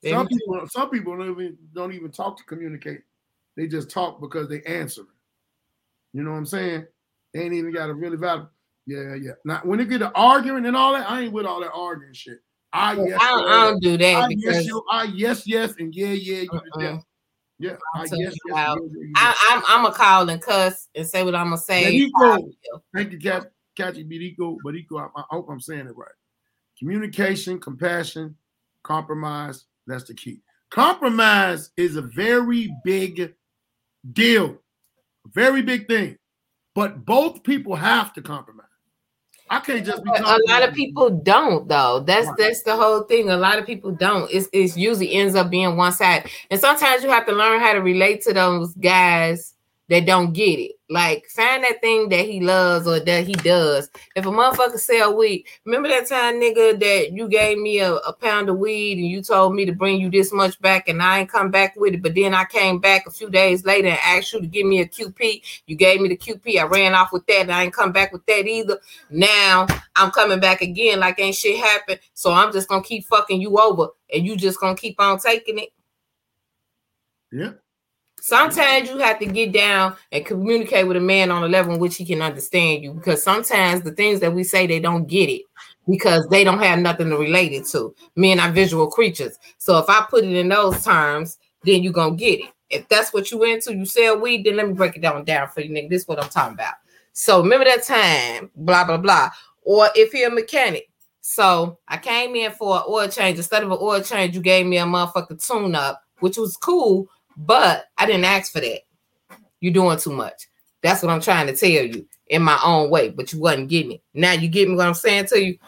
Some 0.05 0.27
people, 0.29 0.67
some 0.69 0.91
people 0.91 1.17
don't 1.17 1.31
even 1.31 1.57
don't 1.75 1.93
even 1.95 2.11
talk 2.11 2.37
to 2.37 2.45
communicate. 2.45 3.01
They 3.57 3.67
just 3.67 3.91
talk 3.91 4.21
because 4.21 4.49
they 4.49 4.63
answer. 4.63 5.05
You 6.13 6.23
know 6.23 6.33
what 6.33 6.39
I'm 6.39 6.47
saying? 6.47 6.87
They 7.33 7.41
ain't 7.41 7.55
even 7.55 7.73
got 7.73 7.91
a 7.91 7.95
really 7.95 8.17
valid. 8.17 8.47
Yeah, 8.87 9.15
yeah. 9.15 9.33
Now 9.45 9.61
when 9.65 9.81
it 9.81 9.89
get 9.89 9.99
to 9.99 10.13
arguing 10.15 10.67
and 10.67 10.77
all 10.77 10.93
that, 10.93 11.11
I 11.11 11.23
ain't 11.23 11.33
with 11.33 11.47
all 11.47 11.61
that 11.61 11.73
arguing 11.73 12.13
shit. 12.13 12.39
I 12.73 12.95
yes, 12.95 13.19
I, 13.23 13.31
don't, 13.31 13.49
I 13.49 13.65
don't 13.65 13.83
do 13.83 13.97
that. 13.97 14.25
I 14.25 14.29
yes, 14.31 14.67
you, 14.67 14.83
I 14.91 15.05
yes, 15.05 15.47
yes, 15.47 15.75
and 15.79 15.95
yeah, 15.95 16.09
yeah, 16.09 16.43
you 16.43 16.51
uh-uh. 16.53 16.99
Yeah, 17.61 17.77
I 17.95 18.01
yes, 18.01 18.11
yes, 18.13 18.37
yes, 18.47 18.57
I, 19.17 19.53
am 19.53 19.63
I'm 19.69 19.87
a 19.87 19.93
call 19.93 20.29
and 20.29 20.43
cuss 20.43 20.89
and 20.95 21.07
say 21.07 21.23
what 21.23 21.37
I'm 21.37 21.47
gonna 21.47 21.59
say. 21.59 21.93
you 21.93 22.11
go. 22.21 22.51
Thank 22.93 23.13
you, 23.13 23.19
Cap. 23.19 23.47
Catchy, 23.77 24.07
equal, 24.11 24.59
but. 24.65 24.75
I, 24.75 25.07
I 25.17 25.23
hope 25.31 25.49
I'm 25.51 25.61
saying 25.61 25.87
it 25.87 25.97
right. 25.97 26.09
Communication, 26.79 27.61
compassion, 27.61 28.37
compromise. 28.83 29.65
That's 29.87 30.05
the 30.05 30.15
key. 30.15 30.41
Compromise 30.71 31.71
is 31.77 31.97
a 31.97 32.03
very 32.03 32.75
big 32.85 33.35
deal, 34.13 34.59
very 35.33 35.63
big 35.63 35.87
thing. 35.87 36.19
But 36.75 37.05
both 37.05 37.45
people 37.45 37.77
have 37.77 38.13
to 38.15 38.23
compromise. 38.23 38.67
I 39.51 39.61
can't 39.61 39.85
just 39.85 40.03
be. 40.03 40.11
A 40.11 40.39
lot 40.49 40.67
of 40.67 40.75
people 40.75 41.11
don't 41.11 41.69
though. 41.69 42.01
That's 42.01 42.27
right. 42.27 42.37
that's 42.39 42.63
the 42.63 42.75
whole 42.75 43.03
thing. 43.03 43.31
A 43.31 43.37
lot 43.37 43.59
of 43.59 43.67
people 43.67 43.93
don't. 43.93 44.29
It's 44.33 44.49
it's 44.53 44.77
usually 44.77 45.13
ends 45.13 45.35
up 45.35 45.51
being 45.51 45.77
one 45.77 45.93
side, 45.93 46.29
and 46.51 46.59
sometimes 46.59 47.05
you 47.05 47.11
have 47.11 47.27
to 47.27 47.33
learn 47.33 47.61
how 47.61 47.75
to 47.75 47.81
relate 47.81 48.23
to 48.23 48.33
those 48.33 48.75
guys 48.75 49.54
that 49.89 50.07
don't 50.07 50.33
get 50.33 50.59
it. 50.59 50.73
Like 50.91 51.27
find 51.27 51.65
that 51.65 51.81
thing 51.81 52.09
that 52.11 52.27
he 52.27 52.41
loves 52.41 52.87
or 52.87 53.01
that 53.01 53.27
he 53.27 53.33
does. 53.33 53.91
If 54.15 54.27
a 54.27 54.31
motherfucker 54.31 54.79
sell 54.79 55.17
weed, 55.17 55.47
remember 55.65 55.89
that 55.89 56.09
time, 56.09 56.41
nigga, 56.41 56.79
that 56.79 57.13
you 57.13 57.29
gave 57.29 57.59
me 57.59 57.81
a, 57.81 57.95
a, 57.95 58.13
pound 58.13 58.49
of 58.49 58.59
weed 58.59 58.99
and 58.99 59.07
you 59.07 59.23
told 59.23 59.55
me 59.55 59.65
to 59.65 59.73
bring 59.73 60.01
you 60.01 60.11
this 60.11 60.33
much 60.33 60.61
back, 60.61 60.89
and 60.89 61.03
I 61.03 61.21
ain't 61.21 61.31
come 61.31 61.51
back 61.51 61.75
with 61.77 61.95
it. 61.95 62.03
But 62.03 62.15
then 62.15 62.35
I 62.35 62.45
came 62.45 62.81
back 62.81 63.07
a 63.07 63.11
few 63.11 63.31
days 63.31 63.65
later 63.65 63.89
and 63.89 63.99
asked 64.05 64.33
you 64.33 64.41
to 64.41 64.47
give 64.47 64.67
me 64.67 64.81
a 64.81 64.87
QP. 64.87 65.43
You 65.67 65.77
gave 65.77 66.01
me 66.01 66.09
the 66.09 66.17
QP. 66.17 66.59
I 66.59 66.65
ran 66.65 66.95
off 66.95 67.13
with 67.13 67.27
that, 67.27 67.41
and 67.41 67.53
I 67.53 67.65
ain't 67.65 67.75
come 67.75 67.93
back 67.93 68.13
with 68.13 68.25
that 68.27 68.47
either. 68.47 68.79
Now 69.11 69.67
I'm 69.97 70.11
coming 70.11 70.41
back 70.41 70.61
again, 70.61 71.01
like 71.01 71.19
ain't 71.19 71.35
shit 71.35 71.59
happened. 71.59 72.01
So 72.13 72.33
I'm 72.33 72.53
just 72.53 72.69
gonna 72.69 72.83
keep 72.83 73.05
fucking 73.07 73.41
you 73.41 73.59
over, 73.59 73.89
and 74.13 74.25
you 74.25 74.37
just 74.37 74.61
gonna 74.61 74.77
keep 74.77 75.01
on 75.01 75.19
taking 75.19 75.59
it. 75.59 75.71
Yeah. 77.33 77.53
Sometimes 78.25 78.89
you 78.89 78.97
have 79.01 79.19
to 79.19 79.27
get 79.27 79.53
down 79.53 79.97
and 80.11 80.25
communicate 80.25 80.89
with 80.89 80.97
a 80.97 81.01
man 81.01 81.31
on 81.31 81.45
a 81.45 81.47
level 81.47 81.75
in 81.75 81.79
which 81.79 81.97
he 81.97 82.07
can 82.07 82.23
understand 82.23 82.83
you 82.83 82.95
because 82.95 83.23
sometimes 83.23 83.83
the 83.83 83.91
things 83.91 84.19
that 84.21 84.33
we 84.33 84.43
say 84.43 84.67
they 84.67 84.81
don't 84.81 85.07
get 85.07 85.29
it 85.29 85.43
because 85.87 86.27
they 86.29 86.43
don't 86.43 86.63
have 86.63 86.79
nothing 86.79 87.11
to 87.11 87.19
relate 87.19 87.53
it 87.53 87.67
to. 87.67 87.95
Men 88.17 88.41
are 88.41 88.51
visual 88.51 88.87
creatures. 88.87 89.39
So 89.59 89.77
if 89.77 89.91
I 89.91 90.07
put 90.09 90.25
it 90.25 90.35
in 90.35 90.49
those 90.49 90.83
terms, 90.83 91.37
then 91.65 91.83
you're 91.83 91.93
gonna 91.93 92.17
get 92.17 92.41
it. 92.41 92.51
If 92.71 92.89
that's 92.89 93.13
what 93.13 93.31
you 93.31 93.45
into, 93.45 93.77
you 93.77 93.85
sell 93.85 94.19
weed, 94.19 94.45
then 94.47 94.57
let 94.57 94.69
me 94.69 94.73
break 94.73 94.97
it 94.97 95.03
down 95.03 95.23
down 95.27 95.49
for 95.49 95.61
you, 95.61 95.69
nigga. 95.69 95.91
This 95.91 96.01
is 96.01 96.09
what 96.09 96.19
I'm 96.19 96.31
talking 96.31 96.55
about. 96.55 96.77
So 97.13 97.43
remember 97.43 97.67
that 97.67 97.83
time, 97.83 98.51
blah 98.57 98.85
blah 98.85 98.97
blah. 98.97 99.29
Or 99.65 99.89
if 99.95 100.15
you're 100.15 100.31
a 100.31 100.35
mechanic, 100.35 100.89
so 101.21 101.79
I 101.89 101.99
came 101.99 102.35
in 102.37 102.53
for 102.53 102.79
an 102.79 102.85
oil 102.89 103.07
change. 103.09 103.37
Instead 103.37 103.65
of 103.65 103.71
an 103.71 103.79
oil 103.83 104.01
change, 104.01 104.35
you 104.35 104.41
gave 104.41 104.65
me 104.65 104.79
a 104.79 104.85
motherfucker 104.85 105.47
tune 105.47 105.75
up, 105.75 106.03
which 106.21 106.39
was 106.39 106.57
cool, 106.57 107.11
but 107.37 107.87
I 107.99 108.07
didn't 108.07 108.25
ask 108.25 108.53
for 108.53 108.61
that. 108.61 108.81
You're 109.61 109.73
doing 109.73 109.99
too 109.99 110.13
much. 110.13 110.49
That's 110.83 111.03
what 111.03 111.11
I'm 111.11 111.21
trying 111.21 111.47
to 111.47 111.57
tell 111.57 111.69
you 111.69 112.07
in 112.27 112.43
my 112.43 112.59
own 112.65 112.91
way, 112.91 113.11
but 113.11 113.33
you 113.33 113.41
wasn't 113.41 113.69
getting 113.69 113.93
it. 113.93 114.03
Now 114.13 114.33
you 114.33 114.49
get 114.49 114.69
me 114.69 114.77
what 114.77 114.87
I'm 114.87 114.95
saying 114.95 115.27
to 115.27 115.43
you. 115.43 115.59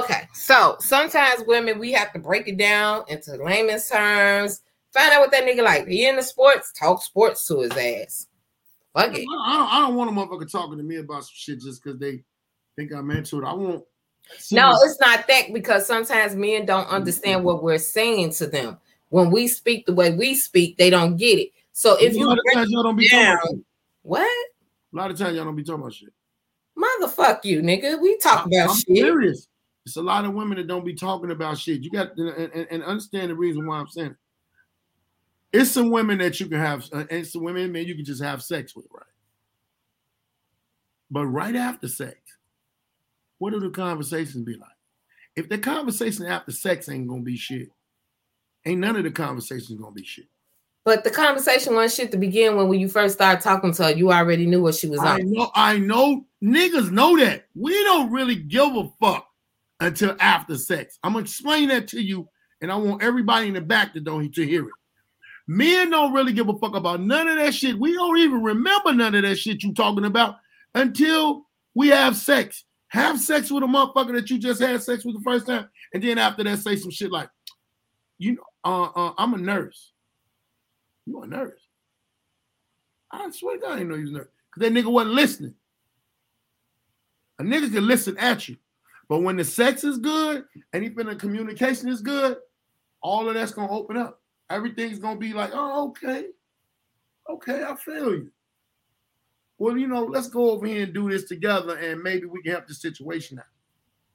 Okay, 0.00 0.28
so 0.34 0.76
sometimes 0.80 1.44
women 1.46 1.78
we 1.78 1.92
have 1.92 2.12
to 2.12 2.18
break 2.18 2.48
it 2.48 2.58
down 2.58 3.04
into 3.08 3.32
layman's 3.36 3.88
terms. 3.88 4.62
Find 4.92 5.12
out 5.12 5.20
what 5.20 5.30
that 5.30 5.44
nigga 5.44 5.62
like. 5.62 5.86
He 5.86 6.06
in 6.06 6.16
the 6.16 6.22
sports, 6.22 6.72
talk 6.72 7.02
sports 7.02 7.46
to 7.46 7.60
his 7.60 7.70
ass. 7.72 8.26
Fuck 8.92 9.16
it. 9.16 9.26
I 9.44 9.56
don't, 9.56 9.72
I 9.72 9.78
don't 9.80 9.94
want 9.94 10.10
a 10.10 10.12
motherfucker 10.12 10.50
talking 10.50 10.78
to 10.78 10.82
me 10.82 10.96
about 10.96 11.24
some 11.24 11.32
shit 11.32 11.60
just 11.60 11.82
because 11.82 11.98
they 11.98 12.24
think 12.76 12.92
I'm 12.92 13.10
into 13.10 13.40
it. 13.40 13.44
I 13.44 13.52
want. 13.52 13.84
No, 14.52 14.72
it's 14.82 15.00
not 15.00 15.26
that 15.28 15.52
because 15.52 15.86
sometimes 15.86 16.34
men 16.36 16.66
don't 16.66 16.88
understand 16.88 17.44
what 17.44 17.62
we're 17.62 17.78
saying 17.78 18.32
to 18.34 18.46
them 18.46 18.78
when 19.10 19.30
we 19.30 19.46
speak 19.46 19.86
the 19.86 19.94
way 19.94 20.14
we 20.14 20.34
speak, 20.34 20.78
they 20.78 20.90
don't 20.90 21.16
get 21.16 21.38
it. 21.38 21.50
So 21.72 21.96
if 22.00 22.14
you 22.14 22.24
don't 22.82 22.96
be 22.96 23.08
down, 23.08 23.64
what? 24.02 24.22
A 24.22 24.96
lot 24.96 25.10
of 25.10 25.18
times 25.18 25.36
y'all 25.36 25.44
don't 25.44 25.56
be 25.56 25.62
talking 25.62 25.82
about 25.82 25.94
shit. 25.94 26.12
Motherfuck 26.76 27.44
you, 27.44 27.60
nigga. 27.62 28.00
We 28.00 28.16
talk 28.18 28.46
about 28.46 28.70
I'm 28.70 28.76
shit. 28.76 28.96
Serious. 28.96 29.46
It's 29.86 29.96
a 29.96 30.02
lot 30.02 30.24
of 30.24 30.34
women 30.34 30.58
that 30.58 30.66
don't 30.66 30.84
be 30.84 30.94
talking 30.94 31.30
about 31.30 31.58
shit. 31.58 31.82
You 31.82 31.90
got 31.90 32.16
to 32.16 32.50
and, 32.54 32.66
and 32.70 32.82
understand 32.82 33.30
the 33.30 33.34
reason 33.34 33.66
why 33.66 33.78
I'm 33.78 33.88
saying 33.88 34.10
it. 34.10 34.16
It's 35.52 35.70
some 35.70 35.90
women 35.90 36.18
that 36.18 36.38
you 36.38 36.46
can 36.46 36.60
have, 36.60 36.88
uh, 36.92 37.04
and 37.10 37.26
some 37.26 37.42
women, 37.42 37.72
man, 37.72 37.84
you 37.84 37.96
can 37.96 38.04
just 38.04 38.22
have 38.22 38.42
sex 38.42 38.76
with, 38.76 38.86
right? 38.92 39.02
But 41.10 41.26
right 41.26 41.56
after 41.56 41.88
sex, 41.88 42.16
what 43.38 43.52
do 43.52 43.58
the 43.58 43.70
conversations 43.70 44.44
be 44.44 44.54
like? 44.54 44.68
If 45.34 45.48
the 45.48 45.58
conversation 45.58 46.26
after 46.26 46.52
sex 46.52 46.88
ain't 46.88 47.08
gonna 47.08 47.22
be 47.22 47.36
shit, 47.36 47.70
ain't 48.64 48.80
none 48.80 48.96
of 48.96 49.04
the 49.04 49.10
conversations 49.10 49.78
gonna 49.80 49.92
be 49.92 50.04
shit. 50.04 50.26
But 50.84 51.04
the 51.04 51.10
conversation 51.10 51.74
was 51.74 51.94
shit 51.94 52.10
to 52.12 52.16
begin 52.16 52.56
when 52.56 52.68
when 52.68 52.80
you 52.80 52.88
first 52.88 53.14
started 53.14 53.42
talking 53.42 53.72
to 53.74 53.84
her, 53.84 53.90
you 53.90 54.10
already 54.10 54.46
knew 54.46 54.62
what 54.62 54.74
she 54.74 54.88
was 54.88 55.00
I 55.00 55.20
on. 55.20 55.30
know, 55.30 55.50
I 55.54 55.78
know, 55.78 56.24
niggas 56.42 56.90
know 56.90 57.18
that. 57.18 57.46
We 57.54 57.72
don't 57.84 58.10
really 58.10 58.36
give 58.36 58.74
a 58.74 58.88
fuck 59.00 59.26
until 59.80 60.16
after 60.20 60.56
sex. 60.56 60.98
I'm 61.02 61.12
gonna 61.12 61.24
explain 61.24 61.68
that 61.68 61.88
to 61.88 62.00
you, 62.00 62.28
and 62.60 62.72
I 62.72 62.76
want 62.76 63.02
everybody 63.02 63.48
in 63.48 63.54
the 63.54 63.60
back 63.60 63.92
to 63.94 64.00
don't 64.00 64.34
to 64.34 64.46
hear 64.46 64.64
it. 64.64 64.72
Men 65.46 65.90
don't 65.90 66.12
really 66.12 66.32
give 66.32 66.48
a 66.48 66.58
fuck 66.58 66.74
about 66.74 67.00
none 67.00 67.28
of 67.28 67.36
that 67.36 67.54
shit. 67.54 67.78
We 67.78 67.92
don't 67.92 68.18
even 68.18 68.42
remember 68.42 68.92
none 68.92 69.14
of 69.14 69.22
that 69.22 69.36
shit 69.36 69.62
you 69.62 69.74
talking 69.74 70.04
about 70.04 70.36
until 70.74 71.46
we 71.74 71.88
have 71.88 72.16
sex. 72.16 72.64
Have 72.88 73.20
sex 73.20 73.50
with 73.50 73.62
a 73.62 73.66
motherfucker 73.66 74.12
that 74.14 74.30
you 74.30 74.38
just 74.38 74.60
had 74.60 74.82
sex 74.82 75.04
with 75.04 75.16
the 75.16 75.22
first 75.22 75.46
time, 75.46 75.68
and 75.92 76.02
then 76.02 76.18
after 76.18 76.42
that, 76.44 76.58
say 76.58 76.76
some 76.76 76.90
shit 76.90 77.12
like, 77.12 77.28
you 78.20 78.32
know, 78.32 78.42
uh, 78.64 78.90
uh, 78.94 79.14
I'm 79.16 79.32
a 79.32 79.38
nurse. 79.38 79.92
You 81.06 81.22
a 81.22 81.26
nurse? 81.26 81.60
I 83.10 83.30
swear 83.30 83.56
to 83.56 83.62
God, 83.62 83.72
I 83.72 83.76
didn't 83.78 83.88
know 83.88 83.94
you 83.96 84.02
was 84.02 84.10
a 84.10 84.14
nurse. 84.14 84.28
Because 84.54 84.68
that 84.68 84.78
nigga 84.78 84.92
wasn't 84.92 85.14
listening. 85.14 85.54
A 87.38 87.42
nigga 87.42 87.72
can 87.72 87.86
listen 87.86 88.18
at 88.18 88.46
you. 88.46 88.56
But 89.08 89.22
when 89.22 89.38
the 89.38 89.44
sex 89.44 89.84
is 89.84 89.96
good 89.96 90.44
and 90.74 90.84
even 90.84 91.06
the 91.06 91.16
communication 91.16 91.88
is 91.88 92.02
good, 92.02 92.36
all 93.00 93.26
of 93.26 93.34
that's 93.34 93.52
gonna 93.52 93.72
open 93.72 93.96
up. 93.96 94.20
Everything's 94.50 94.98
gonna 94.98 95.18
be 95.18 95.32
like, 95.32 95.50
oh, 95.54 95.88
okay. 95.88 96.26
Okay, 97.30 97.64
I 97.64 97.74
feel 97.74 98.12
you. 98.12 98.30
Well, 99.56 99.78
you 99.78 99.86
know, 99.86 100.04
let's 100.04 100.28
go 100.28 100.50
over 100.50 100.66
here 100.66 100.82
and 100.82 100.92
do 100.92 101.10
this 101.10 101.24
together, 101.24 101.76
and 101.78 102.02
maybe 102.02 102.26
we 102.26 102.42
can 102.42 102.52
help 102.52 102.66
the 102.66 102.74
situation 102.74 103.38
out. 103.38 103.46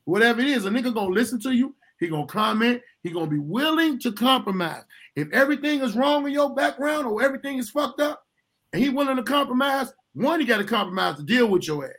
Whatever 0.04 0.42
it 0.42 0.48
is, 0.48 0.66
a 0.66 0.70
nigga 0.70 0.94
gonna 0.94 1.10
listen 1.10 1.40
to 1.42 1.52
you 1.52 1.74
He 2.00 2.08
gonna 2.08 2.26
comment. 2.26 2.82
He 3.04 3.12
gonna 3.12 3.28
be 3.28 3.40
willing 3.40 4.00
to 4.00 4.12
compromise. 4.12 4.84
If 5.16 5.32
everything 5.32 5.82
is 5.82 5.96
wrong 5.96 6.26
in 6.28 6.34
your 6.34 6.54
background 6.54 7.08
or 7.08 7.24
everything 7.24 7.58
is 7.58 7.70
fucked 7.70 8.02
up, 8.02 8.26
and 8.74 8.84
he 8.84 8.90
willing 8.90 9.16
to 9.16 9.24
compromise, 9.24 9.94
one, 10.14 10.42
you 10.42 10.48
got 10.48 10.58
to 10.58 10.66
compromise 10.66 11.18
to 11.18 11.24
deal 11.24 11.48
with 11.48 11.68
your 11.68 11.86
ass, 11.86 11.96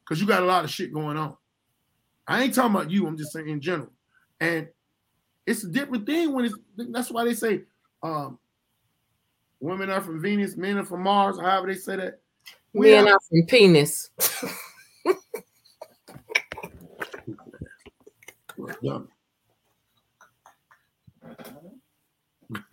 because 0.00 0.20
you 0.20 0.26
got 0.26 0.42
a 0.42 0.46
lot 0.46 0.64
of 0.64 0.70
shit 0.70 0.92
going 0.92 1.16
on. 1.16 1.36
I 2.26 2.42
ain't 2.42 2.54
talking 2.54 2.74
about 2.74 2.90
you. 2.90 3.06
I'm 3.06 3.16
just 3.16 3.32
saying 3.32 3.48
in 3.48 3.60
general, 3.60 3.90
and 4.40 4.68
it's 5.46 5.64
a 5.64 5.68
different 5.68 6.06
thing 6.06 6.32
when 6.32 6.44
it's. 6.44 6.56
That's 6.76 7.10
why 7.10 7.24
they 7.24 7.34
say 7.34 7.62
um, 8.02 8.38
women 9.60 9.90
are 9.90 10.00
from 10.00 10.20
Venus, 10.20 10.56
men 10.56 10.78
are 10.78 10.84
from 10.84 11.02
Mars. 11.02 11.38
However 11.38 11.68
they 11.68 11.78
say 11.78 11.96
that. 11.96 12.20
We 12.72 12.90
men 12.90 13.06
are, 13.06 13.14
are 13.14 13.20
from 13.28 13.46
penis. 13.46 14.10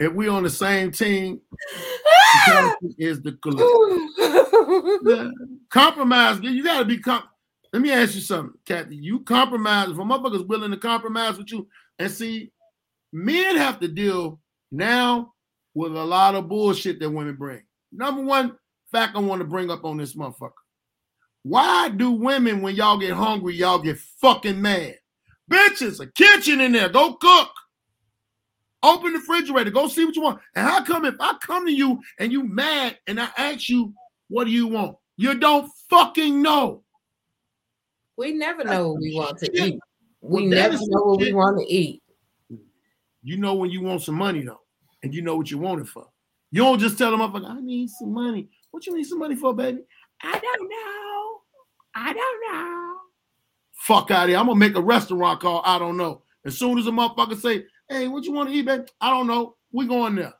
if 0.00 0.12
we 0.12 0.28
on 0.28 0.42
the 0.42 0.50
same 0.50 0.90
team, 0.92 1.40
is 2.98 3.20
the 3.22 3.32
compromise. 5.70 6.40
You 6.42 6.62
got 6.64 6.80
to 6.80 6.84
be 6.84 6.98
com- 6.98 7.24
Let 7.72 7.82
me 7.82 7.90
ask 7.92 8.14
you 8.14 8.20
something, 8.20 8.58
Kathy. 8.64 8.96
You 8.96 9.20
compromise. 9.20 9.90
If 9.90 9.98
a 9.98 10.00
motherfucker's 10.00 10.44
willing 10.44 10.70
to 10.70 10.76
compromise 10.76 11.38
with 11.38 11.50
you, 11.52 11.68
and 11.98 12.10
see, 12.10 12.52
men 13.12 13.56
have 13.56 13.80
to 13.80 13.88
deal 13.88 14.40
now 14.70 15.32
with 15.74 15.96
a 15.96 16.04
lot 16.04 16.34
of 16.34 16.48
bullshit 16.48 17.00
that 17.00 17.10
women 17.10 17.36
bring. 17.36 17.62
Number 17.92 18.22
one 18.22 18.56
fact 18.90 19.16
I 19.16 19.20
want 19.20 19.40
to 19.40 19.46
bring 19.46 19.70
up 19.70 19.84
on 19.84 19.96
this 19.96 20.14
motherfucker. 20.14 20.52
Why 21.48 21.88
do 21.88 22.10
women, 22.10 22.60
when 22.60 22.76
y'all 22.76 22.98
get 22.98 23.14
hungry, 23.14 23.54
y'all 23.54 23.78
get 23.78 23.98
fucking 24.20 24.60
mad? 24.60 24.96
Bitches, 25.50 25.98
a 25.98 26.06
kitchen 26.12 26.60
in 26.60 26.72
there. 26.72 26.90
Go 26.90 27.14
cook. 27.14 27.48
Open 28.82 29.14
the 29.14 29.18
refrigerator. 29.18 29.70
Go 29.70 29.88
see 29.88 30.04
what 30.04 30.14
you 30.14 30.20
want. 30.20 30.40
And 30.54 30.68
how 30.68 30.84
come 30.84 31.06
if 31.06 31.14
I 31.18 31.36
come 31.40 31.64
to 31.64 31.72
you 31.72 32.02
and 32.18 32.30
you 32.30 32.42
mad 32.42 32.98
and 33.06 33.18
I 33.18 33.30
ask 33.38 33.70
you, 33.70 33.94
what 34.28 34.44
do 34.44 34.50
you 34.50 34.66
want? 34.66 34.98
You 35.16 35.38
don't 35.38 35.72
fucking 35.88 36.42
know. 36.42 36.82
We 38.18 38.32
never 38.32 38.62
know 38.62 38.90
what 38.90 39.00
we 39.00 39.14
want 39.16 39.38
to 39.38 39.50
eat. 39.58 39.78
We 40.20 40.42
well, 40.42 40.50
never 40.50 40.74
know 40.74 41.02
what 41.02 41.20
we 41.20 41.32
want 41.32 41.58
to 41.60 41.64
eat. 41.64 42.02
You 43.22 43.38
know 43.38 43.54
when 43.54 43.70
you 43.70 43.80
want 43.80 44.02
some 44.02 44.16
money 44.16 44.42
though, 44.42 44.60
and 45.02 45.14
you 45.14 45.22
know 45.22 45.36
what 45.36 45.50
you 45.50 45.56
want 45.56 45.80
it 45.80 45.88
for. 45.88 46.08
You 46.50 46.62
don't 46.62 46.78
just 46.78 46.98
tell 46.98 47.10
them 47.10 47.22
up, 47.22 47.34
I 47.34 47.58
need 47.60 47.88
some 47.88 48.12
money. 48.12 48.50
What 48.70 48.86
you 48.86 48.94
need 48.94 49.04
some 49.04 49.18
money 49.18 49.34
for, 49.34 49.54
baby? 49.54 49.80
I 50.22 50.38
don't 50.38 50.68
know. 50.68 51.17
I 51.94 52.12
don't 52.12 52.52
know. 52.52 52.96
Fuck 53.72 54.10
out 54.10 54.24
of 54.24 54.28
here. 54.30 54.38
I'm 54.38 54.46
gonna 54.46 54.58
make 54.58 54.76
a 54.76 54.82
restaurant 54.82 55.40
call. 55.40 55.62
I 55.64 55.78
don't 55.78 55.96
know. 55.96 56.22
As 56.44 56.56
soon 56.56 56.78
as 56.78 56.86
a 56.86 56.90
motherfucker 56.90 57.40
say, 57.40 57.64
hey, 57.88 58.08
what 58.08 58.24
you 58.24 58.32
want 58.32 58.50
to 58.50 58.54
eat, 58.54 58.66
baby? 58.66 58.84
I 59.00 59.10
don't 59.10 59.26
know. 59.26 59.56
We 59.72 59.86
going 59.86 60.16
there. 60.16 60.34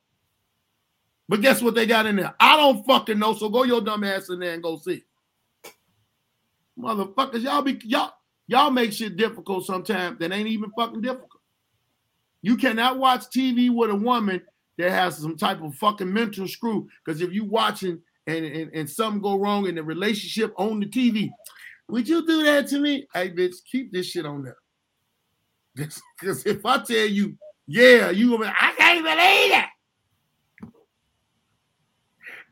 But 1.28 1.42
guess 1.42 1.60
what 1.60 1.74
they 1.74 1.86
got 1.86 2.06
in 2.06 2.16
there? 2.16 2.34
I 2.40 2.56
don't 2.56 2.84
fucking 2.86 3.18
know. 3.18 3.34
So 3.34 3.48
go 3.48 3.64
your 3.64 3.80
dumb 3.80 4.04
ass 4.04 4.30
in 4.30 4.40
there 4.40 4.54
and 4.54 4.62
go 4.62 4.78
see. 4.78 5.04
Motherfuckers, 6.78 7.42
y'all 7.42 7.62
be 7.62 7.80
y'all 7.84 8.12
y'all 8.46 8.70
make 8.70 8.92
shit 8.92 9.16
difficult 9.16 9.66
sometimes 9.66 10.18
that 10.18 10.32
ain't 10.32 10.48
even 10.48 10.70
fucking 10.76 11.02
difficult. 11.02 11.40
You 12.40 12.56
cannot 12.56 12.98
watch 12.98 13.26
TV 13.26 13.70
with 13.70 13.90
a 13.90 13.94
woman 13.94 14.40
that 14.78 14.90
has 14.90 15.18
some 15.18 15.36
type 15.36 15.62
of 15.62 15.74
fucking 15.74 16.12
mental 16.12 16.46
screw. 16.46 16.88
Because 17.04 17.20
if 17.20 17.32
you 17.32 17.44
watching 17.44 18.00
and, 18.28 18.44
and 18.44 18.70
and 18.74 18.88
something 18.90 19.22
go 19.22 19.38
wrong 19.38 19.66
in 19.66 19.74
the 19.74 19.82
relationship 19.82 20.52
on 20.56 20.80
the 20.80 20.86
TV, 20.86 21.30
would 21.88 22.08
you 22.08 22.24
do 22.26 22.44
that 22.44 22.68
to 22.68 22.78
me? 22.78 23.06
Hey, 23.14 23.30
bitch, 23.30 23.56
keep 23.70 23.90
this 23.90 24.06
shit 24.06 24.26
on 24.26 24.44
there. 24.44 24.56
Because 25.74 26.44
if 26.44 26.64
I 26.66 26.78
tell 26.78 27.06
you, 27.06 27.36
yeah, 27.66 28.10
you 28.10 28.30
gonna 28.30 28.44
be, 28.44 28.56
I 28.60 28.72
can't 28.76 29.04
believe 29.04 29.58
it. 29.58 29.64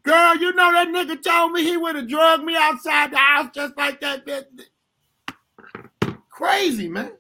Girl, 0.02 0.36
you 0.36 0.52
know 0.54 0.72
that 0.72 0.88
nigga 0.88 1.20
told 1.22 1.52
me 1.52 1.64
he 1.64 1.76
would 1.76 1.96
have 1.96 2.08
drugged 2.08 2.44
me 2.44 2.56
outside 2.56 3.10
the 3.10 3.16
house 3.16 3.50
just 3.52 3.76
like 3.76 4.00
that. 4.00 4.24
bitch. 4.24 4.44
Crazy, 6.30 6.88
man. 6.88 7.12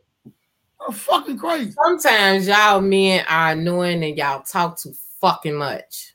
Oh, 0.80 0.92
fucking 0.92 1.38
crazy. 1.38 1.72
Sometimes 1.72 2.46
y'all 2.46 2.80
men 2.80 3.24
are 3.28 3.52
annoying 3.52 4.04
and 4.04 4.16
y'all 4.16 4.42
talk 4.42 4.78
too 4.78 4.92
fucking 5.20 5.56
much. 5.56 6.14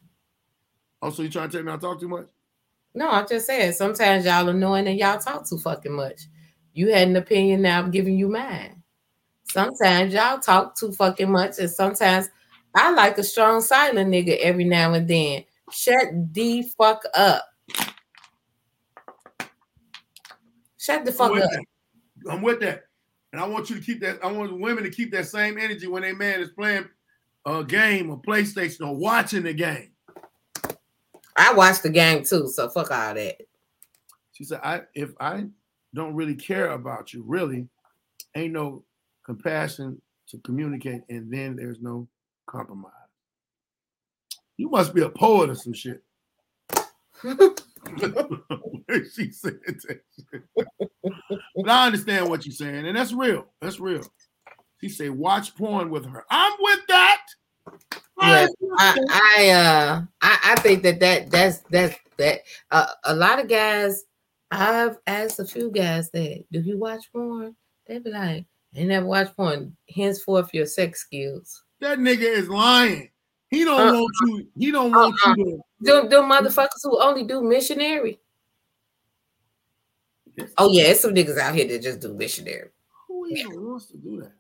Also, 1.02 1.22
Oh, 1.22 1.26
you 1.26 1.32
trying 1.32 1.50
to 1.50 1.58
tell 1.58 1.66
me 1.66 1.74
I 1.74 1.78
talk 1.78 2.00
too 2.00 2.08
much? 2.08 2.28
No, 2.94 3.10
I'm 3.10 3.28
just 3.28 3.48
saying 3.48 3.74
sometimes 3.74 4.26
y'all 4.26 4.50
annoying 4.50 4.88
and 4.88 4.98
y'all 4.98 5.20
talk 5.20 5.48
too 5.48 5.58
fucking 5.58 5.94
much. 5.94 6.24
You 6.74 6.94
had 6.94 7.08
an 7.08 7.16
opinion, 7.16 7.62
now 7.62 7.80
I'm 7.80 7.92
giving 7.92 8.18
you 8.18 8.28
mine. 8.28 8.82
Sometimes 9.50 10.14
y'all 10.14 10.40
talk 10.40 10.78
too 10.78 10.92
fucking 10.94 11.32
much, 11.32 11.60
and 11.60 11.70
sometimes 11.70 12.30
I 12.76 12.92
like 12.92 13.18
a 13.18 13.24
strong 13.24 13.62
silent 13.62 14.10
nigga 14.10 14.38
every 14.40 14.64
now 14.64 14.94
and 14.94 15.08
then. 15.08 15.44
Shut 15.72 16.08
the 16.34 16.64
fuck 16.78 17.04
up. 17.14 17.46
Shut 20.78 21.06
the 21.06 21.12
fuck 21.12 21.32
I'm 21.32 21.42
up. 21.42 21.50
that. 21.50 21.64
I'm 22.32 22.42
with 22.42 22.60
that. 22.62 22.84
And 23.34 23.42
I 23.42 23.48
want 23.48 23.70
you 23.70 23.78
to 23.78 23.82
keep 23.82 24.02
that. 24.02 24.24
I 24.24 24.32
want 24.32 24.60
women 24.60 24.84
to 24.84 24.90
keep 24.90 25.12
that 25.12 25.28
same 25.28 25.58
energy 25.58 25.88
when 25.88 26.04
a 26.04 26.14
man 26.14 26.42
is 26.42 26.50
playing 26.50 26.86
a 27.46 27.64
game 27.64 28.10
or 28.10 28.22
PlayStation 28.22 28.88
or 28.88 28.96
watching 28.96 29.44
the 29.44 29.54
game. 29.54 29.92
I 31.36 31.54
watched 31.54 31.84
the 31.84 31.90
game 31.90 32.24
too, 32.24 32.48
so 32.48 32.70
fuck 32.70 32.92
all 32.92 33.14
that. 33.14 33.38
She 34.34 34.44
said, 34.44 34.60
I 34.64 34.82
if 34.94 35.12
I 35.20 35.46
don't 35.94 36.16
really 36.16 36.36
care 36.36 36.72
about 36.72 37.14
you, 37.14 37.24
really, 37.26 37.68
ain't 38.36 38.54
no 38.54 38.84
compassion 39.26 40.02
to 40.30 40.38
communicate, 40.40 41.02
and 41.10 41.32
then 41.32 41.56
there's 41.56 41.82
no 41.82 42.08
compromise. 42.48 42.92
You 44.58 44.70
must 44.70 44.94
be 44.94 45.02
a 45.02 45.10
poet 45.10 45.50
or 45.50 45.56
some 45.56 45.74
shit. 45.74 46.02
she 49.16 49.32
said 49.32 49.60
that 49.66 49.82
shit. 49.84 50.44
But 51.56 51.70
I 51.70 51.86
understand 51.88 52.30
what 52.30 52.46
you're 52.46 52.54
saying, 52.54 52.88
and 52.88 52.96
that's 52.96 53.14
real. 53.14 53.48
That's 53.62 53.80
real. 53.80 54.04
She 54.80 54.90
said, 54.90 55.12
watch 55.12 55.56
porn 55.56 55.90
with 55.90 56.06
her. 56.06 56.26
I'm 56.30 56.54
with 56.60 56.80
that. 56.88 57.22
Yeah, 58.22 58.48
I, 58.78 58.98
I 59.10 59.50
uh 59.50 60.02
I, 60.22 60.40
I 60.44 60.56
think 60.62 60.84
that 60.84 61.00
that 61.00 61.32
that's 61.32 61.60
that's 61.70 61.96
that 62.18 62.42
uh, 62.70 62.88
a 63.06 63.16
lot 63.16 63.40
of 63.40 63.48
guys 63.48 64.04
I've 64.52 64.98
asked 65.08 65.40
a 65.40 65.46
few 65.46 65.72
guys 65.72 66.12
that 66.12 66.44
do 66.52 66.62
you 66.62 66.78
watch 66.78 67.12
porn? 67.12 67.56
They 67.88 68.00
be 68.00 68.12
like, 68.12 68.46
I 68.78 68.84
never 68.84 69.06
watch 69.06 69.36
porn. 69.36 69.76
Henceforth 69.96 70.54
your 70.54 70.66
sex 70.66 71.02
skills. 71.02 71.64
That 71.80 71.98
nigga 72.00 72.22
is 72.22 72.48
lying. 72.48 73.10
He 73.50 73.64
don't 73.64 73.80
Uh-uh. 73.82 73.94
want 73.94 74.14
you. 74.28 74.48
He 74.58 74.72
don't 74.72 74.92
want 74.92 75.16
Uh-uh. 75.26 75.36
you 75.38 75.46
to. 75.46 76.04
Do 76.04 76.10
do 76.10 76.18
motherfuckers 76.22 76.84
who 76.84 77.02
only 77.02 77.24
do 77.24 77.42
missionary. 77.42 78.20
Oh 80.58 80.72
yeah, 80.72 80.84
it's 80.84 81.02
some 81.02 81.14
niggas 81.14 81.38
out 81.38 81.56
here 81.56 81.68
that 81.68 81.82
just 81.82 82.00
do 82.00 82.14
missionary. 82.14 82.70
Who 83.08 83.28
even 83.28 83.66
wants 83.66 83.88
to 83.88 83.98
do 83.98 84.22
that? 84.22 84.32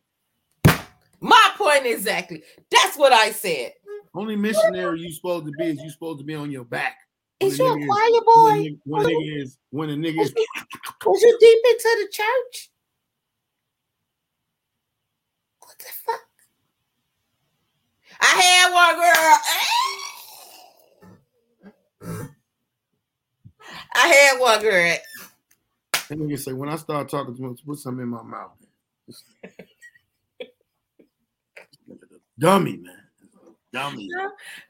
My 1.22 1.52
point 1.58 1.86
exactly. 1.86 2.44
That's 2.72 2.98
what 2.98 3.14
I 3.14 3.32
said. 3.32 3.74
Only 4.14 4.36
missionary 4.36 5.00
you 5.02 5.12
supposed 5.14 5.46
to 5.46 5.52
be 5.52 5.70
is 5.70 5.82
you 5.82 5.90
supposed 5.92 6.20
to 6.20 6.26
be 6.26 6.36
on 6.36 6.52
your 6.52 6.66
back. 6.66 6.98
Is 7.40 7.60
a 7.60 7.64
you 7.64 7.72
a 7.72 7.76
nigga 7.78 7.88
choir 7.88 8.02
when 8.04 8.16
a 8.16 8.26
boy? 8.26 8.64
nigga- 8.66 8.80
When 8.86 9.02
a 9.02 9.10
nigga 9.10 9.42
is 9.42 9.58
when 9.70 9.90
a 9.90 9.94
nigga 9.94 10.22
is 10.22 10.34
Was 11.06 11.22
you 11.22 11.38
deep 11.40 11.60
into 11.72 11.90
the 12.02 12.08
church? 12.12 12.72
What 15.60 15.78
the 15.80 15.86
fuck? 16.06 16.20
I 18.20 18.26
had 18.26 18.74
one 18.74 18.96
girl. 18.96 19.38
I 23.94 24.08
had 24.08 24.40
one 24.40 24.62
girl. 24.62 24.98
that 26.10 26.18
nigga 26.20 26.40
say 26.40 26.54
when 26.54 26.70
I 26.70 26.76
start 26.76 27.10
talking 27.10 27.36
to 27.36 27.44
him, 27.44 27.56
put 27.66 27.78
something 27.80 28.04
in 28.04 28.10
my 28.10 28.24
mouth. 28.24 28.52
Dummy 32.42 32.78
man. 32.78 32.98
Dummy. 33.72 34.10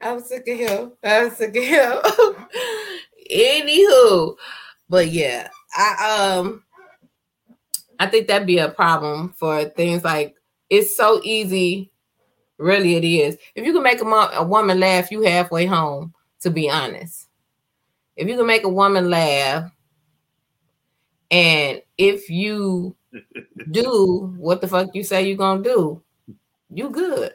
I'm 0.01 0.19
sick 0.19 0.45
of 0.47 0.57
him. 0.57 0.91
I'm 1.01 1.32
sick 1.32 1.55
of 1.55 1.63
him. 1.63 1.97
Anywho, 3.34 4.36
but 4.89 5.09
yeah, 5.09 5.47
I 5.74 6.36
um, 6.38 6.63
I 7.97 8.07
think 8.07 8.28
that'd 8.28 8.45
be 8.45 8.57
a 8.57 8.69
problem 8.69 9.34
for 9.38 9.63
things 9.63 10.03
like 10.03 10.36
it's 10.69 10.97
so 10.97 11.22
easy. 11.24 11.93
Really, 12.57 12.95
it 12.95 13.05
is. 13.05 13.38
If 13.55 13.65
you 13.65 13.72
can 13.72 13.84
make 13.84 14.01
a, 14.01 14.05
mo- 14.05 14.30
a 14.34 14.43
woman 14.43 14.80
laugh, 14.80 15.09
you 15.09 15.22
halfway 15.22 15.65
home. 15.65 16.13
To 16.41 16.49
be 16.49 16.69
honest, 16.69 17.28
if 18.17 18.28
you 18.28 18.36
can 18.36 18.47
make 18.47 18.63
a 18.63 18.69
woman 18.69 19.09
laugh, 19.09 19.72
and 21.30 21.82
if 21.97 22.30
you 22.30 22.95
do 23.72 24.34
what 24.38 24.59
the 24.59 24.67
fuck 24.67 24.89
you 24.93 25.03
say 25.03 25.26
you're 25.28 25.38
gonna 25.38 25.63
do, 25.63 26.03
you 26.69 26.89
good. 26.89 27.34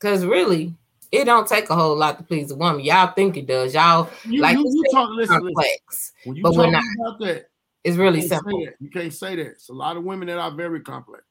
Cause 0.00 0.24
really, 0.24 0.74
it 1.10 1.24
don't 1.24 1.48
take 1.48 1.70
a 1.70 1.74
whole 1.74 1.96
lot 1.96 2.18
to 2.18 2.24
please 2.24 2.50
a 2.50 2.56
woman. 2.56 2.80
Y'all 2.84 3.12
think 3.12 3.36
it 3.36 3.46
does. 3.46 3.74
Y'all 3.74 4.08
You, 4.24 4.40
Like 4.42 4.56
you, 4.56 4.64
you 4.64 4.84
talk 4.92 5.10
listen, 5.10 5.36
listen. 5.36 5.54
complex. 5.54 6.12
When 6.24 6.36
you 6.36 6.42
but 6.42 6.54
we're 6.54 6.70
not. 6.70 6.82
about 7.00 7.18
that, 7.20 7.48
It's 7.82 7.96
really 7.96 8.20
you 8.22 8.28
simple. 8.28 8.66
You 8.78 8.90
can't 8.90 9.12
say 9.12 9.34
that. 9.36 9.46
It's 9.46 9.68
a 9.70 9.72
lot 9.72 9.96
of 9.96 10.04
women 10.04 10.28
that 10.28 10.38
are 10.38 10.50
very 10.52 10.80
complex. 10.80 11.24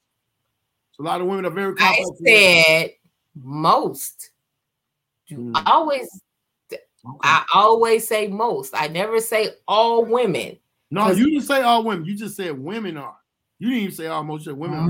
It's 0.92 1.00
a 1.00 1.04
lot 1.04 1.22
of 1.22 1.28
women 1.28 1.46
are 1.46 1.50
very 1.52 1.76
I 1.80 1.96
complex. 2.04 2.20
said 2.26 2.90
most. 3.36 4.32
Mm. 5.32 5.62
always, 5.66 6.22
Okay. 6.70 6.82
I 7.24 7.46
always 7.54 8.06
say 8.08 8.28
most. 8.28 8.74
I 8.76 8.88
never 8.88 9.22
say 9.22 9.50
all 9.68 10.04
women. 10.04 10.58
No, 10.92 11.10
you 11.12 11.26
didn't 11.30 11.44
say 11.46 11.62
all 11.62 11.84
women. 11.84 12.06
You 12.06 12.16
just 12.18 12.36
said 12.36 12.58
women 12.58 12.98
are. 12.98 13.16
You 13.60 13.70
didn't 13.70 13.84
even 13.84 13.96
say 13.96 14.08
almost. 14.08 14.46
You 14.46 14.56
women 14.56 14.80
are. 14.80 14.88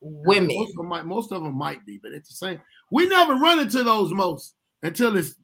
Women. 0.00 0.54
Most 0.54 0.70
of, 0.70 0.76
them 0.76 0.88
might, 0.88 1.06
most 1.06 1.32
of 1.32 1.42
them 1.42 1.56
might 1.56 1.84
be, 1.86 1.98
but 2.02 2.12
it's 2.12 2.28
the 2.28 2.34
same. 2.34 2.60
We 2.90 3.08
never 3.08 3.34
run 3.34 3.58
into 3.58 3.82
those 3.82 4.12
most 4.12 4.54
until 4.82 5.16
it's 5.16 5.34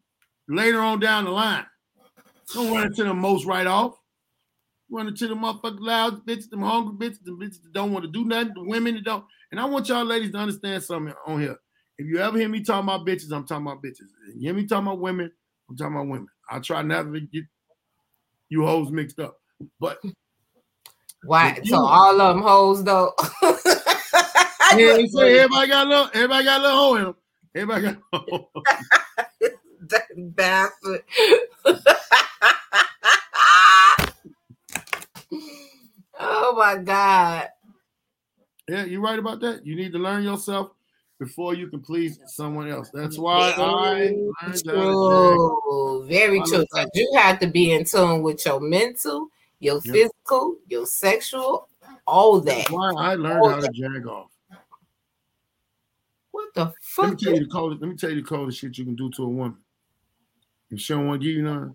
later 0.49 0.81
on 0.81 1.01
down 1.01 1.25
the 1.25 1.31
line. 1.31 1.67
Don't 2.55 2.73
run 2.73 2.87
into 2.87 3.05
the 3.05 3.15
most 3.15 3.47
right 3.47 3.67
off. 3.67 3.95
Run 4.91 5.09
into 5.09 5.27
the 5.27 5.35
motherfucking 5.35 5.81
loud 5.81 6.27
bitches, 6.27 6.51
them 6.51 6.63
hungry 6.63 7.09
bitches, 7.09 7.25
them 7.25 7.39
bitches 7.41 7.63
that 7.63 7.73
don't 7.73 7.93
want 7.93 8.05
to 8.05 8.11
do 8.11 8.25
nothing, 8.25 8.53
the 8.55 8.65
women 8.65 8.95
that 8.95 9.05
don't. 9.05 9.25
And 9.51 9.59
I 9.59 9.65
want 9.65 9.89
y'all 9.89 10.05
ladies 10.05 10.33
to 10.33 10.39
understand 10.39 10.83
something 10.83 11.15
on 11.27 11.41
here. 11.41 11.57
If 11.99 12.07
you 12.07 12.19
ever 12.19 12.39
hear 12.39 12.49
me 12.49 12.63
talking 12.63 12.89
about 12.89 13.07
bitches, 13.07 13.33
I'm 13.33 13.47
talking 13.47 13.67
about 13.67 13.83
bitches. 13.83 14.11
And 14.27 14.35
you 14.41 14.49
hear 14.49 14.55
me 14.55 14.67
talking 14.67 14.87
about 14.87 15.01
women, 15.01 15.31
I'm 15.69 15.77
talking 15.77 15.95
about 15.95 16.09
women. 16.09 16.29
I 16.51 16.59
try 16.59 16.83
never 16.83 17.13
to 17.13 17.21
get 17.21 17.45
you 18.51 18.67
hoes 18.67 18.91
mixed 18.91 19.19
up. 19.19 19.39
But 19.81 19.99
Why? 21.25 21.59
So 21.65 21.79
all 21.79 22.21
of 22.21 22.35
them 22.35 22.43
hoes 22.43 22.85
though. 22.85 23.15
yeah, 24.79 24.93
they 24.97 25.07
say 25.07 25.39
everybody 25.39 25.69
got 25.69 25.87
a 25.87 25.91
little, 25.91 26.11
everybody 26.15 26.45
got 26.45 26.61
a 26.61 26.63
little 26.63 26.79
hoe 26.79 26.95
in 26.97 27.05
them. 27.05 27.15
Everybody 27.55 27.83
got 27.83 27.97
a 28.13 28.19
hoe. 28.19 28.51
Dirty 29.87 30.23
bastard. 30.23 31.05
oh 36.19 36.55
my 36.57 36.77
god. 36.77 37.49
Yeah, 38.69 38.85
you're 38.85 39.01
right 39.01 39.19
about 39.19 39.41
that. 39.41 39.67
You 39.67 39.75
need 39.77 39.93
to 39.93 39.99
learn 39.99 40.23
yourself 40.23 40.71
before 41.19 41.55
you 41.55 41.69
can 41.69 41.81
please 41.81 42.19
someone 42.27 42.69
else. 42.69 42.91
That's 42.91 43.17
why 43.19 43.53
I 43.57 44.17
Very 44.45 44.59
to 44.59 44.63
true. 44.63 46.07
Very 46.09 46.41
I 46.41 46.45
true. 46.45 46.67
So 46.71 46.85
you 46.95 47.13
have 47.17 47.39
to 47.41 47.47
be 47.47 47.73
in 47.73 47.85
tune 47.85 48.23
with 48.23 48.45
your 48.45 48.61
mental, 48.61 49.29
your 49.61 49.81
Yep. 49.85 49.95
physical, 49.95 50.57
your 50.69 50.87
sexual, 50.87 51.69
all 52.07 52.41
that. 52.41 52.57
That's 52.57 52.71
that. 52.71 52.75
why 52.75 52.93
I 52.97 53.15
learned 53.15 53.47
how 53.47 53.61
to 53.61 53.69
jag 53.73 54.07
off. 54.07 54.32
The 56.55 56.65
Let 56.67 56.73
me 56.73 56.77
fuck? 56.81 57.19
tell 57.19 57.33
you 57.35 57.41
the 57.41 57.51
coldest. 57.51 57.81
Let 57.81 57.91
me 57.91 57.97
tell 57.97 58.11
you 58.11 58.17
the 58.17 58.29
coldest 58.29 58.59
shit 58.59 58.77
you 58.77 58.85
can 58.85 58.95
do 58.95 59.11
to 59.11 59.25
a 59.25 59.29
woman. 59.29 59.57
If 60.71 60.81
she 60.81 60.93
don't 60.93 61.07
want 61.07 61.21
to 61.21 61.27
give 61.27 61.37
you 61.37 61.43
none, 61.43 61.75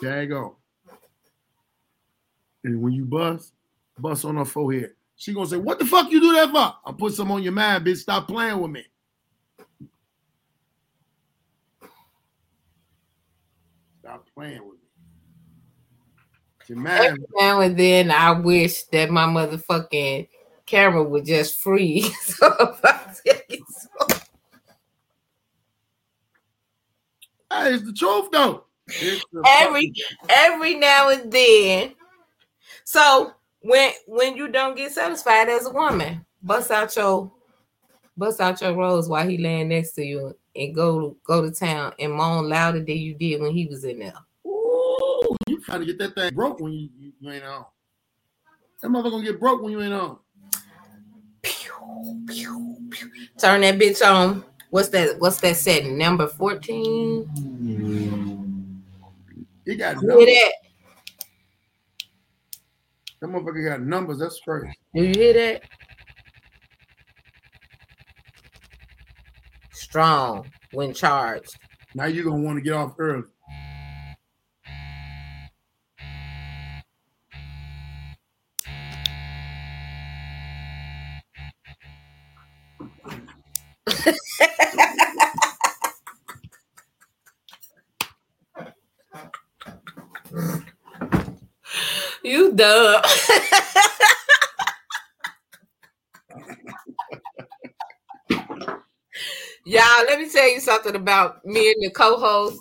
gag 0.00 0.32
off. 0.32 0.54
And 2.64 2.80
when 2.80 2.92
you 2.92 3.04
bust, 3.04 3.52
bust 3.98 4.24
on 4.24 4.36
her 4.36 4.44
forehead. 4.44 4.92
She 5.16 5.32
gonna 5.32 5.46
say, 5.46 5.56
"What 5.56 5.78
the 5.78 5.84
fuck 5.84 6.10
you 6.10 6.20
do 6.20 6.32
that 6.32 6.50
for?" 6.50 6.74
I'll 6.84 6.94
put 6.94 7.14
some 7.14 7.30
on 7.30 7.42
your 7.42 7.52
mind, 7.52 7.86
bitch. 7.86 7.98
Stop 7.98 8.28
playing 8.28 8.58
with 8.60 8.70
me. 8.70 8.84
Stop 14.00 14.26
playing 14.34 14.66
with 14.66 14.78
me. 14.78 14.82
Your 16.68 16.78
mind 16.78 17.04
Every 17.04 17.24
now 17.38 17.60
and 17.60 17.76
then 17.76 18.10
I 18.10 18.32
wish 18.32 18.84
that 18.84 19.10
my 19.10 19.26
motherfucking 19.26 20.28
camera 20.64 21.02
would 21.02 21.26
just 21.26 21.60
freeze. 21.60 22.10
So 22.38 22.54
if 22.60 22.84
I 22.84 23.12
see 23.12 23.62
Hey, 27.52 27.74
it's 27.74 27.84
the 27.84 27.92
truth 27.92 28.30
though. 28.32 28.64
The 28.86 29.20
Every 29.44 29.92
every 30.28 30.74
now 30.74 31.10
and 31.10 31.30
then. 31.30 31.92
So 32.84 33.32
when 33.60 33.92
when 34.06 34.36
you 34.36 34.48
don't 34.48 34.76
get 34.76 34.92
satisfied 34.92 35.48
as 35.48 35.66
a 35.66 35.70
woman, 35.70 36.24
bust 36.42 36.70
out 36.70 36.96
your 36.96 37.30
bust 38.16 38.40
out 38.40 38.60
your 38.60 38.74
rose 38.74 39.08
while 39.08 39.28
he 39.28 39.36
laying 39.36 39.68
next 39.68 39.92
to 39.92 40.04
you 40.04 40.36
and 40.56 40.74
go 40.74 41.16
go 41.24 41.42
to 41.42 41.50
town 41.50 41.92
and 41.98 42.12
moan 42.12 42.48
louder 42.48 42.80
than 42.80 42.96
you 42.96 43.14
did 43.14 43.40
when 43.40 43.52
he 43.52 43.66
was 43.66 43.84
in 43.84 43.98
there. 43.98 44.14
Ooh, 44.46 45.36
you 45.46 45.60
trying 45.60 45.80
to 45.80 45.86
get 45.86 45.98
that 45.98 46.14
thing 46.14 46.34
broke 46.34 46.58
when 46.60 46.72
you, 46.72 46.88
you, 46.98 47.12
you 47.20 47.30
ain't 47.30 47.44
on. 47.44 47.66
That 48.80 48.88
motherfucker 48.88 49.10
gonna 49.10 49.24
get 49.24 49.40
broke 49.40 49.62
when 49.62 49.72
you 49.72 49.82
ain't 49.82 49.92
on. 49.92 50.18
Pew, 51.42 52.24
pew, 52.26 52.76
pew. 52.90 53.10
Turn 53.38 53.60
that 53.60 53.78
bitch 53.78 54.04
on. 54.04 54.44
What's 54.72 54.88
that? 54.88 55.20
What's 55.20 55.38
that 55.42 55.56
setting? 55.56 55.98
Number 55.98 56.26
14? 56.26 57.28
He 59.66 59.74
mm. 59.74 59.78
got 59.78 60.00
You 60.00 60.08
numbers. 60.08 60.26
hear 60.26 60.26
that? 60.26 60.52
That 63.20 63.26
motherfucker 63.26 63.68
got 63.68 63.82
numbers. 63.82 64.18
That's 64.18 64.40
crazy. 64.40 64.72
Do 64.94 65.04
you 65.04 65.12
hear 65.14 65.34
that? 65.34 65.62
Strong 69.72 70.50
when 70.72 70.94
charged. 70.94 71.54
Now 71.94 72.06
you're 72.06 72.24
gonna 72.24 72.42
want 72.42 72.56
to 72.56 72.62
get 72.62 72.72
off 72.72 72.94
early. 72.98 73.24
Dumb. 92.54 93.02
Y'all, 99.64 100.04
let 100.06 100.18
me 100.18 100.28
tell 100.30 100.48
you 100.48 100.60
something 100.60 100.96
about 100.96 101.44
me 101.44 101.70
and 101.72 101.82
the 101.82 101.90
co-host. 101.90 102.58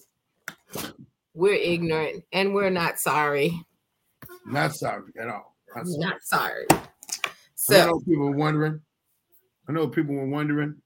We're 1.34 1.54
ignorant 1.54 2.24
and 2.32 2.54
we're 2.54 2.70
not 2.70 3.00
sorry. 3.00 3.60
Not 4.46 4.76
sorry 4.76 5.12
at 5.20 5.28
all. 5.28 5.56
Not 5.76 5.88
sorry. 5.88 6.00
Not 6.00 6.22
sorry. 6.22 6.66
I 6.72 6.80
So 7.56 7.88
know 7.88 8.00
people 8.00 8.26
were 8.26 8.38
wondering. 8.38 8.82
I 9.68 9.72
know 9.72 9.88
people 9.88 10.16
were 10.16 10.28
wondering 10.28 10.82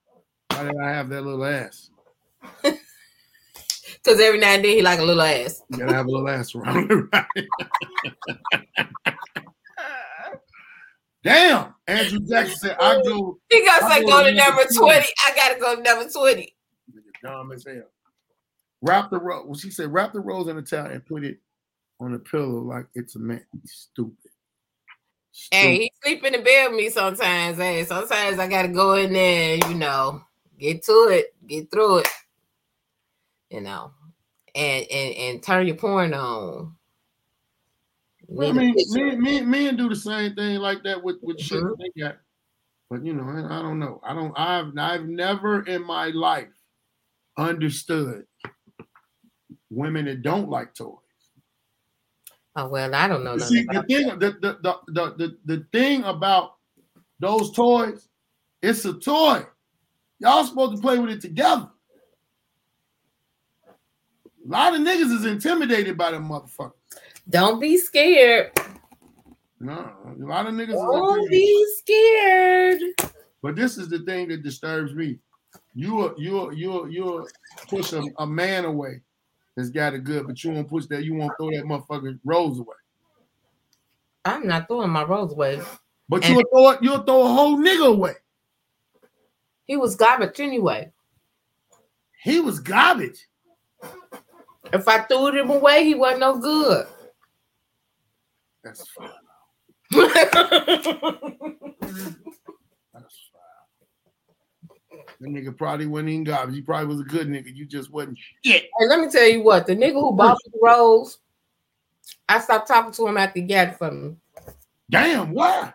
why 0.50 0.64
did 0.64 0.76
I 0.80 0.90
have 0.90 1.08
that 1.10 1.22
little 1.22 1.44
ass? 1.44 1.90
because 4.06 4.20
every 4.20 4.38
now 4.38 4.54
and 4.54 4.64
then 4.64 4.76
he 4.76 4.82
like 4.82 5.00
a 5.00 5.02
little 5.02 5.22
ass. 5.22 5.62
You 5.70 5.78
gotta 5.78 5.94
have 5.94 6.06
a 6.06 6.10
little 6.10 6.28
ass 6.28 6.54
around? 6.54 7.12
Damn. 11.24 11.74
Andrew 11.88 12.20
Jackson 12.20 12.56
said 12.56 12.76
I 12.78 13.02
go 13.02 13.38
He 13.50 13.64
gotta 13.64 13.92
say 13.92 14.02
going 14.02 14.06
go 14.06 14.24
to 14.30 14.34
number 14.34 14.58
number 14.58 14.72
20. 14.72 14.78
20. 14.78 15.06
I 15.26 15.34
gotta 15.34 15.60
go 15.60 15.74
to 15.74 15.82
number 15.82 16.08
20. 16.08 16.56
Nigga 16.92 17.02
dumb 17.22 17.50
as 17.50 17.64
hell. 17.66 17.82
Wrap 18.80 19.10
the 19.10 19.18
rose. 19.18 19.44
Well, 19.46 19.56
she 19.56 19.70
said, 19.70 19.92
wrap 19.92 20.12
the 20.12 20.20
rose 20.20 20.46
in 20.46 20.56
a 20.56 20.62
towel 20.62 20.86
and 20.86 21.04
put 21.04 21.24
it 21.24 21.38
on 21.98 22.12
the 22.12 22.20
pillow 22.20 22.60
like 22.60 22.86
it's 22.94 23.16
a 23.16 23.18
man. 23.18 23.44
Stupid. 23.64 24.30
Hey, 25.50 25.58
Stupid. 25.60 25.80
he 25.80 25.92
sleep 26.02 26.24
in 26.24 26.32
the 26.34 26.38
bed 26.38 26.68
with 26.68 26.76
me 26.76 26.90
sometimes. 26.90 27.58
Hey, 27.58 27.84
sometimes 27.84 28.38
I 28.38 28.46
gotta 28.46 28.68
go 28.68 28.94
in 28.94 29.12
there, 29.12 29.56
you 29.68 29.74
know, 29.74 30.22
get 30.60 30.84
to 30.84 31.08
it, 31.10 31.34
get 31.48 31.72
through 31.72 31.98
it, 31.98 32.08
you 33.50 33.60
know, 33.60 33.92
and 34.54 34.86
and 34.90 35.14
and 35.14 35.42
turn 35.42 35.66
your 35.66 35.76
porn 35.76 36.14
on. 36.14 36.74
Well, 38.28 38.48
I 38.48 38.52
mean, 38.52 38.74
men, 38.88 39.22
men, 39.22 39.50
men 39.50 39.76
do 39.76 39.88
the 39.88 39.96
same 39.96 40.34
thing 40.34 40.58
like 40.58 40.82
that 40.84 41.02
with 41.02 41.16
with 41.22 41.40
shit 41.40 41.62
Mhm. 41.62 41.78
they 41.78 42.00
got. 42.02 42.18
But 42.90 43.04
you 43.04 43.12
know, 43.14 43.24
I, 43.24 43.58
I 43.58 43.62
don't 43.62 43.78
know. 43.78 44.00
I 44.04 44.14
don't. 44.14 44.32
I've 44.38 44.76
I've 44.78 45.06
never 45.06 45.62
in 45.62 45.84
my 45.84 46.08
life 46.08 46.52
understood 47.36 48.26
women 49.70 50.06
that 50.06 50.22
don't 50.22 50.48
like 50.48 50.74
toys. 50.74 50.98
Oh 52.56 52.68
well, 52.68 52.94
I 52.94 53.06
don't 53.06 53.22
know 53.22 53.36
See, 53.36 53.64
the 53.64 53.82
thing, 53.82 54.08
the, 54.18 54.32
the, 54.40 54.58
the, 54.62 55.14
the, 55.18 55.36
the 55.44 55.66
thing 55.72 56.04
about 56.04 56.54
those 57.20 57.52
toys, 57.52 58.08
it's 58.62 58.84
a 58.86 58.94
toy. 58.94 59.44
Y'all 60.20 60.44
supposed 60.44 60.76
to 60.76 60.80
play 60.80 60.98
with 60.98 61.10
it 61.10 61.20
together. 61.20 61.68
A 64.46 64.52
lot 64.52 64.74
of 64.74 64.80
niggas 64.80 65.12
is 65.12 65.24
intimidated 65.24 65.98
by 65.98 66.12
them 66.12 66.28
motherfuckers. 66.28 66.72
Don't 67.28 67.58
be 67.58 67.76
scared. 67.76 68.52
No, 69.58 69.72
a 69.72 70.24
lot 70.24 70.46
of 70.46 70.54
niggas 70.54 70.72
Don't 70.74 71.28
be 71.28 71.66
scared. 71.78 72.80
But 73.42 73.56
this 73.56 73.76
is 73.76 73.88
the 73.88 74.00
thing 74.00 74.28
that 74.28 74.42
disturbs 74.42 74.94
me. 74.94 75.18
You 75.74 76.06
are 76.06 76.14
you 76.16 76.52
you 76.52 76.88
you 76.88 77.28
push 77.68 77.92
a, 77.92 78.02
a 78.18 78.26
man 78.26 78.64
away 78.64 79.00
that's 79.56 79.70
got 79.70 79.94
it 79.94 80.04
good, 80.04 80.26
but 80.26 80.42
you 80.44 80.52
won't 80.52 80.68
push 80.68 80.86
that, 80.86 81.04
you 81.04 81.14
won't 81.14 81.32
throw 81.38 81.50
that 81.50 81.64
motherfucking 81.64 82.20
rose 82.24 82.58
away. 82.58 82.76
I'm 84.24 84.46
not 84.46 84.68
throwing 84.68 84.90
my 84.90 85.04
rose 85.04 85.32
away. 85.32 85.60
But 86.08 86.24
And- 86.24 86.34
you'll 86.34 86.44
throw 86.52 86.70
it, 86.70 86.82
you'll 86.82 87.02
throw 87.02 87.22
a 87.22 87.28
whole 87.28 87.58
nigga 87.58 87.88
away. 87.88 88.14
He 89.64 89.76
was 89.76 89.96
garbage 89.96 90.38
anyway. 90.38 90.92
He 92.22 92.38
was 92.40 92.60
garbage. 92.60 93.26
If 94.72 94.88
I 94.88 95.00
threw 95.00 95.32
him 95.32 95.50
away, 95.50 95.84
he 95.84 95.94
wasn't 95.94 96.20
no 96.20 96.38
good. 96.38 96.86
That's 98.64 98.86
fine. 98.88 99.10
That's 99.92 100.86
fine. 100.86 101.56
That 105.20 105.28
nigga 105.28 105.56
probably 105.56 105.86
wasn't 105.86 106.10
even 106.10 106.24
garbage. 106.24 106.56
He 106.56 106.62
probably 106.62 106.86
was 106.88 107.00
a 107.00 107.04
good 107.04 107.28
nigga. 107.28 107.54
You 107.54 107.64
just 107.64 107.90
wasn't 107.90 108.18
shit. 108.44 108.66
And 108.78 108.90
let 108.90 109.00
me 109.00 109.08
tell 109.08 109.26
you 109.26 109.42
what, 109.42 109.66
the 109.66 109.74
nigga 109.74 109.94
who 109.94 110.12
bought 110.12 110.38
me 110.44 110.52
the 110.52 110.58
rose, 110.62 111.18
I 112.28 112.40
stopped 112.40 112.68
talking 112.68 112.92
to 112.92 113.06
him 113.06 113.16
after 113.16 113.40
he 113.40 113.46
got 113.46 113.68
it 113.68 113.78
from 113.78 114.02
me. 114.02 114.16
Damn, 114.90 115.32
why? 115.32 115.72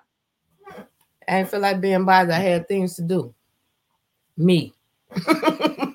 I 1.27 1.37
didn't 1.37 1.49
feel 1.49 1.59
like 1.59 1.81
being 1.81 2.05
bothered. 2.05 2.33
I 2.33 2.39
had 2.39 2.67
things 2.67 2.95
to 2.95 3.01
do. 3.01 3.33
Me. 4.37 4.73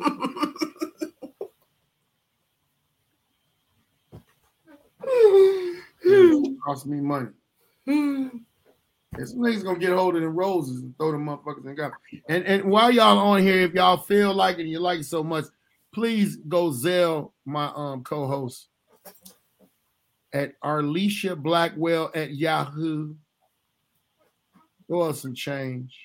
It 6.03 6.59
cost 6.64 6.87
me 6.87 7.01
money. 7.01 7.29
This 9.17 9.35
niggas 9.35 9.64
gonna 9.64 9.79
get 9.79 9.93
hold 9.93 10.17
of 10.17 10.23
the 10.23 10.29
roses 10.29 10.83
and 10.83 10.97
throw 10.99 11.12
them 11.12 11.27
motherfuckers 11.27 11.64
in 11.64 11.75
garbage. 11.75 11.99
And 12.29 12.45
and 12.45 12.64
while 12.64 12.91
y'all 12.91 13.19
on 13.19 13.43
here, 13.43 13.61
if 13.61 13.73
y'all 13.73 13.97
feel 13.97 14.35
like 14.35 14.59
it 14.59 14.62
and 14.62 14.71
you 14.71 14.79
like 14.79 15.01
it 15.01 15.05
so 15.05 15.23
much, 15.23 15.47
please 15.95 16.37
go 16.37 16.71
Zelle 16.71 17.33
my 17.45 17.73
um 17.75 18.05
co-host 18.05 18.69
at 20.33 20.61
Arlesia 20.61 21.41
Blackwell 21.41 22.11
at 22.14 22.35
Yahoo. 22.35 23.14
Throw 24.87 25.03
us 25.03 25.23
some 25.23 25.35
change. 25.35 25.97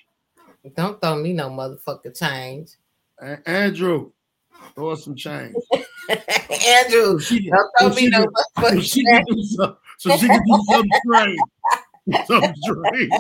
Don't 0.76 1.02
throw 1.02 1.18
me 1.18 1.34
no 1.34 1.50
motherfucker 1.50 2.18
change. 2.18 2.72
A- 3.20 3.48
Andrew, 3.48 4.12
throw 4.76 4.90
us 4.92 5.04
some 5.04 5.16
change. 5.16 5.56
Andrew, 6.68 7.20
She- 7.20 7.50
don't 7.50 7.70
throw 7.80 7.90
so 7.90 7.96
me 7.96 8.10
no 8.10 8.26
motherfucker 8.26 8.82
she 8.84 9.04
can 9.04 9.24
do 9.28 9.44
some- 9.44 9.78
so 9.98 10.18
she 10.18 10.28
can 10.28 10.42
do 10.46 10.64
something 10.70 10.92
strange. 11.06 11.40
Some 12.28 12.54
strange. 12.56 13.14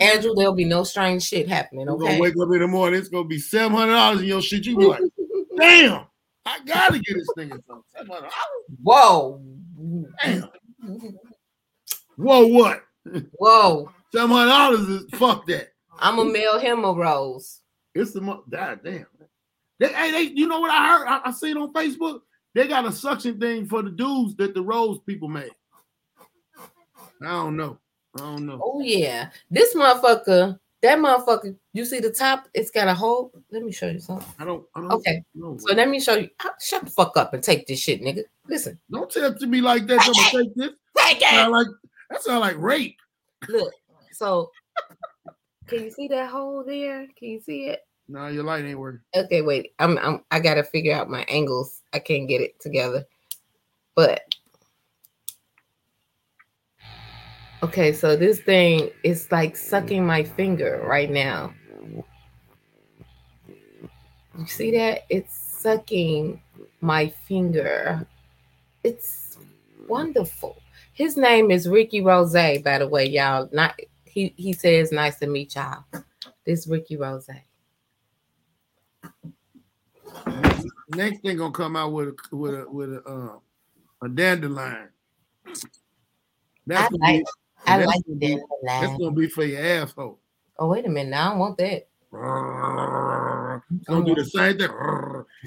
Andrew, 0.00 0.34
there'll 0.34 0.54
be 0.54 0.64
no 0.64 0.82
strange 0.84 1.22
shit 1.22 1.48
happening, 1.48 1.86
We're 1.86 1.96
gonna 1.96 2.10
okay? 2.10 2.20
wake 2.20 2.34
up 2.40 2.48
in 2.52 2.60
the 2.60 2.66
morning. 2.66 2.98
It's 2.98 3.08
gonna 3.08 3.28
be 3.28 3.38
seven 3.38 3.76
hundred 3.76 3.92
dollars 3.92 4.20
in 4.22 4.26
your 4.26 4.42
shit. 4.42 4.66
You 4.66 4.76
be 4.76 4.86
like, 4.86 5.02
damn, 5.56 6.04
I 6.44 6.58
gotta 6.66 6.98
get 6.98 7.14
this 7.16 7.30
thing 7.36 7.50
something. 7.66 7.82
Seven 7.96 8.10
hundred 8.10 8.30
Whoa. 8.82 9.40
Damn. 10.22 10.48
Whoa, 12.16 12.46
what? 12.48 12.82
Whoa. 13.38 13.90
Seven 14.12 14.30
hundred 14.30 14.50
dollars 14.50 14.80
is 14.88 15.04
fuck 15.14 15.46
that. 15.46 15.68
I'm 15.98 16.16
gonna 16.16 16.30
mail 16.32 16.58
him 16.58 16.84
a 16.84 16.92
rose. 16.92 17.60
It's 17.94 18.12
the 18.12 18.20
God 18.20 18.80
damn. 18.84 19.06
They, 19.78 19.88
hey, 19.88 20.10
they, 20.10 20.22
you 20.22 20.46
know 20.46 20.60
what 20.60 20.70
I 20.70 20.86
heard? 20.88 21.06
I, 21.06 21.20
I 21.26 21.30
seen 21.32 21.56
on 21.56 21.72
Facebook. 21.72 22.20
They 22.54 22.66
got 22.66 22.86
a 22.86 22.92
suction 22.92 23.38
thing 23.38 23.66
for 23.66 23.82
the 23.82 23.90
dudes 23.90 24.34
that 24.36 24.54
the 24.54 24.62
rose 24.62 24.98
people 25.06 25.28
made. 25.28 25.50
I 27.22 27.26
don't 27.26 27.56
know. 27.56 27.78
I 28.16 28.20
don't 28.20 28.46
know. 28.46 28.60
Oh 28.62 28.80
yeah. 28.80 29.28
This 29.50 29.74
motherfucker, 29.74 30.58
that 30.80 30.98
motherfucker, 30.98 31.54
you 31.74 31.84
see 31.84 32.00
the 32.00 32.10
top, 32.10 32.48
it's 32.54 32.70
got 32.70 32.88
a 32.88 32.94
hole. 32.94 33.30
Let 33.50 33.62
me 33.62 33.72
show 33.72 33.88
you 33.88 34.00
something. 34.00 34.26
I 34.38 34.44
don't. 34.44 34.64
I 34.74 34.80
don't 34.80 34.92
Okay. 34.92 35.22
know. 35.34 35.58
So 35.58 35.74
let 35.74 35.88
me 35.88 36.00
show 36.00 36.14
you. 36.14 36.30
Shut 36.60 36.84
the 36.84 36.90
fuck 36.90 37.16
up 37.18 37.34
and 37.34 37.42
take 37.42 37.66
this 37.66 37.80
shit, 37.80 38.00
nigga. 38.00 38.24
Listen. 38.48 38.78
Don't 38.90 39.10
tell 39.10 39.34
to 39.34 39.46
me 39.46 39.60
like 39.60 39.86
that. 39.86 40.00
I'm 40.00 40.12
gonna 40.12 40.44
take 40.44 40.54
this. 40.54 40.70
Take 40.96 41.20
Sound 41.20 41.52
like 41.52 41.66
that 42.10 42.22
sound 42.22 42.40
like 42.40 42.56
rape. 42.56 42.96
Look. 43.48 43.72
So 44.12 44.50
can 45.66 45.84
you 45.84 45.90
see 45.90 46.08
that 46.08 46.30
hole 46.30 46.64
there? 46.64 47.06
Can 47.18 47.28
you 47.28 47.40
see 47.40 47.66
it? 47.66 47.80
No, 48.08 48.28
your 48.28 48.44
light 48.44 48.64
ain't 48.64 48.78
working. 48.78 49.00
Okay, 49.14 49.42
wait. 49.42 49.72
I'm, 49.78 49.98
I'm 49.98 50.22
I 50.30 50.38
gotta 50.38 50.62
figure 50.62 50.94
out 50.94 51.10
my 51.10 51.24
angles. 51.28 51.82
I 51.92 51.98
can't 51.98 52.28
get 52.28 52.40
it 52.40 52.60
together. 52.60 53.04
But 53.94 54.22
okay, 57.62 57.92
so 57.92 58.14
this 58.16 58.40
thing 58.40 58.90
is 59.02 59.30
like 59.32 59.56
sucking 59.56 60.06
my 60.06 60.22
finger 60.22 60.84
right 60.86 61.10
now. 61.10 61.52
You 64.38 64.46
see 64.46 64.70
that? 64.72 65.04
It's 65.08 65.36
sucking 65.36 66.40
my 66.80 67.08
finger. 67.08 68.06
It's 68.84 69.38
wonderful. 69.88 70.56
His 70.92 71.16
name 71.16 71.50
is 71.50 71.68
Ricky 71.68 72.02
Rose, 72.02 72.32
by 72.32 72.78
the 72.78 72.86
way, 72.86 73.06
y'all. 73.06 73.48
Not 73.52 73.78
he 74.04 74.32
he 74.36 74.52
says 74.52 74.92
nice 74.92 75.18
to 75.18 75.26
meet 75.26 75.56
y'all. 75.56 75.84
This 76.44 76.66
Ricky 76.68 76.96
Rose. 76.96 77.28
Next 80.88 81.20
thing 81.20 81.36
gonna 81.36 81.52
come 81.52 81.76
out 81.76 81.92
with 81.92 82.08
a 82.08 82.36
with 82.36 82.54
a 82.54 82.70
with 82.70 82.92
a 82.92 83.02
uh, 83.02 83.38
a 84.04 84.08
dandelion. 84.08 84.88
That's 86.66 86.92
I 86.92 86.96
like, 86.98 87.14
be 87.20 87.24
I 87.66 87.76
that's 87.78 87.86
like 87.86 88.06
gonna 88.06 88.18
be- 88.18 88.42
that's 88.64 88.98
gonna 88.98 89.12
be 89.12 89.28
for 89.28 89.44
your 89.44 89.62
asshole. 89.62 90.18
Oh, 90.58 90.68
wait 90.68 90.86
a 90.86 90.88
minute. 90.88 91.10
Now 91.10 91.26
I 91.26 91.30
don't 91.30 91.38
want 91.38 91.58
that. 91.58 91.86
It's 93.78 93.88
gonna 93.88 94.04
do 94.06 94.14
the 94.14 94.24
same 94.24 94.58
thing. 94.58 94.70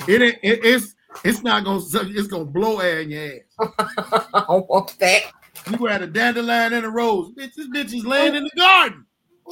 It 0.08 0.22
it, 0.22 0.40
it's 0.44 0.96
it's 1.24 1.42
not 1.42 1.64
gonna 1.64 1.82
suck, 1.82 2.08
it's 2.10 2.28
gonna 2.28 2.46
blow 2.46 2.80
air 2.80 3.02
in 3.02 3.12
your 3.12 3.24
ass. 3.24 3.40
I 4.34 4.46
don't 4.48 4.70
want 4.70 4.96
that. 5.00 5.22
You 5.70 5.86
had 5.86 6.02
a 6.02 6.08
dandelion 6.08 6.74
and 6.74 6.86
a 6.86 6.90
rose. 6.90 7.32
Bitch, 7.32 7.56
this 7.56 7.68
bitch 7.68 7.94
is 7.94 8.06
laying 8.06 8.36
in 8.36 8.44
the 8.44 8.52
garden. 8.56 9.06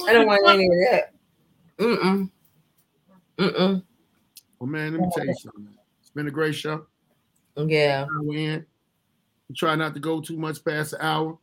I 0.06 0.12
don't 0.12 0.26
want 0.26 0.46
any 0.48 0.64
of 0.64 0.72
that. 0.90 1.12
Mm-mm. 1.78 2.30
Mm-mm. 3.38 3.82
Well, 4.58 4.68
man, 4.68 4.92
let 4.92 5.00
me 5.00 5.08
tell 5.14 5.26
you 5.26 5.34
something. 5.34 5.68
It's 6.00 6.10
been 6.10 6.26
a 6.26 6.32
great 6.32 6.54
show. 6.54 6.86
Yeah. 7.56 8.06
In. 8.32 8.66
We 9.48 9.54
try 9.54 9.74
not 9.76 9.94
to 9.94 10.00
go 10.00 10.20
too 10.20 10.36
much 10.36 10.64
past 10.64 10.92
the 10.92 11.04
hour. 11.04 11.38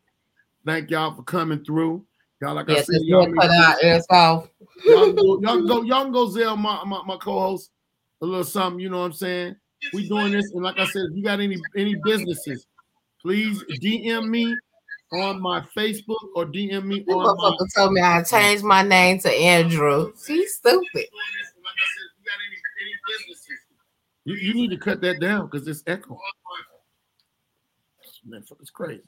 Thank 0.66 0.91
y'all 0.91 1.16
for 1.16 1.24
coming 1.24 1.63
through. 1.63 2.05
Y'all, 2.41 2.55
like 2.55 2.70
I 2.70 2.82
said, 2.82 3.01
y'all, 3.01 3.32
cut 3.34 3.49
our 3.49 3.76
ears 3.84 4.05
off. 4.09 4.49
y'all, 4.86 5.13
go, 5.13 5.39
y'all 5.41 5.66
go, 5.66 5.82
y'all 5.84 6.11
go 6.11 6.28
Zelle, 6.28 6.57
my, 6.57 6.84
my, 6.84 7.01
my 7.05 7.18
co-host, 7.18 7.72
a 8.22 8.26
little 8.26 8.43
something, 8.43 8.80
you 8.80 8.89
know 8.89 8.99
what 8.99 9.05
I'm 9.05 9.13
saying? 9.13 9.55
We 9.93 10.07
doing 10.07 10.32
this, 10.32 10.51
and 10.51 10.63
like 10.63 10.78
I 10.78 10.86
said, 10.86 11.03
if 11.09 11.16
you 11.16 11.24
got 11.24 11.39
any 11.39 11.57
any 11.78 11.95
businesses, 12.03 12.66
please 13.22 13.63
DM 13.82 14.28
me 14.28 14.55
on 15.13 15.41
my 15.41 15.61
Facebook 15.76 16.16
or 16.36 16.45
DM 16.45 16.86
me 16.86 17.05
You 17.07 17.13
on 17.13 17.38
my 17.38 17.57
told 17.76 17.93
me 17.93 18.01
I 18.01 18.24
changed 18.24 18.63
my 18.63 18.82
name 18.82 19.20
to 19.20 19.32
Andrew. 19.32 20.11
He's 20.28 20.55
stupid. 20.55 21.05
You, 24.26 24.36
you 24.36 24.53
need 24.53 24.70
to 24.72 24.78
cut 24.78 25.01
that 25.01 25.20
down 25.20 25.47
because 25.47 25.68
it's 25.68 25.84
echo. 25.86 26.20
Man, 28.26 28.41
fuck, 28.41 28.58
it's 28.60 28.72
crazy. 28.72 29.03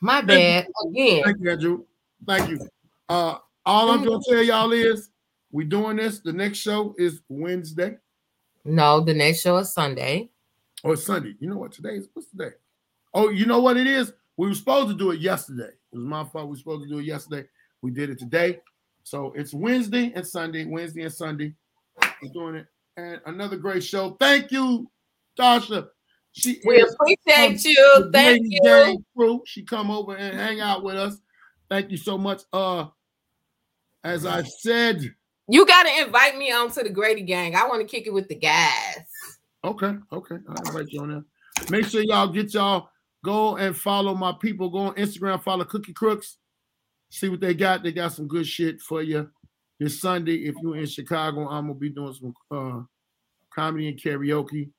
My 0.00 0.20
bad. 0.20 0.66
Again. 0.90 1.22
Thank 1.24 1.40
you, 1.40 1.50
Andrew. 1.50 1.84
Thank 2.26 2.50
you. 2.50 2.68
Uh, 3.08 3.38
all 3.66 3.90
I'm 3.90 4.04
gonna 4.04 4.20
tell 4.28 4.42
y'all 4.42 4.72
is 4.72 5.10
we 5.50 5.64
doing 5.64 5.96
this. 5.96 6.20
The 6.20 6.32
next 6.32 6.58
show 6.58 6.94
is 6.98 7.20
Wednesday 7.28 7.96
No, 8.64 9.00
the 9.00 9.14
next 9.14 9.40
show 9.40 9.56
is 9.58 9.72
Sunday. 9.72 10.30
or 10.82 10.96
Sunday. 10.96 11.34
You 11.40 11.48
know 11.48 11.56
what? 11.56 11.72
Today 11.72 11.96
is 11.96 12.08
what's 12.12 12.28
today? 12.28 12.50
Oh, 13.12 13.30
you 13.30 13.46
know 13.46 13.60
what 13.60 13.76
it 13.76 13.86
is? 13.86 14.12
We 14.36 14.48
were 14.48 14.54
supposed 14.54 14.88
to 14.88 14.94
do 14.94 15.10
it 15.12 15.20
yesterday. 15.20 15.70
It 15.92 15.96
was 15.96 16.04
my 16.04 16.24
fault. 16.24 16.46
We 16.46 16.50
were 16.50 16.56
supposed 16.56 16.82
to 16.84 16.88
do 16.88 16.98
it 16.98 17.04
yesterday. 17.04 17.48
We 17.82 17.90
did 17.90 18.10
it 18.10 18.18
today. 18.18 18.60
So 19.04 19.32
it's 19.36 19.54
Wednesday 19.54 20.12
and 20.14 20.26
Sunday. 20.26 20.64
Wednesday 20.64 21.02
and 21.02 21.12
Sunday. 21.12 21.54
We're 22.22 22.32
doing 22.32 22.54
it. 22.56 22.66
And 22.96 23.20
another 23.26 23.56
great 23.56 23.82
show. 23.82 24.16
Thank 24.20 24.52
you, 24.52 24.90
Tasha. 25.38 25.88
She 26.32 26.60
We 26.64 26.80
appreciate 26.80 27.64
you. 27.64 28.10
Thank 28.12 28.42
you. 28.44 29.04
Crew. 29.16 29.42
She 29.46 29.62
come 29.62 29.90
over 29.90 30.16
and 30.16 30.36
hang 30.36 30.60
out 30.60 30.82
with 30.84 30.96
us. 30.96 31.18
Thank 31.68 31.90
you 31.90 31.96
so 31.96 32.16
much. 32.16 32.42
Uh, 32.52 32.86
as 34.04 34.26
I 34.26 34.42
said, 34.42 35.14
You 35.48 35.66
got 35.66 35.84
to 35.84 36.02
invite 36.04 36.36
me 36.36 36.52
on 36.52 36.70
to 36.72 36.82
the 36.82 36.90
Grady 36.90 37.22
Gang. 37.22 37.56
I 37.56 37.66
want 37.66 37.80
to 37.80 37.86
kick 37.86 38.06
it 38.06 38.12
with 38.12 38.28
the 38.28 38.34
guys. 38.36 39.06
okay, 39.64 39.94
okay, 40.12 40.36
I'll 40.48 40.68
invite 40.68 40.92
you 40.92 41.00
on 41.00 41.10
there. 41.10 41.24
Make 41.70 41.86
sure 41.86 42.02
y'all 42.02 42.28
get 42.28 42.54
y'all 42.54 42.90
go 43.24 43.56
and 43.56 43.76
follow 43.76 44.14
my 44.14 44.32
people. 44.40 44.70
Go 44.70 44.78
on 44.78 44.94
Instagram, 44.94 45.42
follow 45.42 45.64
Cookie 45.64 45.92
Crooks. 45.92 46.36
See 47.10 47.28
what 47.28 47.40
they 47.40 47.54
got. 47.54 47.82
They 47.82 47.92
got 47.92 48.12
some 48.12 48.28
good 48.28 48.46
shit 48.46 48.80
for 48.80 49.02
you 49.02 49.30
this 49.78 50.00
Sunday. 50.00 50.46
If 50.46 50.54
you're 50.62 50.76
in 50.76 50.86
Chicago, 50.86 51.48
I'm 51.48 51.66
gonna 51.66 51.74
be 51.74 51.90
doing 51.90 52.14
some 52.14 52.34
uh 52.50 52.82
comedy 53.54 53.88
and 53.88 54.00
karaoke, 54.00 54.70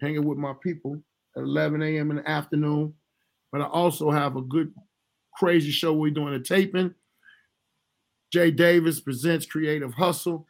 hanging 0.00 0.26
with 0.26 0.38
my 0.38 0.54
people 0.62 1.00
at 1.36 1.42
11 1.42 1.82
a.m. 1.82 2.10
in 2.10 2.16
the 2.16 2.28
afternoon. 2.28 2.94
But 3.52 3.60
I 3.60 3.66
also 3.66 4.10
have 4.10 4.36
a 4.36 4.42
good 4.42 4.72
crazy 5.34 5.70
show 5.70 5.92
we're 5.92 6.10
doing 6.10 6.34
a 6.34 6.40
taping. 6.40 6.94
Jay 8.32 8.50
Davis 8.50 9.00
presents 9.00 9.46
Creative 9.46 9.92
Hustle. 9.94 10.46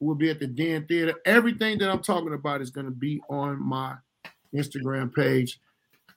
We'll 0.00 0.14
be 0.14 0.30
at 0.30 0.38
the 0.38 0.46
Dan 0.46 0.86
Theater. 0.86 1.14
Everything 1.24 1.78
that 1.78 1.90
I'm 1.90 2.02
talking 2.02 2.32
about 2.32 2.62
is 2.62 2.70
going 2.70 2.86
to 2.86 2.92
be 2.92 3.20
on 3.28 3.60
my 3.60 3.96
Instagram 4.54 5.12
page. 5.12 5.60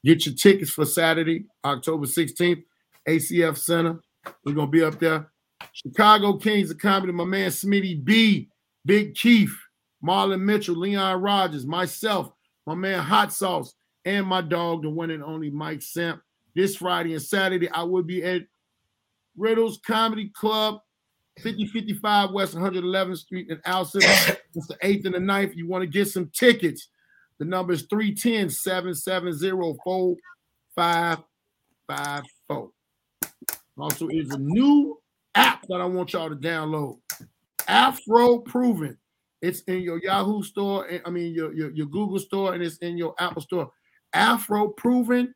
Get 0.06 0.26
your 0.26 0.36
tickets 0.36 0.72
for 0.72 0.86
Saturday, 0.86 1.46
October 1.66 2.06
16th, 2.06 2.64
ACF 3.08 3.58
Center. 3.58 4.00
We're 4.46 4.54
going 4.54 4.68
to 4.68 4.72
be 4.72 4.84
up 4.84 5.00
there. 5.00 5.32
Chicago 5.74 6.38
Kings 6.38 6.72
of 6.72 6.78
Comedy, 6.78 7.12
my 7.12 7.24
man 7.24 7.50
Smitty 7.50 8.04
B, 8.04 8.50
Big 8.86 9.16
Keith, 9.16 9.56
Marlon 10.04 10.42
Mitchell, 10.42 10.76
Leon 10.76 11.22
Rogers, 11.22 11.66
myself, 11.66 12.32
my 12.66 12.76
man 12.76 13.00
Hot 13.00 13.34
Sauce, 13.34 13.74
and 14.06 14.26
my 14.26 14.42
dog, 14.42 14.84
the 14.84 14.90
one 14.90 15.12
and 15.12 15.24
only 15.24 15.50
Mike 15.50 15.82
Samp. 15.82 16.22
This 16.56 16.76
Friday 16.76 17.14
and 17.14 17.22
Saturday, 17.22 17.70
I 17.70 17.84
will 17.84 18.04
be 18.04 18.24
at 18.24 18.42
Riddles 19.38 19.80
Comedy 19.86 20.32
Club, 20.36 20.82
5055 21.42 22.32
West 22.32 22.56
111th 22.56 23.18
Street 23.18 23.50
in 23.50 23.58
Alsip. 23.60 24.04
It's 24.54 24.68
the 24.68 24.76
8th 24.84 25.06
and 25.06 25.16
the 25.16 25.20
9th. 25.20 25.56
You 25.56 25.68
want 25.68 25.84
to 25.84 25.88
get 25.88 26.10
some 26.10 26.30
tickets. 26.34 26.90
The 27.40 27.46
number 27.46 27.72
is 27.74 27.84
310 27.84 28.50
770 28.50 29.78
4554. 29.84 32.70
Also, 33.78 34.10
is 34.10 34.30
a 34.32 34.38
new 34.38 35.01
app 35.36 35.66
that 35.68 35.82
I 35.82 35.86
want 35.86 36.14
y'all 36.14 36.30
to 36.30 36.36
download. 36.36 37.00
Afro 37.68 38.40
Proven. 38.40 38.98
It's 39.42 39.62
in 39.62 39.82
your 39.82 40.00
Yahoo 40.04 40.44
store, 40.44 40.86
and- 40.86 41.02
I 41.06 41.10
mean 41.10 41.34
your, 41.34 41.54
your, 41.54 41.72
your 41.72 41.88
Google 41.88 42.20
store, 42.20 42.54
and 42.54 42.62
it's 42.62 42.78
in 42.78 42.98
your 42.98 43.16
Apple 43.20 43.42
store. 43.42 43.72
Afro 44.14 44.70
Proven 44.70 45.34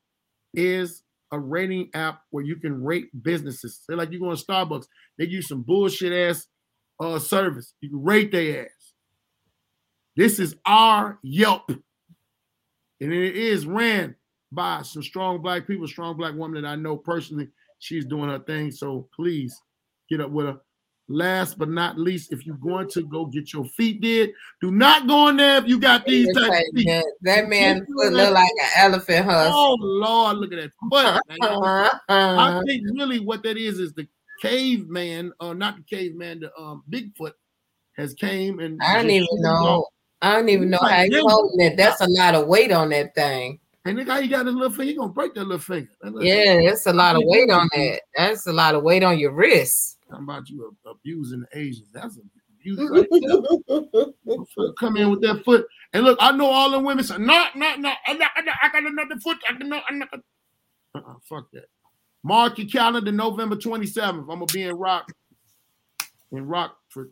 is 0.53 1.01
a 1.31 1.39
rating 1.39 1.89
app 1.95 2.21
where 2.29 2.43
you 2.43 2.55
can 2.57 2.83
rate 2.83 3.07
businesses. 3.23 3.81
They're 3.87 3.97
like 3.97 4.11
you 4.11 4.19
go 4.19 4.33
to 4.33 4.43
Starbucks, 4.43 4.85
they 5.17 5.25
use 5.25 5.47
some 5.47 5.63
bullshit 5.63 6.13
ass 6.13 6.47
uh 6.99 7.19
service. 7.19 7.73
You 7.81 7.89
can 7.89 8.03
rate 8.03 8.31
their 8.31 8.65
ass. 8.65 8.93
This 10.15 10.39
is 10.39 10.55
our 10.65 11.19
Yelp. 11.23 11.69
And 13.01 13.11
it 13.11 13.35
is 13.35 13.65
ran 13.65 14.15
by 14.51 14.83
some 14.83 15.03
strong 15.03 15.41
black 15.41 15.67
people, 15.67 15.87
strong 15.87 16.15
black 16.15 16.33
woman 16.35 16.61
that 16.61 16.69
I 16.69 16.75
know 16.75 16.95
personally. 16.95 17.49
She's 17.79 18.05
doing 18.05 18.29
her 18.29 18.39
thing. 18.39 18.71
So 18.71 19.09
please 19.13 19.61
get 20.09 20.21
up 20.21 20.31
with 20.31 20.47
her. 20.47 20.57
Last 21.07 21.59
but 21.59 21.69
not 21.69 21.99
least, 21.99 22.33
if 22.33 22.47
you're 22.47 22.57
going 22.57 22.89
to 22.89 23.03
go 23.03 23.27
get 23.27 23.53
your 23.53 23.65
feet 23.65 24.01
did, 24.01 24.31
do 24.59 24.71
not 24.71 25.07
go 25.07 25.27
in 25.27 25.37
there 25.37 25.57
if 25.57 25.67
you 25.67 25.79
got 25.79 26.03
these 26.05 26.27
type 26.35 26.51
feet. 26.73 26.87
That, 26.87 27.05
that 27.21 27.47
man 27.47 27.85
foot 27.85 28.11
look 28.11 28.33
like 28.33 28.49
an 28.63 28.69
elephant 28.77 29.25
husk. 29.25 29.53
Oh 29.53 29.77
Lord, 29.79 30.37
look 30.37 30.51
at 30.51 30.57
that 30.57 30.71
foot. 30.91 31.21
I 32.09 32.63
think 32.65 32.83
really 32.95 33.19
what 33.19 33.43
that 33.43 33.57
is 33.57 33.79
is 33.79 33.93
the 33.93 34.07
caveman, 34.41 35.31
or 35.39 35.53
not 35.53 35.75
the 35.77 35.83
caveman, 35.83 36.39
the 36.39 36.51
um 36.59 36.83
Bigfoot 36.89 37.33
has 37.97 38.15
came 38.15 38.59
and 38.59 38.81
I 38.81 38.95
don't 38.95 39.09
even 39.11 39.27
know. 39.39 39.85
I 40.21 40.35
don't 40.35 40.49
even 40.49 40.71
know 40.71 40.79
how 40.81 41.03
you 41.03 41.27
holding 41.27 41.67
it. 41.67 41.77
That's 41.77 42.01
a 42.01 42.09
lot 42.09 42.33
of 42.33 42.47
weight 42.47 42.71
on 42.71 42.89
that 42.89 43.13
thing. 43.13 43.59
And 43.85 43.99
the 43.99 44.03
guy 44.03 44.19
you 44.19 44.29
got 44.29 44.47
his 44.47 44.55
little 44.55 44.71
finger, 44.71 44.85
he 44.85 44.95
gonna 44.95 45.11
break 45.11 45.35
that 45.35 45.43
little 45.43 45.59
finger. 45.59 45.91
That 46.01 46.13
little 46.13 46.27
Yeah, 46.27 46.55
finger. 46.55 46.69
that's 46.71 46.87
a 46.87 46.93
lot 46.93 47.15
of 47.15 47.21
weight 47.25 47.51
on 47.51 47.69
that. 47.73 48.01
That's 48.15 48.47
a 48.47 48.53
lot 48.53 48.73
of 48.73 48.81
weight 48.81 49.03
on 49.03 49.19
your 49.19 49.31
wrist. 49.31 49.94
Talking 50.09 50.23
about 50.23 50.49
you 50.49 50.75
abusing 50.85 51.41
the 51.41 51.59
Asians. 51.59 51.89
That's 51.91 52.19
abuse 52.59 52.79
right 52.89 53.07
there. 54.55 54.73
Come 54.79 54.97
in 54.97 55.09
with 55.09 55.21
that 55.21 55.43
foot. 55.43 55.65
And 55.93 56.03
look, 56.03 56.17
I 56.21 56.31
know 56.31 56.47
all 56.47 56.71
the 56.71 56.79
women 56.79 57.03
say, 57.03 57.17
no, 57.17 57.47
no, 57.55 57.75
no, 57.75 57.91
I 58.07 58.17
got, 58.17 58.31
I 58.35 58.69
got 58.69 58.83
another 58.83 59.19
foot. 59.21 59.37
I 59.49 59.53
can, 59.53 59.69
no, 59.69 59.81
I'm 59.89 59.99
not. 59.99 60.09
Uh-uh, 60.93 61.13
fuck 61.27 61.49
that. 61.53 61.65
Mark 62.23 62.57
your 62.57 62.67
calendar, 62.67 63.11
November 63.11 63.55
27th. 63.55 64.19
I'm 64.19 64.25
gonna 64.27 64.45
be 64.47 64.63
in 64.63 64.75
Rock, 64.75 65.11
in 66.31 66.45
Rockford, 66.47 67.11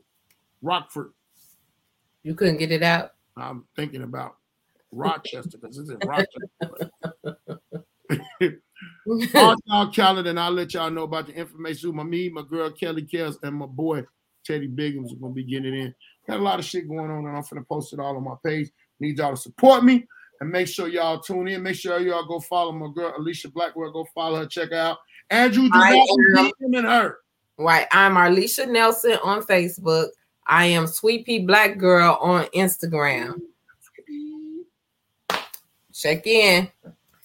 Rockford. 0.62 1.12
You 2.24 2.36
couldn't 2.36 2.58
get 2.58 2.72
it 2.72 2.84
out. 2.84 3.12
I'm 3.38 3.66
thinking 3.76 4.04
about 4.04 4.38
Rochester 4.92 5.58
because 5.58 5.78
it's 5.78 5.90
in 5.90 6.00
Rochester. 6.00 6.90
Mark 9.06 9.60
our 9.72 9.90
calendar, 9.92 10.30
and 10.30 10.40
I'll 10.40 10.52
let 10.52 10.74
y'all 10.74 10.90
know 10.90 11.04
about 11.04 11.28
the 11.28 11.34
information. 11.34 11.96
My 11.96 12.04
me, 12.04 12.30
my 12.30 12.44
girl 12.44 12.72
Kelly 12.72 13.04
Kells, 13.04 13.38
and 13.44 13.56
my 13.56 13.66
boy 13.66 14.04
Teddy 14.46 14.68
Biggins 14.68 15.06
is 15.06 15.14
gonna 15.14 15.34
be 15.34 15.44
getting 15.44 15.74
in. 15.74 15.94
Got 16.28 16.40
a 16.40 16.44
lot 16.44 16.60
of 16.60 16.66
shit 16.66 16.88
going 16.88 17.12
on, 17.12 17.26
and 17.26 17.36
I'm 17.36 17.44
gonna 17.50 17.66
post 17.66 17.94
it 17.94 18.00
all 18.00 18.16
on 18.16 18.24
my 18.24 18.36
page. 18.46 18.70
Need 19.00 19.18
y'all 19.18 19.32
to 19.32 19.38
support 19.38 19.84
me 19.84 20.08
and 20.40 20.50
make 20.50 20.68
sure 20.68 20.88
y'all 20.88 21.20
tune 21.20 21.48
in. 21.48 21.64
Make 21.64 21.76
sure 21.76 22.00
y'all 22.00 22.26
go 22.26 22.40
follow 22.40 22.72
my 22.72 22.88
girl 22.94 23.14
Alicia 23.18 23.50
Blackwell. 23.50 23.92
Go 23.92 24.06
follow 24.14 24.40
her. 24.40 24.46
Check 24.46 24.70
her 24.70 24.78
out 24.78 24.98
Andrew 25.30 25.68
I 25.74 26.04
and 26.62 26.86
her. 26.86 27.18
Right. 27.58 27.88
I'm 27.92 28.16
Arlisha 28.16 28.68
Nelson 28.68 29.18
on 29.24 29.44
Facebook. 29.44 30.10
I 30.46 30.66
am 30.66 30.88
Sweet 30.88 31.26
Pea 31.26 31.40
Black 31.40 31.78
Girl 31.78 32.18
on 32.22 32.46
Instagram. 32.56 33.40
Check 35.94 36.28
in. 36.28 36.70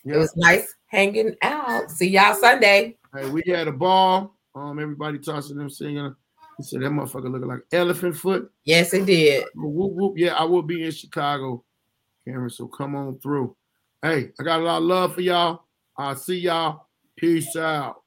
It 0.05 0.17
was 0.17 0.37
nice 0.37 0.75
hanging 0.89 1.37
out. 1.43 1.91
See 1.91 2.09
y'all 2.09 2.35
Sunday. 2.35 2.97
Hey, 3.15 3.31
we 3.31 3.43
had 3.47 3.69
a 3.69 3.73
ball. 3.73 4.35
Um, 4.55 4.79
everybody 4.79 5.19
tossing 5.19 5.57
them 5.57 5.71
singing. 5.71 6.15
He 6.57 6.65
said 6.65 6.81
that 6.83 6.91
motherfucker 6.91 7.31
looking 7.31 7.49
like 7.49 7.61
elephant 7.71 8.17
foot. 8.17 8.51
Yes, 8.65 8.93
it 8.93 9.07
did. 9.07 9.45
Whoop, 9.55 9.93
whoop. 9.93 10.15
Yeah, 10.17 10.35
I 10.35 10.45
will 10.45 10.63
be 10.63 10.85
in 10.85 10.91
Chicago, 10.91 11.65
Cameron. 12.27 12.51
So 12.51 12.67
come 12.67 12.97
on 12.97 13.19
through. 13.21 13.55
Hey, 14.03 14.31
I 14.39 14.43
got 14.43 14.61
a 14.61 14.65
lot 14.65 14.79
of 14.79 14.85
love 14.85 15.15
for 15.15 15.21
y'all. 15.21 15.63
I'll 15.97 16.17
see 16.17 16.39
y'all. 16.41 16.87
Peace 17.17 17.55
out. 17.57 18.03